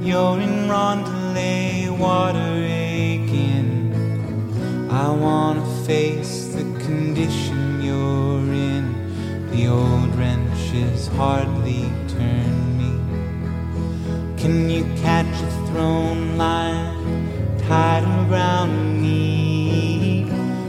You're 0.02 0.40
in 0.40 0.68
Rondelay, 0.68 1.90
water 1.98 2.62
aching. 2.62 3.92
I 4.90 5.10
wanna 5.10 5.64
face 5.84 6.48
the 6.48 6.62
condition 6.84 7.82
you're 7.82 8.38
in. 8.38 9.50
The 9.50 9.66
old 9.68 10.14
wrench 10.14 10.72
is 10.74 11.08
hardly 11.08 11.90
turn 12.08 12.58
me. 12.58 12.63
Can 14.44 14.68
you 14.68 14.84
catch 14.96 15.40
a 15.42 15.50
thrown 15.68 16.36
line 16.36 17.56
tied 17.66 18.04
around 18.04 19.00
me? 19.00 20.26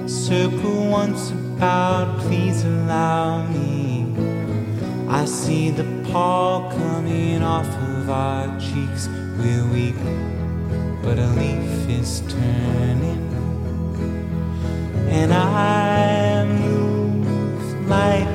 Circle 0.08 0.88
once 0.88 1.32
about, 1.32 2.18
please 2.20 2.64
allow 2.64 3.46
me. 3.48 4.06
I 5.10 5.26
see 5.26 5.72
the 5.72 5.84
pall 6.10 6.72
coming 6.72 7.44
off 7.44 7.68
of 7.68 8.10
our 8.10 8.48
cheeks. 8.62 9.10
We're 9.40 9.68
weak, 9.74 10.02
but 11.04 11.20
a 11.20 11.28
leaf 11.36 11.90
is 12.00 12.22
turning. 12.30 13.28
And 15.10 15.34
I 15.34 16.46
move 16.46 17.90
lightly 17.90 18.35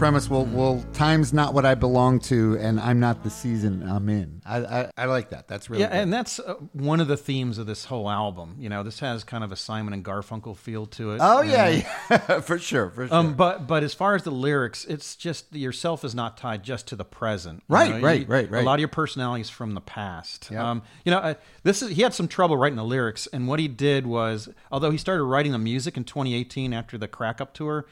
premise. 0.00 0.30
Well, 0.30 0.46
well, 0.46 0.82
time's 0.94 1.32
not 1.34 1.52
what 1.52 1.66
I 1.66 1.74
belong 1.74 2.20
to, 2.20 2.56
and 2.58 2.80
I'm 2.80 3.00
not 3.00 3.22
the 3.22 3.28
season 3.28 3.86
I'm 3.86 4.08
in. 4.08 4.40
I 4.46 4.58
I, 4.64 4.90
I 4.96 5.04
like 5.04 5.28
that. 5.30 5.46
That's 5.46 5.68
really 5.68 5.82
Yeah, 5.82 5.90
good. 5.90 5.98
and 5.98 6.12
that's 6.12 6.40
uh, 6.40 6.54
one 6.72 7.00
of 7.00 7.06
the 7.08 7.18
themes 7.18 7.58
of 7.58 7.66
this 7.66 7.84
whole 7.84 8.08
album. 8.10 8.56
You 8.58 8.70
know, 8.70 8.82
this 8.82 9.00
has 9.00 9.24
kind 9.24 9.44
of 9.44 9.52
a 9.52 9.56
Simon 9.56 9.92
and 9.92 10.02
Garfunkel 10.02 10.56
feel 10.56 10.86
to 10.86 11.12
it. 11.12 11.18
oh 11.22 11.42
yeah, 11.42 11.68
yeah, 12.10 12.40
for 12.40 12.58
sure, 12.58 12.88
for 12.90 13.06
sure. 13.08 13.14
Um, 13.14 13.34
but 13.34 13.66
but 13.66 13.84
as 13.84 13.92
far 13.92 14.14
as 14.14 14.22
the 14.22 14.30
lyrics, 14.30 14.86
it's 14.86 15.14
just 15.16 15.54
yourself 15.54 16.02
is 16.02 16.14
not 16.14 16.38
tied 16.38 16.62
just 16.62 16.86
to 16.88 16.96
the 16.96 17.04
present. 17.04 17.62
Right, 17.68 17.90
know? 17.90 18.00
right, 18.00 18.20
You- 18.22 18.26
right, 18.26 18.50
right. 18.50 18.62
A 18.62 18.66
lot 18.66 18.74
of 18.74 18.80
your 18.80 18.88
personality 18.88 19.42
is 19.42 19.50
from 19.50 19.74
the 19.74 19.80
past. 19.82 20.48
Yep. 20.50 20.60
Um, 20.64 20.82
you 21.04 21.10
know, 21.12 21.18
uh, 21.18 21.34
this 21.62 21.82
is 21.82 21.90
he 21.90 22.00
had 22.02 22.14
some 22.14 22.26
trouble 22.26 22.56
writing 22.56 22.76
the 22.76 22.84
lyrics, 22.84 23.26
and 23.34 23.46
what 23.46 23.60
he 23.60 23.68
did 23.68 24.06
was, 24.06 24.48
although 24.72 24.90
he 24.90 24.96
started 24.98 25.24
writing 25.24 25.52
the 25.52 25.58
music 25.58 25.98
in 25.98 26.04
2018 26.04 26.72
after 26.72 26.96
the 26.96 27.06
Crack 27.06 27.40
Up 27.42 27.52
tour, 27.52 27.84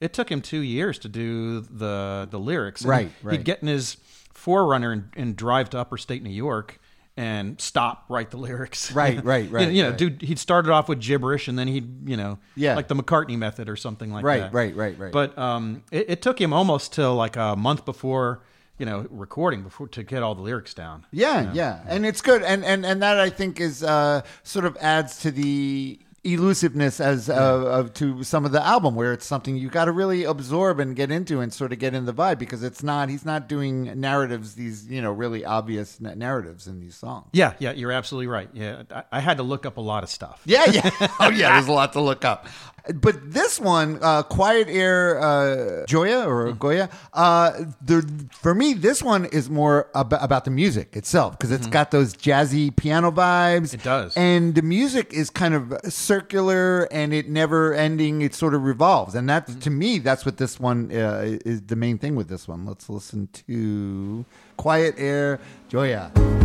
it 0.00 0.12
took 0.12 0.30
him 0.30 0.40
two 0.42 0.60
years 0.60 0.98
to 1.00 1.08
do 1.08 1.60
the 1.60 2.26
the 2.30 2.38
lyrics. 2.38 2.82
And 2.82 2.90
Right, 2.90 3.10
right. 3.22 3.32
He'd 3.36 3.44
get 3.44 3.62
in 3.62 3.68
his 3.68 3.96
Forerunner 4.34 4.92
and, 4.92 5.08
and 5.16 5.36
drive 5.36 5.70
to 5.70 5.78
Upper 5.78 5.96
State 5.98 6.22
New 6.22 6.30
York. 6.30 6.78
and 7.18 7.58
stop, 7.58 8.04
write 8.10 8.30
the 8.30 8.36
lyrics. 8.36 8.92
Right, 8.94 9.24
right, 9.24 9.50
right, 9.50 9.72
You 9.72 9.84
know, 9.84 9.88
right. 9.88 9.98
dude, 9.98 10.20
he'd 10.20 10.38
started 10.38 10.70
off 10.70 10.86
with 10.86 11.00
gibberish, 11.00 11.48
and 11.48 11.58
then 11.58 11.66
he'd, 11.66 12.06
you 12.06 12.14
know, 12.18 12.38
Yeah. 12.56 12.74
like 12.76 12.88
the 12.88 12.94
McCartney 12.94 13.38
method 13.38 13.70
or 13.70 13.76
something 13.76 14.12
like 14.12 14.22
Right, 14.22 14.40
that. 14.42 14.52
right, 14.52 14.76
right, 14.76 14.98
right. 14.98 14.98
Right. 14.98 15.12
But 15.12 15.38
um, 15.38 15.82
it, 15.90 16.10
it 16.10 16.22
took 16.22 16.38
him 16.38 16.52
almost 16.52 16.92
till 16.92 17.14
like 17.14 17.36
a 17.36 17.56
month 17.56 17.86
before, 17.86 18.42
you 18.78 18.84
know, 18.84 19.06
recording 19.10 19.62
before 19.62 19.88
to 19.88 20.02
get 20.02 20.22
all 20.22 20.34
the 20.34 20.42
lyrics 20.42 20.74
down. 20.74 21.06
Yeah, 21.10 21.50
yeah, 21.54 21.80
and 21.88 22.04
it's 22.04 22.20
good, 22.20 22.42
and 22.42 22.62
and 22.62 22.84
and 22.84 23.00
that 23.02 23.18
I 23.18 23.30
think 23.30 23.58
is 23.58 23.82
uh, 23.82 24.20
sort 24.42 24.66
of 24.66 24.76
adds 24.78 25.18
to 25.20 25.30
the 25.30 25.98
elusiveness 26.26 27.00
as 27.00 27.30
uh, 27.30 27.34
of 27.34 27.94
to 27.94 28.22
some 28.24 28.44
of 28.44 28.52
the 28.52 28.62
album 28.64 28.94
where 28.94 29.12
it's 29.12 29.26
something 29.26 29.56
you 29.56 29.68
got 29.68 29.86
to 29.86 29.92
really 29.92 30.24
absorb 30.24 30.80
and 30.80 30.96
get 30.96 31.10
into 31.10 31.40
and 31.40 31.52
sort 31.52 31.72
of 31.72 31.78
get 31.78 31.94
in 31.94 32.04
the 32.04 32.12
vibe 32.12 32.38
because 32.38 32.62
it's 32.62 32.82
not 32.82 33.08
he's 33.08 33.24
not 33.24 33.48
doing 33.48 33.98
narratives 34.00 34.54
these 34.54 34.86
you 34.86 35.00
know 35.00 35.12
really 35.12 35.44
obvious 35.44 36.00
na- 36.00 36.14
narratives 36.14 36.66
in 36.66 36.80
these 36.80 36.94
songs. 36.94 37.28
Yeah, 37.32 37.54
yeah, 37.58 37.72
you're 37.72 37.92
absolutely 37.92 38.26
right. 38.26 38.48
Yeah, 38.52 38.82
I, 38.90 39.04
I 39.12 39.20
had 39.20 39.36
to 39.38 39.42
look 39.42 39.64
up 39.66 39.76
a 39.76 39.80
lot 39.80 40.02
of 40.02 40.10
stuff. 40.10 40.42
Yeah, 40.44 40.64
yeah. 40.70 40.90
Oh, 41.20 41.30
yeah. 41.30 41.52
There's 41.54 41.68
a 41.68 41.72
lot 41.72 41.92
to 41.94 42.00
look 42.00 42.24
up. 42.24 42.46
But 42.94 43.32
this 43.32 43.58
one, 43.58 43.98
uh, 44.00 44.22
Quiet 44.22 44.68
Air 44.68 45.18
uh, 45.20 45.86
Gioia 45.86 46.26
or 46.26 46.46
Mm-hmm. 46.46 46.58
Goya, 46.58 46.88
uh, 47.12 47.52
the, 47.82 48.08
for 48.32 48.54
me, 48.54 48.74
this 48.74 49.02
one 49.02 49.24
is 49.26 49.50
more 49.50 49.88
ab- 49.94 50.12
about 50.20 50.44
the 50.44 50.50
music 50.50 50.94
itself 50.96 51.32
because 51.38 51.50
it's 51.50 51.66
got 51.66 51.90
those 51.90 52.14
jazzy 52.14 52.74
piano 52.74 53.10
vibes. 53.10 53.70
Mm-hmm. 53.70 53.74
It 53.80 53.82
does. 53.82 54.16
And 54.16 54.54
the 54.54 54.62
music 54.62 55.12
is 55.12 55.30
kind 55.30 55.54
of 55.54 55.74
circular 55.88 56.84
and 56.92 57.12
it 57.12 57.28
never 57.28 57.74
ending. 57.74 58.22
It 58.22 58.34
sort 58.34 58.54
of 58.54 58.62
revolves. 58.62 59.14
And 59.14 59.28
that, 59.28 59.46
Mm-hmm. 59.46 59.60
to 59.60 59.70
me, 59.70 59.98
that's 59.98 60.24
what 60.24 60.36
this 60.36 60.58
one 60.60 60.90
uh, 60.92 61.38
is 61.44 61.62
the 61.62 61.76
main 61.76 61.98
thing 61.98 62.14
with 62.16 62.28
this 62.28 62.46
one. 62.48 62.66
Let's 62.66 62.88
listen 62.88 63.28
to 63.46 64.24
Quiet 64.56 64.94
Air 64.98 65.38
Gioia. 65.70 66.35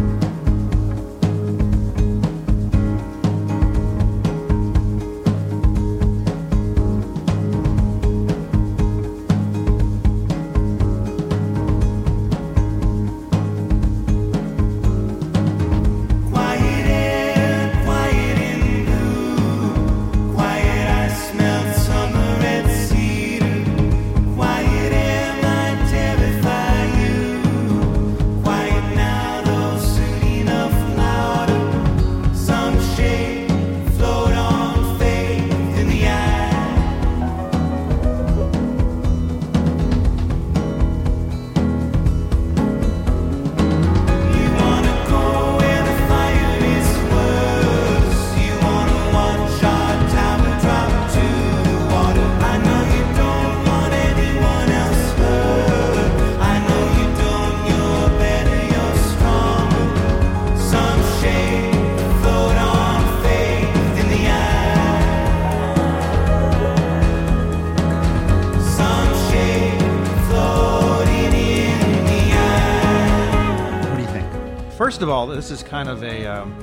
Kind 75.83 75.89
of 75.89 76.03
a 76.03 76.27
um, 76.27 76.53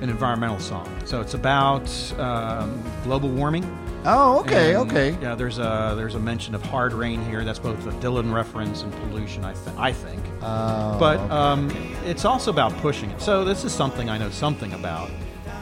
an 0.00 0.08
environmental 0.08 0.60
song. 0.60 0.88
So 1.04 1.20
it's 1.20 1.34
about 1.34 1.88
um, 2.20 2.80
global 3.02 3.28
warming. 3.28 3.64
Oh, 4.06 4.40
okay, 4.40 4.74
And, 4.74 4.88
okay. 4.88 5.16
Yeah, 5.20 5.34
there's 5.34 5.58
a 5.58 5.94
there's 5.96 6.14
a 6.14 6.20
mention 6.20 6.54
of 6.54 6.62
hard 6.62 6.92
rain 6.92 7.20
here. 7.24 7.42
That's 7.44 7.58
both 7.58 7.84
a 7.86 7.90
Dylan 7.92 8.32
reference 8.32 8.82
and 8.82 8.92
pollution. 8.92 9.44
I 9.44 9.54
th- 9.54 9.76
I 9.76 9.92
think. 9.92 10.22
Oh, 10.42 10.96
but 11.00 11.18
okay, 11.18 11.34
um, 11.34 11.70
it's 12.04 12.24
also 12.24 12.52
about 12.52 12.72
pushing 12.76 13.10
it. 13.10 13.20
So 13.20 13.44
this 13.44 13.64
is 13.64 13.72
something 13.72 14.08
I 14.08 14.18
know 14.18 14.30
something 14.30 14.72
about 14.74 15.10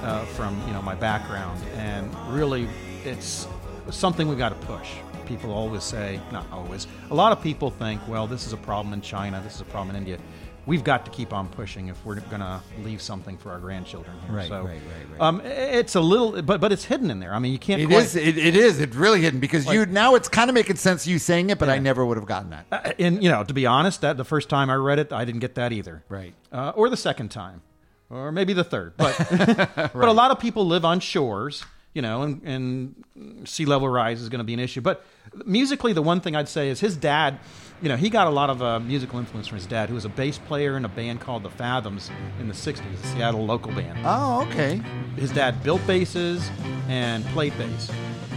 uh, 0.03 0.26
from 0.26 0.61
you 0.66 0.74
know 0.74 0.82
my 0.82 0.95
background, 0.95 1.62
and 1.76 2.14
really, 2.28 2.68
it's 3.05 3.49
something 3.90 4.28
we 4.28 4.36
got 4.36 4.51
to 4.51 4.66
push. 4.66 4.90
People 5.24 5.53
always 5.53 5.84
say, 5.84 6.20
not 6.30 6.45
always. 6.53 6.86
A 7.11 7.14
lot 7.14 7.32
of 7.32 7.40
people 7.43 7.70
think, 7.70 8.07
well, 8.07 8.26
this 8.26 8.45
is 8.47 8.53
a 8.53 8.57
problem 8.57 8.93
in 8.93 9.01
China. 9.01 9.40
This 9.43 9.55
is 9.55 9.61
a 9.62 9.64
problem 9.64 9.97
in 9.97 9.97
India. 9.97 10.18
We've 10.65 10.85
got 10.85 11.05
to 11.07 11.11
keep 11.11 11.33
on 11.33 11.49
pushing 11.49 11.89
if 11.89 12.05
we're 12.05 12.21
going 12.21 12.41
to 12.41 12.61
leave 12.83 13.03
something 13.03 13.37
for 13.37 13.51
our 13.51 13.59
grandchildren 13.59 14.17
here. 14.27 14.37
Right, 14.37 14.49
so, 14.49 14.63
right, 14.63 14.75
right, 14.75 15.11
right. 15.11 15.21
Um, 15.21 15.41
it's 15.41 15.97
a 15.97 16.01
little, 16.01 16.41
but 16.41 16.61
but 16.61 16.71
it's 16.71 16.85
hidden 16.85 17.11
in 17.11 17.19
there. 17.19 17.35
I 17.35 17.41
mean, 17.41 17.53
you 17.53 17.59
can't. 17.59 17.83
It 17.83 17.87
quite, 17.87 18.05
is. 18.05 18.15
It, 18.15 18.39
it 18.39 18.55
is. 18.55 18.81
It's 18.81 18.95
really 18.95 19.21
hidden 19.21 19.41
because 19.41 19.67
you 19.67 19.87
now 19.87 20.15
it's 20.15 20.29
kind 20.29 20.49
of 20.49 20.55
making 20.55 20.77
sense 20.77 21.07
you 21.07 21.19
saying 21.19 21.51
it, 21.51 21.59
but 21.59 21.69
I 21.69 21.79
never 21.79 22.07
would 22.07 22.17
have 22.17 22.27
gotten 22.27 22.51
that. 22.51 22.67
Uh, 22.71 22.93
and 22.99 23.23
you 23.23 23.29
know, 23.29 23.43
to 23.43 23.53
be 23.53 23.67
honest, 23.67 24.03
that 24.03 24.17
the 24.17 24.25
first 24.25 24.49
time 24.49 24.71
I 24.71 24.77
read 24.77 25.01
it, 25.01 25.13
I 25.13 25.25
didn't 25.25 25.41
get 25.41 25.57
that 25.57 25.73
either. 25.73 26.05
Right. 26.09 26.33
Uh, 26.53 26.73
or 26.77 26.89
the 26.89 26.97
second 26.97 27.31
time, 27.31 27.63
or 28.09 28.31
maybe 28.31 28.53
the 28.53 28.65
third. 28.65 28.95
But 28.97 29.17
but 29.93 30.09
a 30.09 30.13
lot 30.13 30.31
of 30.31 30.39
people 30.39 30.65
live 30.65 30.85
on 30.85 31.01
shores, 31.01 31.65
you 31.93 32.03
know, 32.03 32.23
and, 32.23 32.43
and 32.45 33.49
sea 33.49 33.65
level 33.65 33.89
rise 33.89 34.21
is 34.21 34.29
going 34.29 34.39
to 34.39 34.45
be 34.45 34.55
an 34.55 34.61
issue. 34.61 34.81
But 34.81 35.05
musically, 35.45 35.93
the 35.93 36.03
one 36.03 36.20
thing 36.20 36.37
I'd 36.37 36.49
say 36.49 36.68
is 36.68 36.81
his 36.81 36.97
dad. 36.97 37.39
You 37.81 37.89
know, 37.89 37.97
he 37.97 38.11
got 38.11 38.29
a 38.29 38.31
lot 38.31 38.49
of 38.49 38.62
uh, 38.62 38.79
musical 38.79 39.18
influence 39.18 39.49
from 39.49 39.57
his 39.59 39.66
dad, 39.66 39.89
who 39.89 39.97
was 39.97 40.05
a 40.05 40.09
bass 40.09 40.39
player 40.39 40.77
in 40.77 40.85
a 40.85 40.89
band 40.89 41.20
called 41.20 41.43
the 41.43 41.51
Fathoms 41.51 42.11
in 42.39 42.47
the 42.47 42.55
'60s, 42.55 42.81
a 42.95 43.07
Seattle 43.09 43.45
local 43.45 43.73
band 43.73 43.99
Oh, 44.05 44.47
okay. 44.49 44.81
his 45.16 45.33
dad 45.33 45.64
built 45.64 45.85
basses 45.85 46.49
and 46.89 47.25
played 47.27 47.57
bass. 47.59 47.91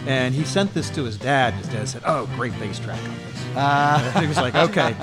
And 0.08 0.34
he 0.34 0.44
sent 0.46 0.74
this 0.74 0.90
to 0.92 1.04
his 1.04 1.18
dad, 1.18 1.54
and 1.54 1.64
his 1.64 1.72
dad 1.74 1.88
said, 1.90 2.02
"Oh, 2.06 2.26
great 2.36 2.58
bass 2.60 2.80
track 2.80 3.00
on 3.04 3.16
this." 3.18 3.56
Uh, 3.56 4.20
he 4.22 4.28
was 4.28 4.38
like, 4.38 4.56
"Okay, 4.56 4.96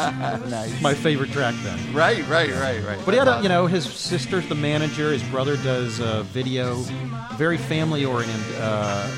nice. 0.48 0.80
my 0.82 0.94
favorite 0.94 1.30
track 1.30 1.54
then." 1.62 1.78
Right, 1.94 2.26
right, 2.28 2.50
right, 2.50 2.84
right. 2.84 2.98
But 3.04 3.14
he 3.14 3.18
had, 3.18 3.28
a, 3.28 3.40
you 3.42 3.48
know, 3.48 3.66
his 3.66 3.84
sister's 3.84 4.48
the 4.48 4.54
manager. 4.56 5.12
His 5.12 5.22
brother 5.24 5.56
does 5.58 6.00
uh, 6.00 6.22
video, 6.24 6.76
very 7.36 7.58
family 7.58 8.04
oriented. 8.04 8.56
Uh, 8.58 9.08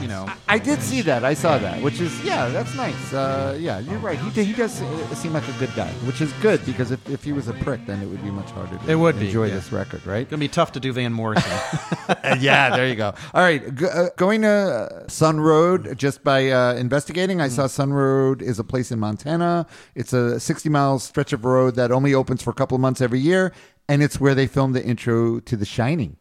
you 0.00 0.08
know, 0.08 0.26
I 0.48 0.58
did 0.58 0.80
see 0.82 1.02
that. 1.02 1.24
I 1.24 1.34
saw 1.34 1.58
that, 1.58 1.82
which 1.82 2.00
is 2.00 2.12
yeah, 2.24 2.48
that's 2.48 2.74
nice. 2.74 3.12
Uh, 3.12 3.56
yeah, 3.60 3.78
you're 3.80 3.98
right. 3.98 4.18
He, 4.18 4.44
he 4.44 4.52
does 4.52 4.80
uh, 4.80 5.14
seem 5.14 5.32
like 5.32 5.48
a 5.48 5.52
good 5.52 5.74
guy, 5.74 5.90
which 6.06 6.20
is 6.20 6.32
good 6.34 6.64
because 6.66 6.90
if, 6.90 7.08
if 7.08 7.24
he 7.24 7.32
was 7.32 7.48
a 7.48 7.52
prick, 7.54 7.86
then 7.86 8.02
it 8.02 8.06
would 8.06 8.22
be 8.22 8.30
much 8.30 8.50
harder. 8.50 8.78
to 8.78 8.90
It 8.90 8.96
would 8.96 9.18
be, 9.18 9.26
enjoy 9.26 9.46
yeah. 9.46 9.54
this 9.54 9.72
record, 9.72 10.06
right? 10.06 10.28
gonna 10.28 10.40
be 10.40 10.48
tough 10.48 10.72
to 10.72 10.80
do 10.80 10.92
Van 10.92 11.12
Morrison. 11.12 11.50
Uh, 12.06 12.36
yeah, 12.38 12.74
there 12.76 12.86
you 12.86 12.94
go. 12.94 13.14
All 13.32 13.42
right, 13.42 13.74
go, 13.74 13.86
uh, 13.86 14.08
going 14.16 14.42
to 14.42 14.48
uh, 14.48 15.08
Sun 15.08 15.40
Road 15.40 15.98
just 15.98 16.22
by 16.22 16.50
uh, 16.50 16.74
investigating, 16.74 17.40
I 17.40 17.48
saw 17.48 17.66
Sun 17.66 17.92
Road 17.92 18.42
is 18.42 18.58
a 18.58 18.64
place 18.64 18.90
in 18.90 18.98
Montana. 18.98 19.66
It's 19.94 20.12
a 20.12 20.38
60 20.38 20.68
mile 20.68 20.98
stretch 20.98 21.32
of 21.32 21.44
road 21.44 21.76
that 21.76 21.90
only 21.92 22.14
opens 22.14 22.42
for 22.42 22.50
a 22.50 22.54
couple 22.54 22.74
of 22.74 22.80
months 22.80 23.00
every 23.00 23.20
year, 23.20 23.52
and 23.88 24.02
it's 24.02 24.20
where 24.20 24.34
they 24.34 24.46
filmed 24.46 24.74
the 24.74 24.84
intro 24.84 25.40
to 25.40 25.56
The 25.56 25.64
Shining. 25.64 26.16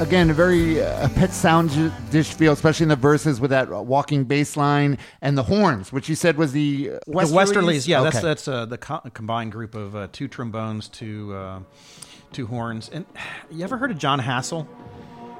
Again 0.00 0.30
a 0.30 0.34
very 0.34 0.80
uh, 0.80 1.08
pet 1.10 1.32
sound 1.32 1.70
dish 2.10 2.32
feel, 2.32 2.52
especially 2.52 2.84
in 2.84 2.88
the 2.88 2.96
verses 2.96 3.40
with 3.40 3.50
that 3.50 3.68
walking 3.68 4.24
bass 4.24 4.56
line 4.56 4.96
and 5.20 5.36
the 5.36 5.42
horns, 5.42 5.92
which 5.92 6.08
you 6.08 6.14
said 6.14 6.36
was 6.36 6.52
the 6.52 6.90
uh, 6.92 6.98
the 7.06 7.12
Westerlies, 7.12 7.88
yeah, 7.88 8.02
that's 8.02 8.16
Okay. 8.18 8.26
that's 8.26 8.46
uh, 8.46 8.64
the 8.64 8.78
co- 8.78 9.00
combined 9.12 9.50
group 9.50 9.74
of 9.74 9.96
uh, 9.96 10.06
two 10.12 10.28
trombones, 10.28 10.88
two 10.88 11.34
uh, 11.34 11.60
two 12.32 12.46
horns. 12.46 12.88
And 12.92 13.06
you 13.50 13.64
ever 13.64 13.76
heard 13.76 13.90
of 13.90 13.98
Jon 13.98 14.20
Hassell, 14.20 14.68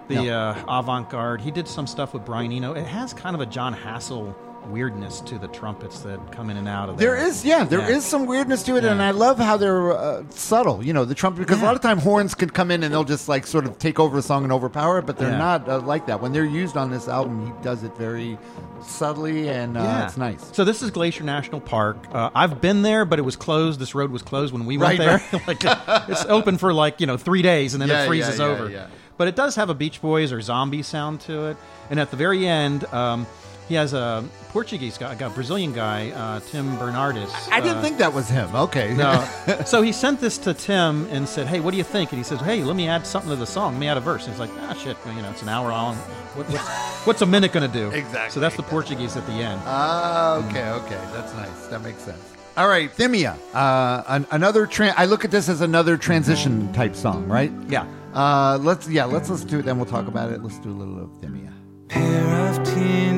the 0.08 0.16
No. 0.16 0.34
uh, 0.36 0.64
avant-garde? 0.80 1.40
He 1.40 1.52
did 1.52 1.68
some 1.68 1.86
stuff 1.86 2.12
with 2.12 2.24
Brian 2.24 2.50
Eno. 2.50 2.72
It 2.74 2.86
has 2.86 3.14
kind 3.14 3.36
of 3.36 3.40
a 3.40 3.46
Jon 3.46 3.72
Hassell 3.74 4.34
weirdness 4.66 5.20
to 5.22 5.38
the 5.38 5.48
trumpets 5.48 6.00
that 6.00 6.20
come 6.32 6.50
in 6.50 6.56
and 6.56 6.68
out 6.68 6.88
of 6.88 6.98
there. 6.98 7.16
There 7.16 7.26
is, 7.26 7.44
yeah, 7.44 7.64
there 7.64 7.80
is 7.80 7.88
Yeah. 8.04 8.10
some 8.10 8.26
weirdness 8.26 8.62
to 8.64 8.76
it, 8.76 8.84
and 8.84 9.00
I 9.00 9.12
love 9.12 9.38
how 9.38 9.56
they're 9.56 9.92
uh, 9.92 10.24
subtle. 10.30 10.84
You 10.84 10.92
know, 10.92 11.04
the 11.04 11.14
trumpet 11.14 11.40
because 11.40 11.60
a 11.62 11.64
lot 11.64 11.74
of 11.74 11.80
time 11.80 11.98
horns 11.98 12.34
can 12.34 12.50
come 12.50 12.70
in 12.70 12.82
and 12.82 12.92
they'll 12.92 13.04
just 13.04 13.28
like 13.28 13.46
sort 13.46 13.64
of 13.64 13.78
take 13.78 13.98
over 13.98 14.18
a 14.18 14.22
song 14.22 14.42
and 14.44 14.52
overpower 14.52 14.98
it, 14.98 15.06
but 15.06 15.16
they're 15.16 15.30
Yeah. 15.30 15.38
not 15.38 15.68
uh, 15.68 15.80
like 15.80 16.06
that. 16.06 16.20
When 16.20 16.32
they're 16.32 16.44
used 16.44 16.76
on 16.76 16.90
this 16.90 17.08
album, 17.08 17.46
he 17.46 17.52
does 17.62 17.82
it 17.82 17.96
very 17.96 18.36
subtly, 18.82 19.48
and 19.48 19.76
uh, 19.76 20.04
it's 20.06 20.16
nice. 20.16 20.50
So 20.52 20.64
this 20.64 20.82
is 20.82 20.90
Glacier 20.90 21.24
National 21.24 21.60
Park. 21.60 21.96
Uh, 22.12 22.30
I've 22.34 22.60
been 22.60 22.82
there, 22.82 23.04
but 23.04 23.18
it 23.18 23.22
was 23.22 23.36
closed. 23.36 23.80
This 23.80 23.94
road 23.94 24.10
was 24.10 24.22
closed 24.22 24.52
when 24.52 24.66
we 24.66 24.76
went 24.78 24.98
Right, 24.98 25.20
there. 25.30 25.40
like 25.46 25.64
uh, 25.64 26.04
it's 26.08 26.24
open 26.26 26.58
for 26.58 26.72
like 26.74 27.00
you 27.00 27.06
know 27.06 27.16
three 27.16 27.42
days, 27.42 27.74
and 27.74 27.80
then 27.82 27.88
Yeah, 27.88 28.02
it 28.02 28.06
freezes 28.06 28.38
yeah, 28.38 28.46
yeah, 28.46 28.52
over. 28.52 28.70
yeah. 28.70 28.86
But 29.16 29.26
it 29.28 29.34
does 29.34 29.56
have 29.56 29.68
a 29.68 29.74
Beach 29.74 30.00
Boys 30.00 30.30
or 30.32 30.40
zombie 30.40 30.82
sound 30.82 31.20
to 31.22 31.46
it. 31.46 31.56
And 31.90 31.98
at 31.98 32.12
the 32.12 32.16
very 32.16 32.46
end, 32.46 32.84
um, 32.94 33.26
he 33.68 33.74
has 33.74 33.92
a 33.92 34.24
Portuguese 34.48 34.96
guy, 34.96 35.12
a 35.12 35.30
Brazilian 35.30 35.72
guy, 35.72 36.10
uh, 36.10 36.40
Tim 36.40 36.76
Bernardes. 36.78 37.30
I 37.52 37.60
didn't 37.60 37.78
uh, 37.78 37.82
think 37.82 37.98
that 37.98 38.12
was 38.12 38.28
him. 38.28 38.48
Okay, 38.54 38.94
no. 38.94 39.28
so 39.66 39.82
he 39.82 39.92
sent 39.92 40.20
this 40.20 40.38
to 40.38 40.54
Tim 40.54 41.06
and 41.10 41.28
said, 41.28 41.46
"Hey, 41.46 41.60
what 41.60 41.72
do 41.72 41.76
you 41.76 41.84
think?" 41.84 42.10
And 42.12 42.18
he 42.18 42.24
says, 42.24 42.40
"Hey, 42.40 42.64
let 42.64 42.74
me 42.76 42.88
add 42.88 43.06
something 43.06 43.30
to 43.30 43.36
the 43.36 43.46
song. 43.46 43.74
Let 43.74 43.80
me 43.80 43.88
add 43.88 43.98
a 43.98 44.00
verse." 44.00 44.24
And 44.24 44.32
he's 44.32 44.40
like, 44.40 44.50
"Ah, 44.62 44.72
shit. 44.74 44.96
well, 45.04 45.14
You 45.14 45.22
know, 45.22 45.30
it's 45.30 45.42
an 45.42 45.50
hour 45.50 45.70
on. 45.70 45.94
What, 45.96 46.48
what's, 46.48 46.68
what's 47.06 47.22
a 47.22 47.26
minute 47.26 47.52
going 47.52 47.70
to 47.70 47.78
do?" 47.78 47.90
Exactly, 47.90 48.30
So 48.32 48.40
that's 48.40 48.56
the 48.56 48.62
Portuguese 48.62 49.16
at 49.16 49.26
the 49.26 49.32
end. 49.34 49.60
Ah, 49.66 50.36
okay, 50.48 50.70
okay, 50.70 51.00
that's 51.12 51.34
nice. 51.34 51.66
That 51.66 51.82
makes 51.82 52.02
sense. 52.02 52.18
All 52.56 52.68
right, 52.68 52.90
Thymia. 52.90 53.36
Uh, 53.54 54.02
an, 54.08 54.26
another. 54.30 54.66
Tra- 54.66 54.94
I 54.96 55.04
look 55.04 55.24
at 55.24 55.30
this 55.30 55.48
as 55.48 55.60
another 55.60 55.96
transition 55.96 56.72
type 56.72 56.96
song, 56.96 57.28
right? 57.28 57.52
yeah. 57.68 57.86
Uh, 58.14 58.58
let's 58.62 58.88
yeah, 58.88 59.04
let's 59.04 59.28
listen 59.28 59.46
to 59.48 59.58
it. 59.58 59.64
Then 59.66 59.76
we'll 59.76 59.86
talk 59.86 60.08
about 60.08 60.32
it. 60.32 60.42
Let's 60.42 60.58
do 60.58 60.70
a 60.70 60.72
little 60.72 60.98
of 60.98 61.10
Thymia. 61.20 61.52
Pair 61.88 62.48
of 62.48 62.64
tin 62.64 63.17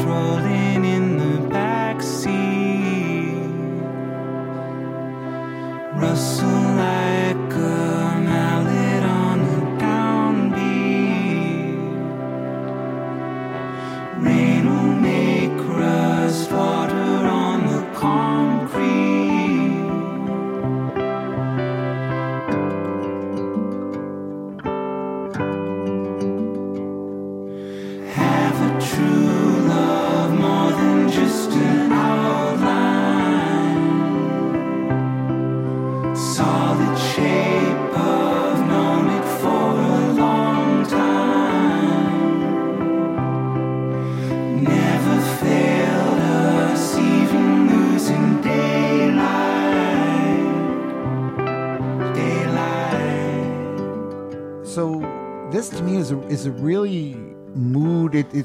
rolling 0.00 0.84
in 0.84 1.16
the 1.18 1.48
back 1.48 2.00
seat. 2.00 2.32
Rustle 5.94 6.48
like 6.48 7.52
a 7.54 8.01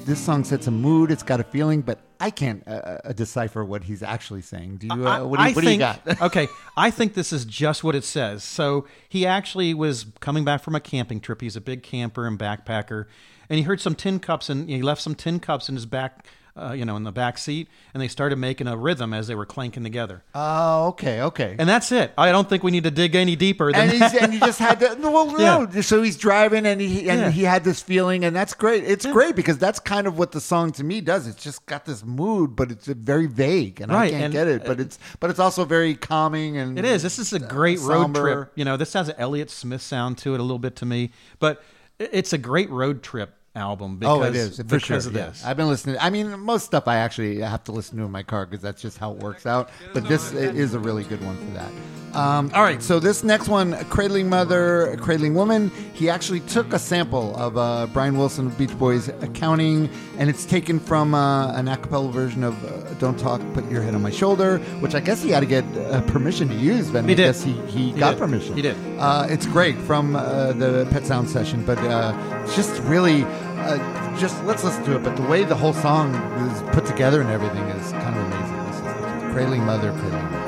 this 0.05 0.19
song 0.19 0.43
sets 0.43 0.67
a 0.67 0.71
mood. 0.71 1.11
It's 1.11 1.23
got 1.23 1.39
a 1.39 1.43
feeling, 1.43 1.81
but 1.81 1.99
I 2.19 2.29
can't 2.29 2.63
uh, 2.67 2.99
uh, 3.03 3.13
decipher 3.13 3.63
what 3.63 3.83
he's 3.83 4.01
actually 4.01 4.41
saying. 4.41 4.77
Do 4.77 4.87
you? 4.87 5.07
Uh, 5.07 5.25
what 5.25 5.39
do 5.39 5.47
you, 5.49 5.55
what 5.55 5.63
do 5.63 5.71
you 5.71 5.77
got? 5.77 6.01
okay, 6.21 6.47
I 6.75 6.91
think 6.91 7.13
this 7.13 7.31
is 7.31 7.45
just 7.45 7.83
what 7.83 7.95
it 7.95 8.03
says. 8.03 8.43
So 8.43 8.87
he 9.07 9.25
actually 9.25 9.73
was 9.73 10.07
coming 10.19 10.43
back 10.43 10.61
from 10.61 10.75
a 10.75 10.79
camping 10.79 11.19
trip. 11.19 11.41
He's 11.41 11.55
a 11.55 11.61
big 11.61 11.83
camper 11.83 12.25
and 12.25 12.37
backpacker, 12.37 13.05
and 13.49 13.57
he 13.57 13.63
heard 13.63 13.81
some 13.81 13.95
tin 13.95 14.19
cups, 14.19 14.49
and 14.49 14.69
he 14.69 14.81
left 14.81 15.01
some 15.01 15.15
tin 15.15 15.39
cups 15.39 15.69
in 15.69 15.75
his 15.75 15.85
back, 15.85 16.25
uh, 16.57 16.73
you 16.73 16.83
know, 16.85 16.95
in 16.95 17.03
the 17.03 17.11
back 17.11 17.37
seat, 17.37 17.67
and 17.93 18.01
they 18.01 18.07
started 18.07 18.37
making 18.37 18.67
a 18.67 18.75
rhythm 18.75 19.13
as 19.13 19.27
they 19.27 19.35
were 19.35 19.45
clanking 19.45 19.83
together. 19.83 20.23
Oh, 20.35 20.87
okay, 20.87 21.21
okay. 21.21 21.55
And 21.57 21.69
that's 21.69 21.91
it. 21.91 22.11
I 22.17 22.31
don't 22.31 22.49
think 22.49 22.63
we 22.63 22.71
need 22.71 22.83
to 22.83 22.91
dig 22.91 23.15
any 23.15 23.35
deeper 23.35 23.71
than 23.71 23.81
and, 23.81 23.91
he's, 23.91 23.99
that. 23.99 24.21
and 24.23 24.33
he 24.33 24.39
just 24.39 24.59
had 24.59 24.79
to. 24.79 24.97
Well, 25.07 25.27
no. 25.37 25.67
Yeah. 25.71 25.81
So 25.81 26.01
he's 26.03 26.17
driving, 26.17 26.65
and 26.65 26.81
he 26.81 27.09
and 27.09 27.19
Yeah. 27.21 27.31
he 27.31 27.43
had 27.43 27.63
this 27.63 27.81
feeling, 27.81 28.25
and 28.25 28.35
that's 28.35 28.53
great. 28.53 28.83
It's 28.83 29.05
great 29.05 29.35
because 29.35 29.57
that's 29.57 29.79
kind 29.79 30.05
of 30.07 30.17
what 30.17 30.31
the 30.31 30.41
song 30.41 30.71
to 30.73 30.83
me 30.83 31.01
does. 31.01 31.27
It's 31.27 31.41
just 31.43 31.65
got 31.65 31.85
this 31.85 32.03
mood, 32.03 32.55
but 32.55 32.71
it's 32.71 32.87
very 32.87 33.27
vague, 33.27 33.79
and 33.81 33.91
I 33.91 34.09
can't 34.09 34.23
and- 34.25 34.33
get 34.33 34.47
it. 34.47 34.65
But 34.65 34.79
it's 34.79 34.99
but 35.19 35.29
it's 35.29 35.39
also 35.39 35.65
very 35.65 35.95
calming, 35.95 36.57
and 36.57 36.77
It 36.77 36.85
is. 36.85 37.03
This 37.03 37.19
is 37.19 37.33
a 37.33 37.39
great 37.39 37.79
road 37.79 38.13
trip. 38.15 38.51
You 38.55 38.65
know, 38.65 38.77
this 38.77 38.93
has 38.93 39.09
an 39.09 39.15
Elliott 39.17 39.49
Smith 39.49 39.81
sound 39.81 40.17
to 40.19 40.33
it 40.33 40.39
a 40.39 40.43
little 40.43 40.59
bit 40.59 40.75
to 40.77 40.85
me, 40.85 41.11
but 41.39 41.63
it's 41.99 42.33
a 42.33 42.37
great 42.37 42.69
road 42.69 43.01
trip 43.01 43.33
album. 43.57 43.97
Because, 43.97 44.17
oh, 44.19 44.23
it 44.23 44.35
is 44.35 44.57
for 44.57 44.63
because 44.63 44.83
sure. 44.85 44.97
of 44.97 45.13
yeah. 45.13 45.27
this. 45.27 45.43
I've 45.45 45.57
been 45.57 45.67
listening. 45.67 45.97
I 45.99 46.09
mean, 46.09 46.39
most 46.39 46.65
stuff 46.65 46.87
I 46.87 46.97
actually 46.97 47.39
have 47.41 47.63
to 47.65 47.71
listen 47.71 47.97
to 47.97 48.03
in 48.05 48.11
my 48.11 48.23
car 48.23 48.45
because 48.45 48.61
that's 48.61 48.81
just 48.81 48.97
how 48.97 49.11
it 49.11 49.17
works 49.17 49.45
out. 49.45 49.69
But 49.93 50.07
this 50.07 50.31
is 50.33 50.73
a 50.73 50.79
really 50.79 51.03
good 51.03 51.23
one 51.25 51.37
for 51.37 51.53
that. 51.53 51.71
Um, 52.13 52.49
all 52.55 52.63
right, 52.63 52.81
so 52.81 52.99
this 52.99 53.23
next 53.23 53.47
one, 53.47 53.73
Cradling 53.89 54.27
Mother, 54.29 54.97
Cradling 55.01 55.35
Woman, 55.35 55.69
he 55.93 56.09
actually 56.09 56.39
took 56.39 56.73
a 56.73 56.79
sample 56.79 57.35
of 57.35 57.57
uh, 57.57 57.85
Brian 57.93 58.17
Wilson 58.17 58.47
of 58.47 58.57
Beach 58.57 58.75
Boys 58.79 59.09
Accounting, 59.09 59.87
and 60.17 60.27
it's 60.29 60.45
taken 60.45 60.79
from 60.79 61.13
uh, 61.13 61.51
an 61.53 61.67
a 61.67 61.77
cappella 61.77 62.09
version 62.11 62.43
of 62.43 62.55
uh, 62.65 62.93
Don't 62.95 63.19
Talk, 63.19 63.41
Put 63.53 63.69
Your 63.69 63.83
Head 63.83 63.93
on 63.93 64.01
My 64.01 64.09
Shoulder, 64.09 64.57
which 64.79 64.95
I 64.95 64.99
guess 64.99 65.21
he 65.21 65.29
had 65.29 65.41
to 65.41 65.45
get 65.45 65.63
uh, 65.77 66.01
permission 66.03 66.47
to 66.47 66.55
use. 66.55 66.89
Then 66.91 67.05
He 67.05 67.11
I 67.11 67.15
did. 67.17 67.23
guess 67.23 67.43
he, 67.43 67.51
he, 67.67 67.91
He 67.91 67.99
got 67.99 68.11
did. 68.11 68.19
permission. 68.19 68.55
He 68.55 68.61
did. 68.63 68.77
Uh, 68.97 69.27
it's 69.29 69.45
great 69.45 69.77
from 69.79 70.15
uh, 70.15 70.53
the 70.53 70.87
Pet 70.89 71.05
Sound 71.05 71.29
session, 71.29 71.63
but 71.65 71.77
uh, 71.79 72.17
it's 72.45 72.55
just 72.55 72.81
really, 72.83 73.23
uh, 73.67 74.17
just 74.17 74.43
let's 74.45 74.63
listen 74.63 74.83
to 74.85 74.95
it. 74.95 75.03
But 75.03 75.15
the 75.15 75.23
way 75.23 75.43
the 75.43 75.55
whole 75.55 75.73
song 75.73 76.15
is 76.15 76.61
put 76.73 76.85
together 76.85 77.21
and 77.21 77.29
everything 77.29 77.63
is 77.69 77.91
kind 77.93 78.15
of 78.15 78.25
amazing. 78.25 78.57
This 78.65 78.75
is 78.77 79.33
Cradling 79.33 79.65
Mother, 79.65 79.91
Cradling 79.91 80.31
Mother. 80.31 80.46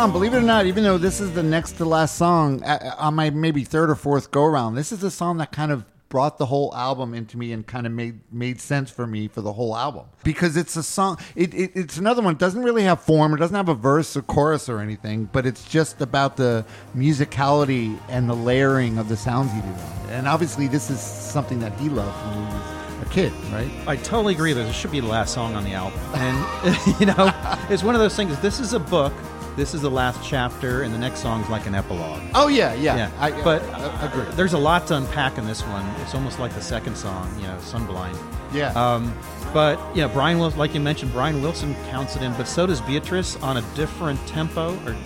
Tom, 0.00 0.12
believe 0.12 0.32
it 0.32 0.38
or 0.38 0.40
not, 0.40 0.64
even 0.64 0.82
though 0.82 0.96
this 0.96 1.20
is 1.20 1.34
the 1.34 1.42
next 1.42 1.72
to 1.72 1.84
last 1.84 2.16
song 2.16 2.62
uh, 2.62 2.94
on 2.96 3.14
my 3.14 3.28
maybe 3.28 3.64
third 3.64 3.90
or 3.90 3.94
fourth 3.94 4.30
go 4.30 4.44
around, 4.44 4.74
this 4.74 4.92
is 4.92 5.00
the 5.00 5.10
song 5.10 5.36
that 5.36 5.52
kind 5.52 5.70
of 5.70 5.84
brought 6.08 6.38
the 6.38 6.46
whole 6.46 6.74
album 6.74 7.12
into 7.12 7.36
me 7.36 7.52
and 7.52 7.66
kind 7.66 7.86
of 7.86 7.92
made 7.92 8.18
made 8.32 8.58
sense 8.62 8.90
for 8.90 9.06
me 9.06 9.28
for 9.28 9.42
the 9.42 9.52
whole 9.52 9.76
album 9.76 10.06
because 10.24 10.56
it's 10.56 10.74
a 10.74 10.82
song. 10.82 11.18
It, 11.36 11.52
it, 11.52 11.72
it's 11.74 11.98
another 11.98 12.22
one. 12.22 12.32
It 12.32 12.38
doesn't 12.38 12.62
really 12.62 12.84
have 12.84 13.02
form. 13.02 13.34
It 13.34 13.40
doesn't 13.40 13.54
have 13.54 13.68
a 13.68 13.74
verse 13.74 14.16
or 14.16 14.22
chorus 14.22 14.70
or 14.70 14.80
anything, 14.80 15.28
but 15.30 15.44
it's 15.44 15.68
just 15.68 16.00
about 16.00 16.38
the 16.38 16.64
musicality 16.96 17.98
and 18.08 18.26
the 18.26 18.34
layering 18.34 18.96
of 18.96 19.10
the 19.10 19.18
sounds 19.18 19.52
he 19.52 19.60
did. 19.60 19.68
on. 19.68 20.10
And 20.12 20.26
obviously, 20.26 20.66
this 20.66 20.88
is 20.88 20.98
something 20.98 21.58
that 21.58 21.78
he 21.78 21.90
loved 21.90 22.16
when 22.26 22.38
he 22.38 22.54
was 22.54 23.06
a 23.06 23.10
kid, 23.10 23.32
right? 23.52 23.70
I 23.86 23.96
totally 23.96 24.32
agree 24.32 24.54
that 24.54 24.62
this 24.62 24.74
should 24.74 24.92
be 24.92 25.00
the 25.00 25.08
last 25.08 25.34
song 25.34 25.54
on 25.56 25.64
the 25.64 25.74
album. 25.74 26.00
And, 26.14 26.78
you 27.00 27.04
know, 27.04 27.34
it's 27.68 27.82
one 27.82 27.94
of 27.94 28.00
those 28.00 28.16
things. 28.16 28.40
This 28.40 28.60
is 28.60 28.72
a 28.72 28.80
book. 28.80 29.12
This 29.56 29.74
is 29.74 29.82
the 29.82 29.90
last 29.90 30.26
chapter, 30.26 30.82
and 30.82 30.94
the 30.94 30.98
next 30.98 31.20
song's 31.20 31.48
like 31.48 31.66
an 31.66 31.74
epilogue. 31.74 32.22
Oh 32.34 32.48
yeah, 32.48 32.74
yeah. 32.74 32.96
Yeah, 32.96 33.10
I, 33.18 33.30
but 33.42 33.62
I, 33.62 34.06
agree. 34.06 34.24
there's 34.36 34.52
a 34.52 34.58
lot 34.58 34.86
to 34.88 34.96
unpack 34.96 35.38
in 35.38 35.46
this 35.46 35.62
one. 35.62 35.86
It's 36.00 36.14
almost 36.14 36.38
like 36.38 36.54
the 36.54 36.62
second 36.62 36.96
song, 36.96 37.32
you 37.36 37.46
know, 37.46 37.56
Sunblind. 37.56 38.16
Yeah. 38.52 38.72
Um, 38.72 39.12
but 39.52 39.78
you 39.94 40.02
know, 40.02 40.08
Brian, 40.08 40.38
like 40.38 40.74
you 40.74 40.80
mentioned, 40.80 41.12
Brian 41.12 41.42
Wilson 41.42 41.74
counts 41.90 42.16
it 42.16 42.22
in, 42.22 42.32
but 42.34 42.46
so 42.46 42.66
does 42.66 42.80
Beatrice 42.80 43.36
on 43.36 43.56
a 43.56 43.62
different 43.74 44.24
tempo. 44.26 44.74
Or 44.86 44.96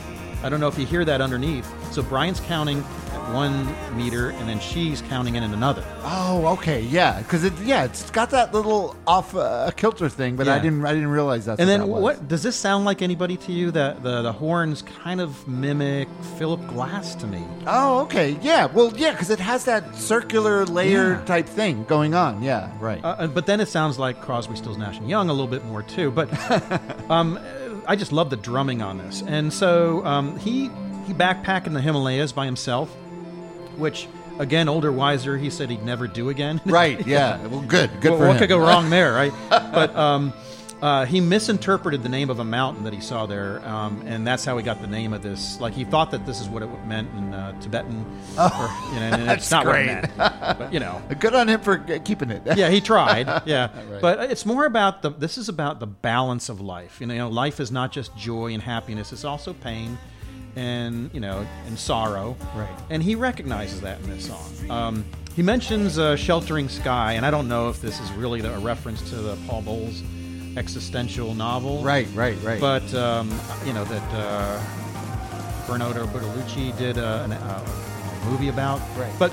I 0.45 0.49
don't 0.51 0.61
know 0.61 0.69
if 0.69 0.79
you 0.79 0.85
hear 0.87 1.05
that 1.07 1.21
underneath. 1.23 1.67
So 1.93 2.03
Brian's 2.03 2.39
counting 2.41 2.79
at 3.13 3.33
one 3.33 3.67
meter, 3.97 4.31
and 4.31 4.47
then 4.49 4.61
she's 4.61 5.01
counting 5.03 5.37
in 5.37 5.43
at 5.43 5.51
another. 5.53 5.83
Oh, 6.03 6.47
okay, 6.59 6.83
yeah, 6.83 7.21
because 7.23 7.45
it, 7.45 7.53
yeah, 7.63 7.85
it's 7.85 8.11
got 8.11 8.29
that 8.31 8.53
little 8.53 8.95
off 9.07 9.35
uh, 9.35 9.71
kilter 9.75 10.09
thing, 10.11 10.37
but 10.37 10.47
I 10.47 10.59
didn't, 10.59 10.85
I 10.85 10.93
didn't 10.93 11.09
realize 11.09 11.47
that's 11.47 11.59
And 11.61 11.69
what 11.69 11.73
then 11.73 11.81
that 11.81 11.87
was. 11.87 12.03
what 12.03 12.29
does 12.29 12.43
this 12.43 12.57
sound 12.57 12.85
like 12.85 13.01
anybody 13.01 13.37
to 13.39 13.53
you? 13.53 13.71
That 13.71 14.03
the 14.03 14.21
the 14.23 14.33
horns 14.33 14.83
kind 14.83 15.21
of 15.21 15.49
mimic 15.49 16.09
Philip 16.37 16.67
Glass 16.69 17.15
to 17.17 17.27
me. 17.27 17.43
Oh, 17.67 18.01
okay, 18.03 18.37
yeah, 18.43 18.67
well, 18.67 18.93
yeah, 18.97 19.13
because 19.13 19.31
it 19.31 19.41
has 19.41 19.65
that 19.65 19.97
circular 19.97 20.67
layer 20.67 21.13
Yeah. 21.15 21.25
type 21.25 21.49
thing 21.49 21.85
going 21.85 22.15
on. 22.15 22.43
Yeah, 22.43 22.71
right. 22.81 23.03
Uh, 23.03 23.17
uh, 23.19 23.27
but 23.29 23.47
then 23.47 23.61
it 23.61 23.69
sounds 23.69 23.99
like 23.99 24.21
Crosby, 24.21 24.57
Stills, 24.57 24.77
Nash 24.77 24.99
and 24.99 25.09
Young 25.09 25.31
a 25.31 25.33
little 25.33 25.47
bit 25.49 25.65
more 25.65 25.83
too. 25.83 26.11
But 26.11 26.29
um, 27.11 27.39
I 27.87 27.97
just 27.97 28.13
love 28.13 28.31
the 28.31 28.37
drumming 28.37 28.83
on 28.83 28.99
this, 28.99 29.23
and 29.27 29.53
so 29.53 30.05
um, 30.05 30.39
he 30.39 30.71
he 31.07 31.13
backpacked 31.13 31.67
in 31.67 31.75
the 31.75 31.81
Himalayas 31.81 32.33
by 32.33 32.47
himself, 32.47 32.91
which 33.77 34.09
again, 34.39 34.69
older, 34.69 34.91
wiser, 34.93 35.37
he 35.37 35.51
said 35.51 35.71
he'd 35.71 35.85
never 35.85 36.07
do 36.07 36.29
again. 36.31 36.61
right, 36.65 37.07
yeah. 37.07 37.45
Well, 37.47 37.61
good, 37.63 37.91
good 38.01 38.11
what 38.13 38.19
for 38.19 38.27
what 38.27 38.33
him. 38.33 38.39
could 38.39 38.49
go 38.49 38.59
wrong 38.59 38.91
there, 38.91 39.13
right? 39.13 39.33
but 39.51 39.95
um, 39.97 40.33
uh, 40.85 41.07
he 41.07 41.19
misinterpreted 41.21 42.03
the 42.03 42.09
name 42.11 42.29
of 42.29 42.41
a 42.41 42.45
mountain 42.45 42.85
that 42.85 42.93
he 42.93 43.01
saw 43.01 43.25
there, 43.25 43.67
um, 43.67 44.03
and 44.07 44.27
that's 44.27 44.45
how 44.45 44.55
he 44.59 44.63
got 44.63 44.83
the 44.83 44.87
name 44.87 45.15
of 45.15 45.23
this. 45.23 45.59
Like 45.59 45.73
he 45.73 45.85
thought 45.85 46.11
that 46.11 46.27
this 46.27 46.41
is 46.43 46.49
what 46.49 46.63
it 46.63 46.69
meant 46.87 47.09
in 47.17 47.33
uh, 47.33 47.59
Tibetan, 47.61 48.05
Oh, 48.37 48.45
or, 48.61 48.95
you 48.95 49.01
know, 49.01 49.07
and 49.07 49.23
it's 49.23 49.49
that's 49.49 49.51
not 49.51 49.65
great. 49.65 49.87
what 49.87 50.05
it 50.05 50.17
meant. 50.19 50.59
But 50.59 50.73
you 50.75 50.81
know, 50.81 51.01
Good 51.19 51.35
on 51.35 51.49
him 51.49 51.61
for 51.61 51.79
keeping 51.79 52.31
it. 52.31 52.43
yeah, 52.57 52.69
he 52.69 52.81
tried. 52.83 53.27
Yeah, 53.47 53.71
Right. 53.91 54.01
but 54.03 54.31
it's 54.31 54.45
more 54.45 54.67
about 54.67 55.01
the. 55.03 55.11
This 55.11 55.39
is 55.39 55.49
about 55.49 55.81
the 55.81 55.87
balance 55.87 56.49
of 56.51 56.61
life. 56.61 57.01
You 57.01 57.07
know, 57.07 57.29
life 57.29 57.61
is 57.61 57.71
not 57.73 57.91
just 57.91 58.15
joy 58.17 58.53
and 58.53 58.63
happiness; 58.63 59.11
it's 59.13 59.25
also 59.25 59.55
pain, 59.55 59.97
and 60.57 61.11
you 61.15 61.21
know, 61.21 61.47
and 61.67 61.79
sorrow. 61.79 62.37
Right. 62.55 62.69
And 62.91 63.03
he 63.03 63.15
recognizes 63.15 63.81
that 63.81 64.01
in 64.01 64.11
this 64.11 64.27
song. 64.27 64.71
Um, 64.71 65.05
he 65.35 65.43
mentions 65.43 65.99
uh, 65.99 66.17
"Sheltering 66.17 66.69
Sky," 66.69 67.15
and 67.15 67.25
I 67.25 67.31
don't 67.31 67.49
know 67.49 67.71
if 67.71 67.81
this 67.81 67.99
is 68.01 68.11
really 68.13 68.41
the, 68.43 68.55
a 68.55 68.59
reference 68.59 69.01
to 69.11 69.17
the 69.17 69.37
Paul 69.49 69.63
Bowles 69.63 70.03
existential 70.57 71.35
novel. 71.35 71.83
right, 71.83 72.09
right, 72.15 72.37
right. 72.43 72.61
But 72.61 72.93
um, 72.95 73.31
you 73.67 73.73
know 73.73 73.85
that 73.85 74.03
uh, 74.13 75.67
Bernardo 75.67 76.07
Bertolucci 76.07 76.77
did 76.77 76.99
uh, 76.99 77.23
an, 77.25 77.33
uh, 77.33 77.65
a 78.23 78.31
movie 78.31 78.49
about. 78.49 78.81
Right. 78.97 79.13
But 79.19 79.33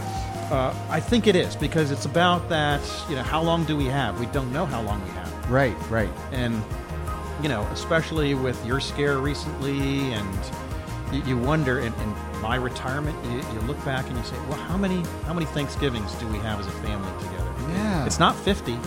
uh, 0.52 0.74
I 0.90 1.00
think 1.00 1.28
it 1.28 1.36
is 1.36 1.56
because 1.56 1.92
it's 1.92 2.06
about 2.06 2.50
that. 2.50 2.82
You 3.10 3.16
know, 3.16 3.24
how 3.24 3.42
long 3.42 3.64
do 3.66 3.78
we 3.78 3.86
have? 3.86 4.20
We 4.20 4.26
don't 4.28 4.52
know 4.52 4.66
how 4.66 4.82
long 4.82 5.04
we 5.04 5.12
have, 5.12 5.52
right, 5.52 5.76
right. 5.90 6.10
and 6.32 6.62
you 7.42 7.50
know, 7.50 7.62
especially 7.72 8.36
with 8.36 8.64
your 8.66 8.80
scare 8.80 9.18
recently, 9.18 10.14
and 10.14 10.40
you, 11.12 11.24
you 11.24 11.38
wonder. 11.38 11.80
In, 11.80 11.94
in 11.94 12.16
my 12.42 12.56
retirement, 12.56 13.16
you, 13.26 13.38
you 13.54 13.62
look 13.68 13.84
back 13.86 14.08
and 14.08 14.18
you 14.18 14.24
say, 14.24 14.36
well, 14.50 14.58
how 14.58 14.78
many 14.78 15.04
how 15.26 15.34
many 15.34 15.46
Thanksgivings 15.46 16.14
do 16.16 16.28
we 16.28 16.38
have 16.40 16.60
as 16.60 16.68
a 16.68 16.72
family 16.72 17.12
together? 17.24 17.52
Yeah. 17.74 18.06
It's 18.06 18.20
not 18.20 18.36
fifty. 18.36 18.78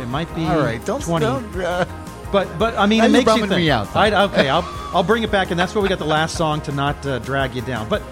It 0.00 0.06
might 0.06 0.32
be 0.34 0.44
All 0.44 0.60
right, 0.60 0.84
don't, 0.84 1.02
20. 1.02 1.24
don't 1.24 1.56
uh, 1.60 1.84
But 2.30 2.58
but 2.58 2.76
I 2.76 2.86
mean, 2.86 3.02
it 3.02 3.10
makes 3.10 3.34
you 3.34 3.46
think. 3.46 3.50
me 3.52 3.70
out. 3.70 3.94
I, 3.96 4.24
okay, 4.24 4.48
I'll 4.54 4.64
I'll 4.94 5.02
bring 5.02 5.22
it 5.22 5.30
back, 5.30 5.50
and 5.50 5.58
that's 5.58 5.74
why 5.74 5.80
we 5.82 5.88
got 5.88 5.98
the 5.98 6.04
last 6.04 6.36
song 6.36 6.60
to 6.62 6.72
not 6.72 7.04
uh, 7.06 7.18
drag 7.20 7.54
you 7.54 7.62
down. 7.62 7.88
But 7.88 8.02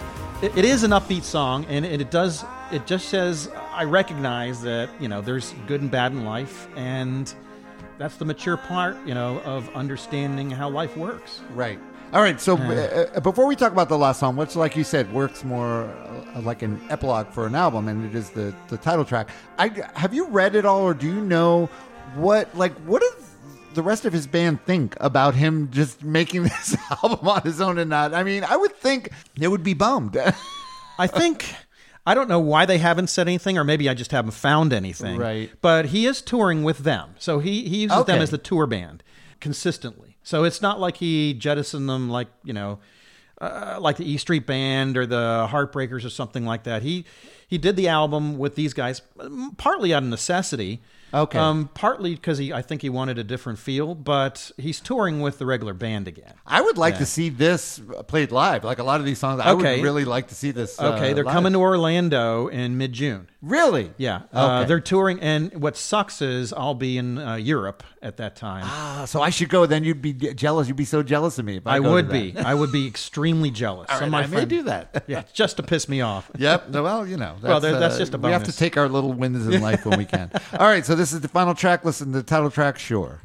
it, 0.42 0.56
it 0.56 0.64
is 0.64 0.82
an 0.82 0.90
upbeat 0.92 1.22
song, 1.22 1.66
and 1.68 1.84
it, 1.84 2.00
it 2.00 2.10
does. 2.10 2.44
It 2.72 2.86
just 2.86 3.08
says 3.08 3.48
I 3.72 3.84
recognize 3.84 4.62
that 4.62 4.90
you 5.00 5.08
know 5.08 5.20
there's 5.20 5.54
good 5.66 5.82
and 5.82 5.90
bad 5.90 6.12
in 6.12 6.24
life, 6.24 6.68
and 6.76 7.32
that's 7.98 8.16
the 8.16 8.24
mature 8.24 8.56
part, 8.56 8.96
you 9.06 9.14
know, 9.14 9.40
of 9.40 9.68
understanding 9.74 10.50
how 10.50 10.68
life 10.68 10.96
works. 10.96 11.40
Right. 11.54 11.78
All 12.12 12.22
right. 12.22 12.40
So 12.40 12.56
uh, 12.56 13.08
uh, 13.14 13.20
before 13.20 13.46
we 13.46 13.56
talk 13.56 13.72
about 13.72 13.88
the 13.88 13.98
last 13.98 14.20
song, 14.20 14.36
which, 14.36 14.54
like 14.56 14.76
you 14.76 14.84
said, 14.84 15.12
works 15.12 15.44
more 15.44 15.84
like 16.40 16.62
an 16.62 16.80
epilogue 16.90 17.30
for 17.30 17.46
an 17.46 17.54
album, 17.54 17.88
and 17.88 18.04
it 18.04 18.14
is 18.14 18.30
the 18.30 18.54
the 18.68 18.76
title 18.76 19.04
track. 19.04 19.30
I 19.58 19.68
have 19.94 20.14
you 20.14 20.26
read 20.28 20.54
it 20.54 20.64
all, 20.64 20.82
or 20.82 20.94
do 20.94 21.06
you 21.06 21.20
know 21.20 21.66
what 22.14 22.54
like 22.56 22.74
what 22.80 23.02
does 23.02 23.30
the 23.74 23.82
rest 23.82 24.04
of 24.04 24.12
his 24.12 24.26
band 24.26 24.64
think 24.64 24.96
about 25.00 25.34
him 25.34 25.70
just 25.70 26.02
making 26.02 26.42
this 26.44 26.76
album 27.02 27.26
on 27.28 27.42
his 27.42 27.60
own 27.60 27.78
and 27.78 27.90
not? 27.90 28.14
I 28.14 28.22
mean, 28.22 28.44
I 28.44 28.56
would 28.56 28.76
think 28.76 29.10
they 29.34 29.48
would 29.48 29.62
be 29.62 29.74
bummed. 29.74 30.16
I 30.98 31.06
think 31.06 31.54
I 32.06 32.14
don't 32.14 32.28
know 32.28 32.38
why 32.38 32.66
they 32.66 32.78
haven't 32.78 33.08
said 33.08 33.26
anything, 33.26 33.58
or 33.58 33.64
maybe 33.64 33.88
I 33.88 33.94
just 33.94 34.12
haven't 34.12 34.32
found 34.32 34.72
anything. 34.72 35.18
Right. 35.18 35.50
But 35.60 35.86
he 35.86 36.06
is 36.06 36.22
touring 36.22 36.62
with 36.62 36.78
them, 36.78 37.14
so 37.18 37.40
he 37.40 37.68
he 37.68 37.78
uses 37.78 38.04
them 38.04 38.20
as 38.20 38.30
the 38.30 38.38
tour 38.38 38.66
band 38.66 39.02
consistently. 39.40 40.16
So 40.22 40.44
it's 40.44 40.62
not 40.62 40.80
like 40.80 40.98
he 40.98 41.34
jettisoned 41.34 41.88
them 41.88 42.08
like 42.08 42.28
you 42.44 42.52
know, 42.52 42.78
uh, 43.40 43.78
like 43.80 43.96
the 43.96 44.10
E 44.10 44.16
Street 44.16 44.46
Band 44.46 44.96
or 44.96 45.06
the 45.06 45.46
Heartbreakers 45.50 46.04
or 46.04 46.10
something 46.10 46.44
like 46.44 46.64
that. 46.64 46.82
He 46.82 47.04
he 47.48 47.58
did 47.58 47.76
the 47.76 47.88
album 47.88 48.38
with 48.38 48.54
these 48.56 48.72
guys 48.74 49.02
partly 49.56 49.94
out 49.94 50.02
of 50.02 50.08
necessity. 50.08 50.80
Okay. 51.14 51.38
Um, 51.38 51.70
partly 51.72 52.16
because 52.16 52.36
he, 52.38 52.52
I 52.52 52.62
think 52.62 52.82
he 52.82 52.88
wanted 52.90 53.16
a 53.16 53.24
different 53.24 53.60
feel, 53.60 53.94
but 53.94 54.50
he's 54.56 54.80
touring 54.80 55.20
with 55.20 55.38
the 55.38 55.46
regular 55.46 55.72
band 55.72 56.08
again. 56.08 56.34
I 56.44 56.60
would 56.60 56.76
like 56.76 56.94
Yeah. 56.94 56.98
to 57.00 57.06
see 57.06 57.28
this 57.28 57.80
played 58.08 58.32
live. 58.32 58.64
Like 58.64 58.80
a 58.80 58.82
lot 58.82 58.98
of 58.98 59.06
these 59.06 59.18
songs, 59.20 59.40
Okay. 59.40 59.48
I 59.48 59.52
would 59.76 59.82
really 59.84 60.04
like 60.04 60.28
to 60.28 60.34
see 60.34 60.50
this. 60.50 60.80
uh, 60.80 60.94
Okay, 60.94 61.12
they're 61.12 61.22
live. 61.24 61.32
coming 61.32 61.52
to 61.52 61.60
Orlando 61.60 62.48
in 62.48 62.76
mid 62.76 62.92
June. 62.92 63.28
Really? 63.46 63.92
Yeah, 63.96 64.22
uh, 64.34 64.58
Okay. 64.60 64.68
they're 64.68 64.80
touring, 64.80 65.20
and 65.20 65.54
what 65.54 65.76
sucks 65.76 66.20
is 66.20 66.52
I'll 66.52 66.74
be 66.74 66.98
in 66.98 67.16
uh, 67.18 67.36
Europe 67.36 67.84
at 68.02 68.16
that 68.16 68.34
time. 68.34 68.64
Ah, 68.66 69.04
so 69.06 69.22
I 69.22 69.30
should 69.30 69.48
go. 69.48 69.66
Then 69.66 69.84
you'd 69.84 70.02
be 70.02 70.12
jealous. 70.12 70.66
You'd 70.66 70.76
be 70.76 70.84
so 70.84 71.02
jealous 71.04 71.38
of 71.38 71.44
me. 71.44 71.56
If 71.58 71.66
I, 71.66 71.76
I 71.76 71.78
go 71.78 71.84
to 71.84 71.90
would 71.92 72.08
that. 72.08 72.12
be. 72.12 72.36
I 72.38 72.54
would 72.54 72.72
be 72.72 72.86
extremely 72.94 73.50
jealous. 73.52 73.88
All 73.88 73.98
Some 74.00 74.12
right, 74.12 74.24
of 74.24 74.26
I 74.26 74.26
my 74.26 74.26
may 74.26 74.36
friend- 74.38 74.50
do 74.50 74.62
that. 74.64 75.04
yeah, 75.08 75.22
just 75.32 75.58
to 75.58 75.62
piss 75.62 75.88
me 75.88 76.00
off. 76.00 76.30
Yep. 76.38 76.70
No, 76.70 76.82
Well, 76.82 77.06
you 77.06 77.16
know. 77.16 77.36
Well, 77.40 77.60
that's, 77.60 77.62
there- 77.72 77.80
that's 77.80 77.94
uh, 77.94 77.98
just 77.98 78.14
a 78.14 78.18
We 78.18 78.30
have 78.32 78.42
to 78.42 78.46
bonus. 78.46 78.56
take 78.56 78.76
our 78.76 78.88
little 78.88 79.12
wins 79.12 79.46
in 79.46 79.62
life 79.62 79.86
when 79.86 79.96
we 79.98 80.04
can. 80.04 80.30
All 80.58 80.66
right. 80.66 80.84
So 80.84 80.94
this 80.96 81.12
is 81.12 81.20
the 81.20 81.28
final 81.28 81.54
track. 81.54 81.84
Listen 81.84 82.08
to 82.12 82.18
the 82.18 82.22
title 82.24 82.50
track. 82.50 82.78
Sure. 82.78 83.20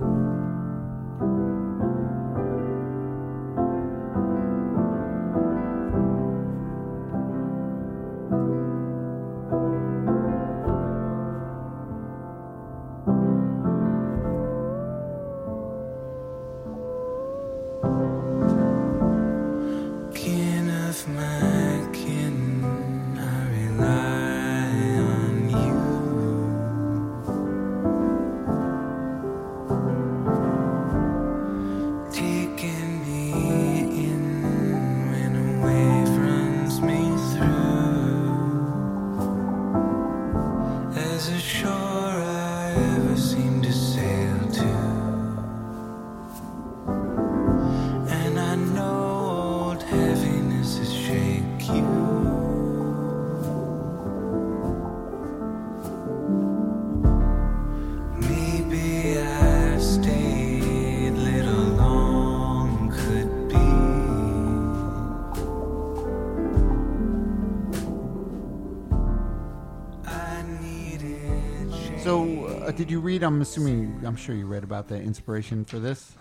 I'm 74.04 74.16
sure 74.16 74.36
you 74.36 74.47
read 74.47 74.64
about 74.64 74.88
the 74.88 74.95
inspiration 74.95 75.64
for 75.64 75.80
this. 75.80 76.14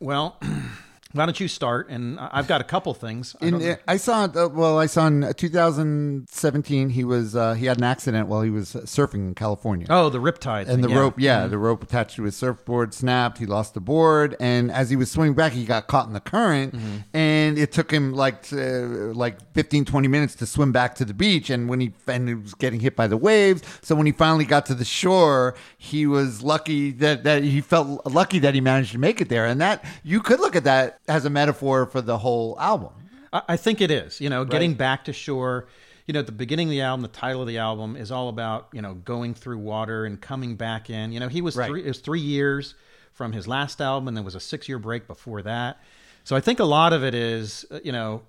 Well, 0.00 0.38
Why 1.12 1.26
don't 1.26 1.38
you 1.40 1.48
start? 1.48 1.88
And 1.90 2.18
I've 2.20 2.46
got 2.46 2.60
a 2.60 2.64
couple 2.64 2.94
things. 2.94 3.36
I 3.40 3.46
In, 3.46 3.76
I 3.86 3.96
saw 3.98 4.24
uh, 4.24 4.48
well, 4.48 4.78
I 4.78 4.86
saw 4.86 5.06
in 5.06 5.32
2017 5.36 6.90
he 6.90 7.04
was 7.04 7.34
uh, 7.36 7.54
he 7.54 7.66
had 7.66 7.78
an 7.78 7.84
accident 7.84 8.28
while 8.28 8.42
he 8.42 8.50
was 8.50 8.72
surfing 8.72 9.14
in 9.28 9.34
California. 9.34 9.86
oh, 9.90 10.08
the 10.08 10.18
Riptide. 10.18 10.68
and 10.68 10.82
the 10.82 10.88
yeah. 10.88 10.94
Mm-hmm. 10.94 11.02
rope, 11.02 11.14
yeah, 11.18 11.46
the 11.46 11.58
rope 11.58 11.82
attached 11.82 12.16
to 12.16 12.22
his 12.24 12.36
surfboard 12.36 12.94
snapped. 12.94 13.38
He 13.38 13.46
lost 13.46 13.74
the 13.74 13.80
board, 13.80 14.36
and 14.40 14.70
as 14.70 14.90
he 14.90 14.96
was 14.96 15.10
swimming 15.10 15.34
back, 15.34 15.52
he 15.52 15.64
got 15.64 15.86
caught 15.86 16.06
in 16.06 16.12
the 16.12 16.20
current, 16.20 16.72
Mm-hmm. 16.72 16.96
and 17.12 17.58
it 17.58 17.72
took 17.72 17.90
him 17.90 18.12
like 18.12 18.46
like 18.52 19.36
15, 19.54 19.84
20 19.84 20.08
minutes 20.08 20.34
to 20.36 20.46
swim 20.46 20.72
back 20.72 20.94
to 20.96 21.04
the 21.04 21.14
beach. 21.14 21.50
And 21.50 21.68
when 21.68 21.80
he 21.80 21.92
and 22.06 22.28
he 22.28 22.34
was 22.34 22.54
getting 22.54 22.80
hit 22.80 22.96
by 22.96 23.06
the 23.06 23.16
waves, 23.16 23.62
so 23.82 23.94
when 23.94 24.06
he 24.06 24.12
finally 24.12 24.44
got 24.44 24.66
to 24.66 24.74
the 24.74 24.84
shore, 24.84 25.54
he 25.76 26.06
was 26.06 26.42
lucky 26.42 26.92
that 26.92 27.24
that 27.24 27.42
he 27.42 27.60
felt 27.60 28.06
lucky 28.06 28.38
that 28.40 28.54
he 28.54 28.60
managed 28.60 28.92
to 28.92 28.98
make 28.98 29.20
it 29.20 29.28
there. 29.28 29.46
And 29.46 29.60
that 29.60 29.84
you 30.02 30.20
could 30.20 30.40
look 30.40 30.56
at 30.56 30.64
that 30.64 31.00
as 31.08 31.24
a 31.24 31.30
metaphor 31.30 31.86
for 31.86 32.00
the 32.00 32.18
whole 32.18 32.56
album. 32.60 32.90
I, 33.32 33.42
I 33.50 33.56
think 33.56 33.80
it 33.80 33.90
is. 33.90 34.20
You 34.20 34.30
know, 34.30 34.44
getting 34.44 34.74
back 34.74 35.04
to 35.06 35.12
shore. 35.12 35.66
You 36.06 36.14
know, 36.14 36.20
at 36.20 36.26
the 36.26 36.32
beginning 36.32 36.66
of 36.66 36.72
the 36.72 36.80
album, 36.80 37.02
the 37.02 37.08
title 37.08 37.42
of 37.42 37.46
the 37.48 37.58
album 37.58 37.94
is 37.96 38.10
all 38.10 38.28
about 38.28 38.68
you 38.72 38.82
know 38.82 38.94
going 38.94 39.34
through 39.34 39.58
water 39.58 40.04
and 40.04 40.20
coming 40.20 40.56
back 40.56 40.90
in. 40.90 41.12
You 41.12 41.20
know, 41.20 41.28
he 41.28 41.40
was 41.40 41.56
Right. 41.56 41.68
three. 41.68 41.84
It 41.84 41.88
was 41.88 41.98
three 41.98 42.20
years 42.20 42.74
from 43.12 43.32
his 43.32 43.46
last 43.46 43.80
album, 43.80 44.08
and 44.08 44.16
there 44.16 44.24
was 44.24 44.34
a 44.34 44.40
six 44.40 44.68
year 44.68 44.78
break 44.78 45.06
before 45.06 45.42
that. 45.42 45.80
So 46.24 46.34
I 46.36 46.40
think 46.40 46.60
a 46.60 46.64
lot 46.64 46.92
of 46.92 47.02
it 47.04 47.14
is 47.14 47.64
uh, 47.70 47.78
you 47.84 47.92
know 47.92 48.22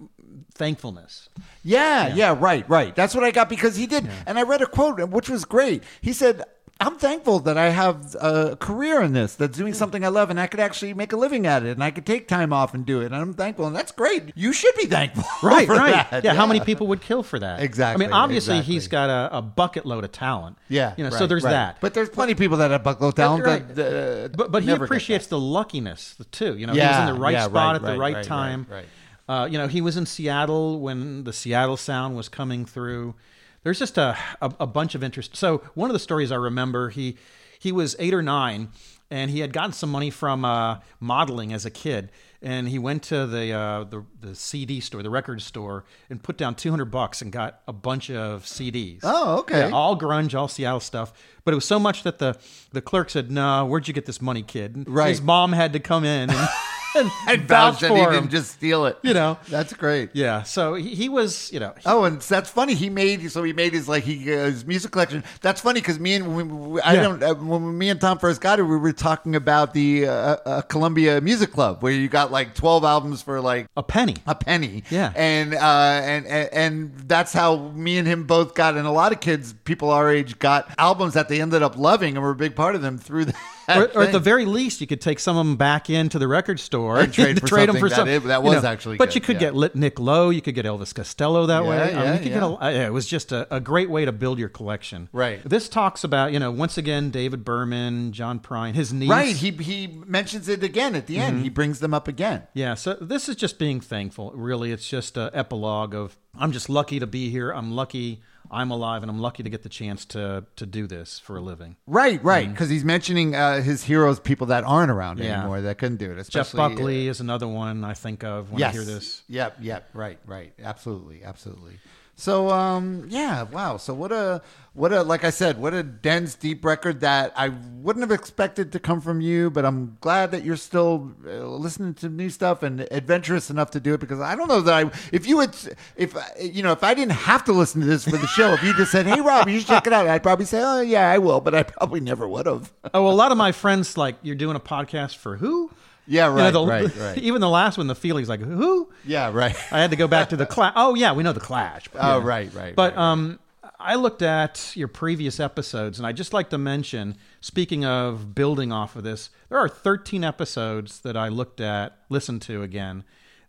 thankfulness. 0.53 1.29
Yeah, 1.63 2.13
yeah, 2.13 2.35
right, 2.39 2.67
right. 2.69 2.95
That's 2.95 3.15
what 3.15 3.23
I 3.23 3.31
got 3.31 3.49
because 3.49 3.75
he 3.75 3.87
did. 3.87 4.07
And 4.25 4.37
I 4.37 4.43
read 4.43 4.61
a 4.61 4.65
quote 4.67 4.99
which 5.09 5.29
was 5.29 5.45
great. 5.45 5.83
He 6.01 6.13
said, 6.13 6.43
I'm 6.79 6.97
thankful 6.97 7.39
that 7.41 7.57
I 7.57 7.69
have 7.69 8.13
a 8.19 8.57
career 8.57 9.01
in 9.01 9.13
this, 9.13 9.35
that's 9.35 9.57
doing 9.57 9.73
something 9.73 10.03
I 10.03 10.09
love, 10.09 10.29
and 10.29 10.39
I 10.39 10.47
could 10.47 10.59
actually 10.59 10.93
make 10.93 11.13
a 11.13 11.15
living 11.15 11.45
at 11.47 11.63
it, 11.63 11.69
and 11.71 11.83
I 11.83 11.91
could 11.91 12.05
take 12.05 12.27
time 12.27 12.51
off 12.51 12.73
and 12.73 12.85
do 12.85 12.99
it. 13.01 13.05
And 13.05 13.15
I'm 13.15 13.33
thankful, 13.33 13.67
and 13.67 13.75
that's 13.75 13.91
great. 13.93 14.33
You 14.35 14.51
should 14.51 14.75
be 14.75 14.87
thankful, 14.87 15.23
Right, 15.47 15.67
right. 15.69 16.09
that. 16.11 16.23
Yeah, 16.25 16.33
how 16.33 16.45
many 16.45 16.59
people 16.59 16.87
would 16.87 16.99
kill 17.01 17.23
for 17.23 17.39
that? 17.39 17.61
Exactly, 17.61 18.03
I 18.03 18.07
mean, 18.07 18.13
obviously 18.13 18.55
exactly. 18.55 18.73
he's 18.73 18.87
got 18.87 19.09
a, 19.09 19.37
a 19.37 19.41
bucket 19.41 19.85
load 19.85 20.03
of 20.03 20.11
talent. 20.11 20.57
Yeah, 20.67 20.93
you 20.97 21.03
know, 21.05 21.09
so 21.11 21.25
there's 21.27 21.43
right. 21.43 21.51
that. 21.51 21.77
But 21.79 21.93
there's 21.93 22.09
plenty 22.09 22.33
of 22.33 22.37
people 22.37 22.57
that 22.57 22.71
have 22.71 22.83
buckload 22.83 23.13
talent 23.13 23.45
Right. 23.45 23.75
that, 23.75 24.25
uh, 24.25 24.27
but 24.35 24.51
but 24.51 24.63
he 24.63 24.71
appreciates 24.71 25.27
the 25.27 25.39
luckiness 25.39 26.15
too. 26.31 26.57
You 26.57 26.67
know, 26.67 26.73
he 26.73 26.79
was 26.79 26.97
in 26.97 27.05
the 27.05 27.13
right 27.21 27.33
yeah, 27.33 27.45
spot 27.45 27.53
right, 27.55 27.75
at 27.75 27.81
the 27.81 27.87
right, 27.91 27.97
right, 27.99 28.13
right, 28.15 28.25
time. 28.25 28.67
right, 28.69 28.85
Uh, 29.29 29.45
you 29.49 29.57
know, 29.57 29.67
he 29.67 29.79
was 29.79 29.95
in 29.95 30.05
Seattle 30.05 30.81
when 30.81 31.23
the 31.23 31.31
Seattle 31.33 31.77
sound 31.77 32.17
was 32.17 32.27
coming 32.27 32.65
through. 32.65 33.15
There's 33.63 33.79
just 33.79 33.97
a, 33.97 34.17
a 34.41 34.53
a 34.61 34.67
bunch 34.67 34.95
of 34.95 35.03
interest. 35.03 35.35
So 35.35 35.59
one 35.73 35.89
of 35.89 35.93
the 35.93 35.99
stories 35.99 36.31
I 36.31 36.35
remember, 36.35 36.89
he 36.89 37.17
he 37.59 37.71
was 37.71 37.95
eight 37.97 38.13
or 38.13 38.21
nine, 38.21 38.69
and 39.09 39.31
he 39.31 39.39
had 39.39 39.53
gotten 39.53 39.71
some 39.71 39.89
money 39.89 40.09
from 40.09 40.43
uh, 40.43 40.79
modeling 40.99 41.53
as 41.53 41.65
a 41.65 41.69
kid, 41.69 42.09
and 42.41 42.67
he 42.67 42.77
went 42.77 43.03
to 43.03 43.25
the, 43.25 43.53
uh, 43.53 43.83
the 43.85 44.03
the 44.19 44.35
CD 44.35 44.79
store, 44.79 45.01
the 45.01 45.09
record 45.09 45.41
store, 45.41 45.85
and 46.09 46.21
put 46.21 46.35
down 46.37 46.55
200 46.55 46.85
bucks 46.85 47.21
and 47.21 47.31
got 47.31 47.61
a 47.67 47.73
bunch 47.73 48.09
of 48.09 48.43
CDs. 48.43 48.99
Oh, 49.03 49.39
okay. 49.39 49.69
Yeah, 49.69 49.73
all 49.73 49.97
grunge, 49.97 50.37
all 50.37 50.47
Seattle 50.49 50.79
stuff. 50.81 51.13
But 51.45 51.51
it 51.53 51.55
was 51.55 51.65
so 51.65 51.79
much 51.79 52.03
that 52.03 52.19
the 52.19 52.37
the 52.71 52.81
clerk 52.81 53.09
said, 53.09 53.29
"No, 53.31 53.65
where'd 53.65 53.87
you 53.87 53.93
get 53.93 54.05
this 54.05 54.21
money, 54.21 54.41
kid?" 54.43 54.75
And 54.75 54.89
Right. 54.89 55.09
His 55.09 55.21
mom 55.21 55.51
had 55.53 55.73
to 55.73 55.79
come 55.79 56.03
in 56.05 56.29
and, 56.29 56.49
and, 56.95 57.11
And 57.27 57.41
vouch 57.47 57.79
that 57.81 57.91
he 57.91 57.97
him. 57.97 58.11
didn't 58.11 58.29
just 58.29 58.51
steal 58.51 58.85
it. 58.85 58.97
You 59.01 59.13
know. 59.15 59.37
That's 59.49 59.73
great. 59.73 60.11
Yeah. 60.13 60.43
So 60.43 60.75
he, 60.75 60.93
he 60.95 61.09
was, 61.09 61.51
you 61.51 61.59
know, 61.59 61.73
Oh, 61.85 62.03
and 62.05 62.21
that's 62.21 62.49
funny. 62.51 62.75
He 62.75 62.89
made 62.89 63.29
so 63.31 63.41
he 63.43 63.51
made 63.51 63.73
his 63.73 63.89
like 63.89 64.03
he 64.03 64.31
uh, 64.33 64.45
his 64.45 64.63
music 64.65 64.91
collection. 64.91 65.23
That's 65.41 65.59
funny 65.59 65.81
because 65.81 65.99
me 65.99 66.13
and 66.13 66.35
when 66.35 66.69
we, 66.71 66.81
I 66.81 66.93
Yeah. 66.93 67.01
don't 67.01 67.23
uh, 67.23 67.33
when 67.35 67.77
me 67.77 67.89
and 67.89 67.99
Tom 67.99 68.19
first 68.19 68.39
got 68.41 68.59
it, 68.59 68.63
we 68.63 68.77
were 68.77 68.93
talking 68.93 69.35
about 69.35 69.73
the 69.73 70.07
uh, 70.07 70.11
uh, 70.13 70.61
Columbia 70.61 71.19
Music 71.19 71.51
Club 71.51 71.81
where 71.83 71.91
you 71.91 72.07
got 72.07 72.31
like 72.31 72.53
twelve 72.55 72.83
albums 72.85 73.21
for 73.23 73.41
like 73.41 73.65
a 73.75 73.81
penny. 73.83 74.15
a 74.27 74.35
penny. 74.35 74.83
Yeah. 74.91 75.11
and 75.15 75.55
uh, 75.55 75.59
and 76.03 76.27
and 76.27 76.49
and 76.53 76.93
that's 77.07 77.33
how 77.33 77.57
me 77.69 77.97
and 77.97 78.07
him 78.07 78.23
both 78.25 78.53
got. 78.53 78.77
And 78.77 78.85
a 78.87 78.91
lot 78.91 79.11
of 79.11 79.19
kids, 79.19 79.53
people 79.65 79.89
our 79.89 80.09
age, 80.11 80.37
got 80.39 80.69
albums 80.77 81.15
that 81.15 81.27
they 81.27 81.32
ended 81.41 81.63
up 81.63 81.77
loving 81.77 82.15
and 82.15 82.23
were 82.23 82.31
a 82.31 82.35
big 82.35 82.55
part 82.55 82.75
of 82.75 82.81
them 82.81 82.97
through 82.97 83.25
that. 83.25 83.35
Or, 83.67 83.85
or 83.95 84.03
at 84.03 84.11
the 84.11 84.19
very 84.19 84.45
least, 84.45 84.81
you 84.81 84.87
could 84.87 84.99
take 84.99 85.19
some 85.19 85.37
of 85.37 85.45
them 85.45 85.55
back 85.55 85.89
into 85.89 86.19
the 86.19 86.27
record 86.27 86.59
store 86.59 86.99
And 86.99 87.13
trade 87.13 87.39
for 87.39 87.47
trade 87.47 87.69
them 87.69 87.77
for 87.77 87.87
something. 87.89 88.21
that 88.21 88.27
that 88.27 88.43
you 88.43 88.49
was 88.49 88.63
know. 88.63 88.69
actually 88.69 88.97
But 88.97 89.09
good, 89.09 89.15
you 89.15 89.21
could 89.21 89.35
yeah. 89.35 89.39
get 89.39 89.55
Lit- 89.55 89.75
Nick 89.75 89.99
Lowe. 89.99 90.29
You 90.31 90.41
could 90.41 90.53
get 90.55 90.65
Elvis 90.65 90.93
Costello 90.93 91.45
that 91.45 91.63
Yeah, 91.63 91.69
way. 91.69 91.81
I 91.81 91.85
mean, 91.85 91.95
yeah, 91.95 92.13
you 92.13 92.19
could 92.19 92.23
get 92.33 92.41
yeah. 92.41 92.47
a, 92.47 92.53
uh, 92.55 92.69
yeah, 92.69 92.85
it 92.87 92.91
was 92.93 93.07
just 93.07 93.31
a, 93.31 93.55
a 93.55 93.59
great 93.61 93.89
way 93.89 94.03
to 94.05 94.11
build 94.11 94.37
your 94.39 94.49
collection. 94.49 95.07
Right. 95.13 95.41
This 95.47 95.69
talks 95.69 96.03
about 96.03 96.33
you 96.33 96.39
know 96.39 96.51
once 96.51 96.77
again 96.77 97.09
David 97.09 97.45
Berman, 97.45 98.11
John 98.11 98.39
Prine, 98.39 98.73
his 98.75 98.91
niece. 98.91 99.09
Right, 99.09 99.35
he 99.35 99.51
he 99.51 99.87
mentions 100.05 100.49
it 100.49 100.61
again 100.63 100.93
at 100.95 101.07
the 101.07 101.17
end. 101.17 101.35
Mm-hmm. 101.35 101.43
He 101.43 101.49
brings 101.49 101.79
them 101.79 101.93
up 101.93 102.07
again. 102.09 102.43
Yeah, 102.53 102.73
so 102.73 102.95
this 102.99 103.29
is 103.29 103.35
just 103.37 103.59
being 103.59 103.79
thankful. 103.79 104.31
Really, 104.35 104.71
it's 104.73 104.87
just 104.89 105.15
an 105.15 105.29
epilogue 105.33 105.95
of 105.95 106.17
I'm 106.37 106.51
just 106.51 106.69
lucky 106.69 106.99
to 106.99 107.07
be 107.07 107.29
here. 107.29 107.51
I'm 107.51 107.71
lucky 107.71 108.21
I'm 108.51 108.71
alive, 108.71 109.03
and 109.03 109.09
I'm 109.09 109.19
lucky 109.19 109.43
to 109.43 109.49
get 109.49 109.63
the 109.63 109.69
chance 109.69 110.05
to 110.05 110.45
to 110.57 110.65
do 110.65 110.87
this 110.87 111.19
for 111.19 111.37
a 111.37 111.41
living. 111.41 111.75
Right, 111.87 112.23
right. 112.23 112.49
Because 112.49 112.69
he's 112.69 112.83
mentioning 112.83 113.35
uh, 113.35 113.61
his 113.61 113.83
heroes, 113.83 114.19
people 114.19 114.47
that 114.47 114.63
aren't 114.63 114.91
around 114.91 115.19
Yeah. 115.19 115.39
anymore 115.39 115.61
that 115.61 115.77
couldn't 115.77 115.97
do 115.97 116.11
it. 116.11 116.15
Jeff 116.15 116.47
Especially, 116.47 116.59
uh, 116.59 116.69
Buckley 116.69 117.07
is 117.07 117.19
another 117.19 117.47
one 117.47 117.83
I 117.83 117.93
think 117.93 118.23
of 118.23 118.51
when 118.51 118.59
yes. 118.59 118.69
I 118.69 118.77
hear 118.77 118.85
this. 118.85 119.23
Yep, 119.27 119.57
yep. 119.61 119.89
Right, 119.93 120.19
right. 120.25 120.53
Absolutely, 120.63 121.23
absolutely. 121.23 121.79
So, 122.15 122.49
um, 122.49 123.05
yeah, 123.09 123.43
wow. 123.43 123.77
So 123.77 123.93
what 123.93 124.11
a 124.11 124.41
what 124.73 124.93
a 124.93 125.01
like 125.03 125.23
I 125.23 125.31
said, 125.31 125.57
what 125.59 125.73
a 125.73 125.81
dense, 125.81 126.35
deep 126.35 126.63
record 126.63 127.01
that 127.01 127.33
I 127.35 127.49
wouldn't 127.49 128.03
have 128.03 128.11
expected 128.11 128.71
to 128.73 128.79
come 128.79 129.01
from 129.01 129.19
you. 129.19 129.49
But 129.49 129.65
I'm 129.65 129.97
glad 129.99 130.31
that 130.31 130.43
you're 130.43 130.55
still 130.55 131.11
uh, 131.25 131.45
listening 131.47 131.95
to 131.95 132.09
new 132.09 132.29
stuff 132.29 132.61
and 132.61 132.81
adventurous 132.91 133.49
enough 133.49 133.71
to 133.71 133.79
do 133.79 133.95
it 133.95 133.99
because 133.99 134.19
I 134.19 134.35
don't 134.35 134.47
know 134.47 134.61
that 134.61 134.73
I 134.73 134.91
if 135.11 135.27
you 135.27 135.37
would 135.37 135.55
if 135.95 136.15
you 136.39 136.61
know 136.61 136.71
if 136.71 136.83
I 136.83 136.93
didn't 136.93 137.13
have 137.13 137.43
to 137.45 137.51
listen 137.53 137.81
to 137.81 137.87
this 137.87 138.03
for 138.03 138.17
the 138.17 138.27
show, 138.27 138.53
if 138.53 138.63
you 138.63 138.75
just 138.75 138.91
said, 138.91 139.07
"Hey, 139.07 139.19
Rob, 139.19 139.49
you 139.49 139.59
should 139.59 139.67
check 139.67 139.87
it 139.87 139.93
out," 139.93 140.07
I'd 140.07 140.23
probably 140.23 140.45
say, 140.45 140.61
"Oh, 140.63 140.81
yeah, 140.81 141.09
I 141.09 141.17
will," 141.17 141.41
but 141.41 141.55
I 141.55 141.63
probably 141.63 141.99
never 141.99 142.27
would 142.27 142.45
have. 142.45 142.71
Oh, 142.93 143.03
well, 143.03 143.13
a 143.13 143.15
lot 143.15 143.31
of 143.31 143.37
my 143.39 143.51
friends 143.51 143.97
like 143.97 144.15
you're 144.21 144.35
doing 144.35 144.55
a 144.55 144.59
podcast 144.59 145.17
for 145.17 145.37
who? 145.37 145.71
Yeah, 146.05 146.29
You 146.29 146.51
know, 146.51 146.65
right, 146.67 146.81
the- 146.83 146.89
right, 146.89 146.95
right. 147.15 147.17
Even 147.17 147.39
the 147.41 147.49
last 147.49 147.77
one, 147.77 147.87
the 147.87 147.95
feeling's 147.95 148.27
like 148.29 148.41
who? 148.41 148.89
Yeah, 149.05 149.31
right. 149.33 149.55
I 149.71 149.79
had 149.79 149.91
to 149.91 149.95
go 149.97 150.07
back 150.07 150.29
to 150.29 150.35
the 150.35 150.45
clash. 150.55 150.73
Oh 150.75 150.95
yeah, 150.95 151.13
we 151.13 151.23
know 151.23 151.33
the 151.33 151.39
Clash. 151.39 151.87
but 151.87 151.99
Oh, 151.99 152.19
yeah. 152.19 152.25
right, 152.27 152.53
right, 152.53 152.75
But 152.75 152.93
right, 152.95 152.97
right. 152.97 153.11
um, 153.11 153.39
I 153.79 153.95
looked 153.95 154.21
at 154.21 154.71
your 154.75 154.87
previous 154.87 155.39
episodes, 155.39 155.97
and 155.99 156.07
I 156.07 156.11
just 156.13 156.31
like 156.33 156.49
to 156.51 156.57
mention. 156.57 157.15
Speaking 157.41 157.83
of 157.83 158.33
building 158.33 158.71
off 158.71 158.95
of 158.95 159.03
this, 159.03 159.29
there 159.49 159.57
are 159.57 159.67
13 159.67 160.23
episodes 160.23 161.01
that 161.01 161.17
I 161.17 161.27
looked 161.27 161.59
at, 161.59 161.97
listened 162.09 162.41
to 162.43 162.63
again, 162.63 163.03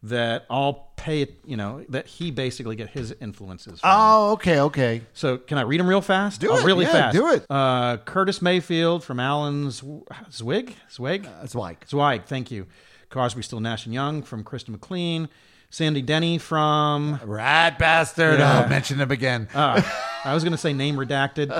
that 0.05 0.47
all 0.49 0.93
pay. 0.97 1.27
You 1.45 1.57
know 1.57 1.85
that 1.91 2.07
he 2.07 2.31
basically 2.31 2.77
get 2.77 2.91
his 2.91 3.15
influences. 3.21 3.81
From. 3.81 3.91
Oh, 3.93 4.33
okay, 4.33 4.61
okay. 4.61 5.03
So 5.13 5.37
can 5.39 5.59
I 5.59 5.63
read 5.63 5.81
them 5.81 5.87
real 5.89 6.01
fast? 6.01 6.41
Do 6.41 6.51
Oh, 6.51 6.57
it, 6.59 6.65
really 6.65 6.85
yeah, 6.85 6.93
fast. 6.93 7.17
do 7.17 7.31
it. 7.33 7.45
Uh, 7.51 7.97
Curtis 7.99 8.41
Mayfield 8.43 9.03
from 9.05 9.21
Alan 9.21 9.67
Zw- 9.69 10.05
Zwig. 10.31 10.75
Zwig. 10.91 11.55
Like 11.55 11.87
Zweig, 11.89 12.25
thank 12.27 12.51
you. 12.51 12.67
Crosby, 13.11 13.43
Still, 13.43 13.61
Nash 13.61 13.85
and 13.87 13.95
Young 13.95 14.23
from 14.23 14.43
Kristen 14.45 14.73
McLean. 14.73 15.29
Sandy 15.71 16.03
Denny 16.03 16.39
from. 16.39 17.19
rat 17.25 17.79
bastard. 17.81 18.39
Yeah. 18.39 18.65
Oh, 18.65 18.69
mention 18.69 19.01
him 19.01 19.11
again. 19.11 19.49
Uh, 19.55 19.83
I 20.25 20.33
was 20.33 20.43
going 20.43 20.53
to 20.53 20.59
say 20.59 20.73
name 20.73 20.97
redacted. 20.97 21.51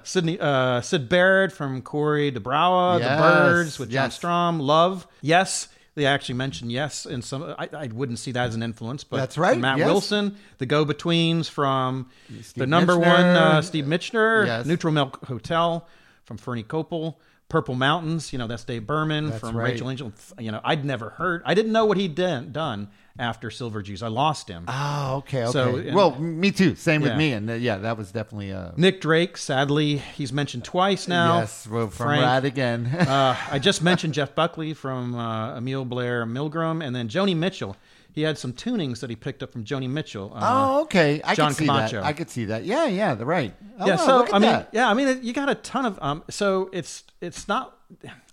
Sydney, 0.04 0.38
uh, 0.40 0.80
Syd 0.80 1.08
Barrett 1.08 1.52
from 1.52 1.82
Corey 1.82 2.32
DeBrowa, 2.32 2.98
Yes, 3.00 3.08
The 3.10 3.22
Byrds 3.22 3.78
with 3.78 3.90
John 3.90 4.04
yes. 4.06 4.14
Strom. 4.14 4.58
Love, 4.58 5.06
yes. 5.20 5.68
They 5.96 6.06
actually 6.06 6.34
mentioned 6.36 6.70
yes, 6.70 7.06
and 7.06 7.24
some 7.24 7.42
I, 7.58 7.68
I 7.72 7.86
wouldn't 7.88 8.18
see 8.20 8.30
that 8.32 8.46
as 8.48 8.54
an 8.54 8.62
influence, 8.62 9.02
but 9.02 9.16
That's 9.16 9.36
right, 9.38 9.58
Matt 9.58 9.78
yes. 9.78 9.86
Wilson, 9.86 10.36
the 10.58 10.66
Go 10.66 10.84
Betweens 10.84 11.48
from 11.48 12.08
the 12.54 12.66
number 12.66 12.92
Michener. 12.94 12.98
one 13.00 13.24
uh, 13.24 13.62
Steve 13.62 13.86
Mitchner, 13.86 14.46
Yes. 14.46 14.66
Neutral 14.66 14.92
Milk 14.92 15.24
Hotel 15.26 15.88
from 16.24 16.36
Fernie 16.36 16.62
Copel, 16.64 17.16
Purple 17.48 17.74
Mountains, 17.76 18.32
you 18.32 18.38
know 18.38 18.46
that's 18.46 18.64
Dave 18.64 18.86
Berman 18.86 19.30
That's 19.30 19.40
from 19.40 19.56
right. 19.56 19.72
Rachel 19.72 19.90
Angel. 19.90 20.12
You 20.38 20.52
know 20.52 20.60
I'd 20.62 20.84
never 20.84 21.10
heard, 21.10 21.42
I 21.46 21.54
didn't 21.54 21.72
know 21.72 21.86
what 21.86 21.96
he'd 21.96 22.14
done, 22.14 22.52
done 22.52 22.88
after 23.18 23.50
Silver 23.50 23.82
Jews. 23.82 24.02
I 24.02 24.08
lost 24.08 24.48
him. 24.48 24.64
Oh, 24.68 25.16
okay, 25.18 25.44
okay. 25.44 25.52
So, 25.52 25.76
and- 25.76 25.94
well, 25.94 26.18
me 26.18 26.50
too. 26.50 26.74
Same 26.74 27.02
with 27.02 27.16
me, 27.16 27.32
and 27.32 27.48
uh, 27.50 27.54
yeah, 27.54 27.78
that 27.78 27.96
was 27.96 28.12
definitely 28.12 28.52
uh, 28.52 28.72
Nick 28.76 29.00
Drake, 29.00 29.36
sadly, 29.36 29.98
he's 29.98 30.32
mentioned 30.32 30.64
twice 30.64 31.08
now. 31.08 31.38
yes, 31.40 31.66
well, 31.66 31.88
from 31.88 32.06
Frank. 32.06 32.22
Rad 32.22 32.44
again. 32.44 32.86
uh, 32.86 33.36
I 33.50 33.58
just 33.58 33.82
mentioned 33.82 34.14
Jeff 34.14 34.34
Buckley 34.34 34.74
from 34.74 35.14
uh, 35.14 35.56
Emil 35.56 35.84
Blair 35.84 36.24
Milgram, 36.26 36.84
and 36.84 36.94
then 36.94 37.08
Joni 37.08 37.36
Mitchell. 37.36 37.76
He 38.12 38.22
had 38.22 38.38
some 38.38 38.54
tunings 38.54 39.00
that 39.00 39.10
he 39.10 39.16
picked 39.16 39.42
up 39.42 39.52
from 39.52 39.62
Joni 39.64 39.90
Mitchell. 39.90 40.32
Uh, 40.34 40.40
oh, 40.40 40.82
okay. 40.84 41.20
I 41.22 41.34
John 41.34 41.48
could 41.50 41.58
see 41.58 41.66
Camacho. 41.66 41.96
that. 42.00 42.06
I 42.06 42.14
could 42.14 42.30
see 42.30 42.46
that. 42.46 42.64
Yeah, 42.64 42.86
yeah, 42.86 43.14
the 43.14 43.26
right. 43.26 43.52
Oh, 43.78 43.86
yeah, 43.86 43.96
wow, 43.96 44.06
so 44.06 44.16
look 44.16 44.28
at 44.28 44.34
I 44.34 44.38
mean, 44.38 44.50
that. 44.50 44.68
yeah, 44.72 44.88
I 44.88 44.94
mean, 44.94 45.18
you 45.22 45.34
got 45.34 45.50
a 45.50 45.54
ton 45.54 45.84
of. 45.84 45.98
Um, 46.00 46.24
so 46.30 46.70
it's 46.72 47.04
it's 47.20 47.46
not. 47.46 47.76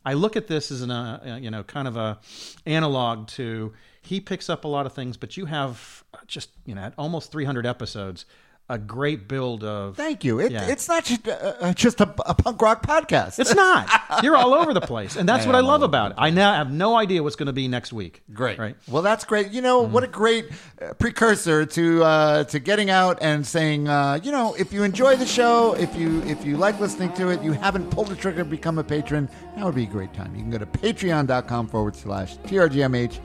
I 0.06 0.14
look 0.14 0.38
at 0.38 0.48
this 0.48 0.72
as 0.72 0.84
an 0.84 0.92
uh, 0.92 1.38
you 1.42 1.52
know 1.52 1.64
kind 1.64 1.90
of 1.90 1.98
a 1.98 2.18
analog 2.66 3.28
to 3.30 3.74
he 4.04 4.20
picks 4.20 4.50
up 4.50 4.64
a 4.66 4.68
lot 4.68 4.86
of 4.86 4.94
things, 4.94 5.18
but 5.18 5.38
you 5.38 5.46
have 5.46 6.04
just 6.28 6.50
you 6.66 6.76
know 6.76 6.92
almost 6.98 7.32
300 7.32 7.66
episodes 7.66 8.26
a 8.70 8.78
great 8.78 9.28
build 9.28 9.64
of. 9.64 9.98
Thank 9.98 10.24
you. 10.24 10.40
It, 10.40 10.52
Yeah. 10.52 10.68
It's 10.68 10.88
not 10.88 11.04
just, 11.04 11.28
uh, 11.28 11.32
uh, 11.60 11.74
just 11.74 12.00
a, 12.00 12.14
a 12.26 12.34
punk 12.34 12.62
rock 12.62 12.86
podcast. 12.86 13.38
It's 13.40 13.54
not. 13.54 13.90
You're 14.24 14.38
all 14.38 14.54
over 14.54 14.74
the 14.74 14.82
place, 14.82 15.16
and 15.18 15.28
that's 15.28 15.44
I 15.46 15.48
what 15.48 15.56
I 15.56 15.60
love 15.60 15.84
about 15.84 16.12
it. 16.12 16.18
I 16.18 16.30
now 16.30 16.54
have 16.54 16.72
no 16.72 16.96
idea 16.96 17.22
what's 17.22 17.36
going 17.36 17.48
to 17.48 17.54
be 17.54 17.68
next 17.68 17.92
week. 17.92 18.24
Great. 18.32 18.58
right? 18.58 18.76
Well, 18.88 19.02
that's 19.02 19.26
great. 19.26 19.52
You 19.52 19.62
know, 19.62 19.82
what 19.82 20.04
a 20.04 20.08
great 20.08 20.50
uh, 20.82 20.94
precursor 20.94 21.66
to 21.66 22.04
uh, 22.04 22.44
to 22.46 22.60
getting 22.60 22.90
out 22.90 23.18
and 23.22 23.46
saying, 23.46 23.90
uh, 23.90 24.20
you 24.24 24.32
know, 24.32 24.56
if 24.58 24.72
you 24.72 24.84
enjoy 24.84 25.18
the 25.18 25.26
show, 25.26 25.76
if 25.76 25.94
you 25.96 26.22
if 26.24 26.46
you 26.46 26.56
like 26.56 26.80
listening 26.80 27.12
to 27.14 27.30
it, 27.30 27.42
you 27.42 27.52
haven't 27.52 27.90
pulled 27.92 28.08
the 28.08 28.16
trigger 28.16 28.44
to 28.44 28.50
become 28.50 28.78
a 28.78 28.84
patron, 28.84 29.30
that 29.56 29.66
would 29.66 29.76
be 29.76 29.84
a 29.84 29.88
great 29.88 30.14
time. 30.14 30.34
You 30.36 30.42
can 30.42 30.52
go 30.52 30.58
to 30.58 30.66
patreon.com 30.66 31.68
forward 31.68 31.96
slash 31.96 32.38
TRGMH. 32.38 33.20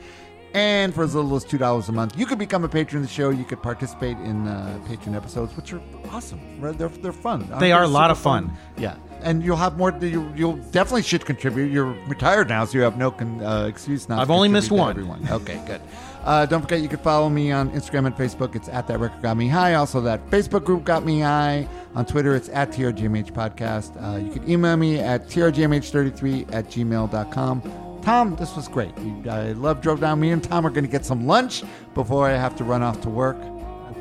And 0.55 0.95
for 0.95 1.05
as 1.05 1.15
little 1.15 1.37
as 1.37 1.45
$2 1.45 1.89
a 1.89 1.93
month, 1.93 2.19
you 2.19 2.25
could 2.25 2.39
become 2.39 2.65
a 2.65 2.69
patron 2.69 3.03
of 3.03 3.09
the 3.09 3.13
show. 3.15 3.31
You 3.31 3.45
could 3.45 3.63
participate 3.63 4.17
in 4.19 4.49
uh, 4.49 4.81
patron 4.87 5.15
episodes, 5.15 5.55
which 5.57 5.73
are 5.73 5.83
awesome. 6.11 6.41
Right? 6.61 6.77
They're, 6.77 6.89
they're 6.89 7.13
fun. 7.13 7.49
They 7.59 7.73
are 7.73 7.83
a 7.83 7.89
lot 7.89 8.11
of 8.11 8.19
fun. 8.19 8.53
Yeah. 8.77 8.97
And 9.21 9.43
you'll 9.43 9.57
have 9.57 9.77
more. 9.77 9.91
You, 10.01 10.33
you'll 10.37 10.57
definitely 10.57 11.03
should 11.03 11.27
contribute. 11.27 11.73
You're 11.73 11.93
retired 12.07 12.49
now, 12.49 12.65
so 12.65 12.79
you 12.79 12.85
have 12.85 12.97
no 12.97 13.11
con, 13.11 13.43
uh, 13.43 13.67
excuse 13.67 14.09
not 14.09 14.21
I've 14.21 14.31
only 14.31 14.49
missed 14.49 14.71
one. 14.71 14.91
Everyone. 14.91 15.29
Okay, 15.29 15.61
good. 15.67 15.81
Uh, 16.23 16.47
don't 16.47 16.63
forget, 16.63 16.81
you 16.81 16.89
can 16.89 16.99
follow 16.99 17.29
me 17.29 17.51
on 17.51 17.71
Instagram 17.71 18.07
and 18.07 18.15
Facebook. 18.15 18.55
It's 18.55 18.69
at 18.69 18.87
that 18.87 19.01
record 19.01 19.23
got 19.23 19.37
me 19.37 19.49
high. 19.49 19.75
Also, 19.75 20.01
that 20.03 20.25
Facebook 20.31 20.65
group 20.65 20.85
got 20.85 21.05
me 21.05 21.21
high. 21.21 21.67
On 21.95 22.07
Twitter, 22.07 22.37
it's 22.37 22.49
at 22.51 22.71
TRGMH 22.71 23.33
podcast. 23.33 24.01
Uh, 24.01 24.19
you 24.19 24.31
can 24.31 24.49
email 24.49 24.77
me 24.77 24.99
at 24.99 25.27
trgmh33 25.27 26.53
at 26.55 26.67
gmail.com. 26.67 27.88
Tom, 28.09 28.37
this 28.37 28.57
was 28.57 28.69
great. 28.69 28.97
I 29.29 29.53
love 29.53 29.83
drove 29.83 30.01
down. 30.01 30.19
Me 30.19 30.31
and 30.31 30.43
Tom 30.43 30.67
are 30.67 30.71
going 30.71 30.83
to 30.83 30.91
get 30.91 31.05
some 31.05 31.27
lunch 31.27 31.63
before 31.93 32.27
I 32.27 32.33
have 32.39 32.57
to 32.57 32.65
run 32.65 32.83
off 32.83 33.03
to 33.03 33.11
work. 33.11 33.37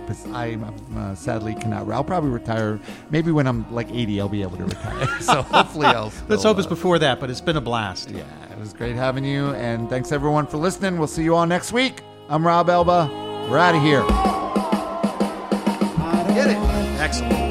Because 0.06 0.26
I 0.28 0.58
uh, 0.96 1.14
sadly 1.14 1.54
cannot. 1.56 1.92
I'll 1.92 2.06
probably 2.06 2.30
retire. 2.30 2.80
Maybe 3.10 3.34
when 3.34 3.46
I'm 3.48 3.70
like 3.76 3.92
80, 3.92 4.22
I'll 4.22 4.30
be 4.30 4.44
able 4.44 4.56
to 4.56 4.64
retire. 4.64 5.08
so 5.20 5.42
hopefully, 5.42 5.88
I'll. 5.88 6.06
Let's 6.30 6.42
still, 6.42 6.54
hope 6.54 6.58
it's 6.60 6.68
uh, 6.68 6.70
before 6.70 7.00
that, 7.00 7.20
but 7.20 7.30
it's 7.30 7.42
been 7.42 7.58
a 7.58 7.62
blast. 7.62 8.10
yeah, 8.10 8.24
it 8.50 8.58
was 8.58 8.72
great 8.72 8.96
having 8.96 9.26
you. 9.26 9.48
And 9.56 9.90
thanks 9.90 10.14
everyone 10.14 10.48
for 10.48 10.56
listening. 10.56 10.98
We'll 10.98 11.10
see 11.10 11.24
you 11.24 11.36
all 11.36 11.46
next 11.46 11.74
week. 11.74 12.02
I'm 12.30 12.48
Rob 12.48 12.70
Elba. 12.70 13.10
We're 13.52 13.58
out 13.58 13.76
of 13.76 13.82
here. 13.82 14.04
Get 16.34 16.50
it? 16.50 16.58
Excellent. 17.02 17.48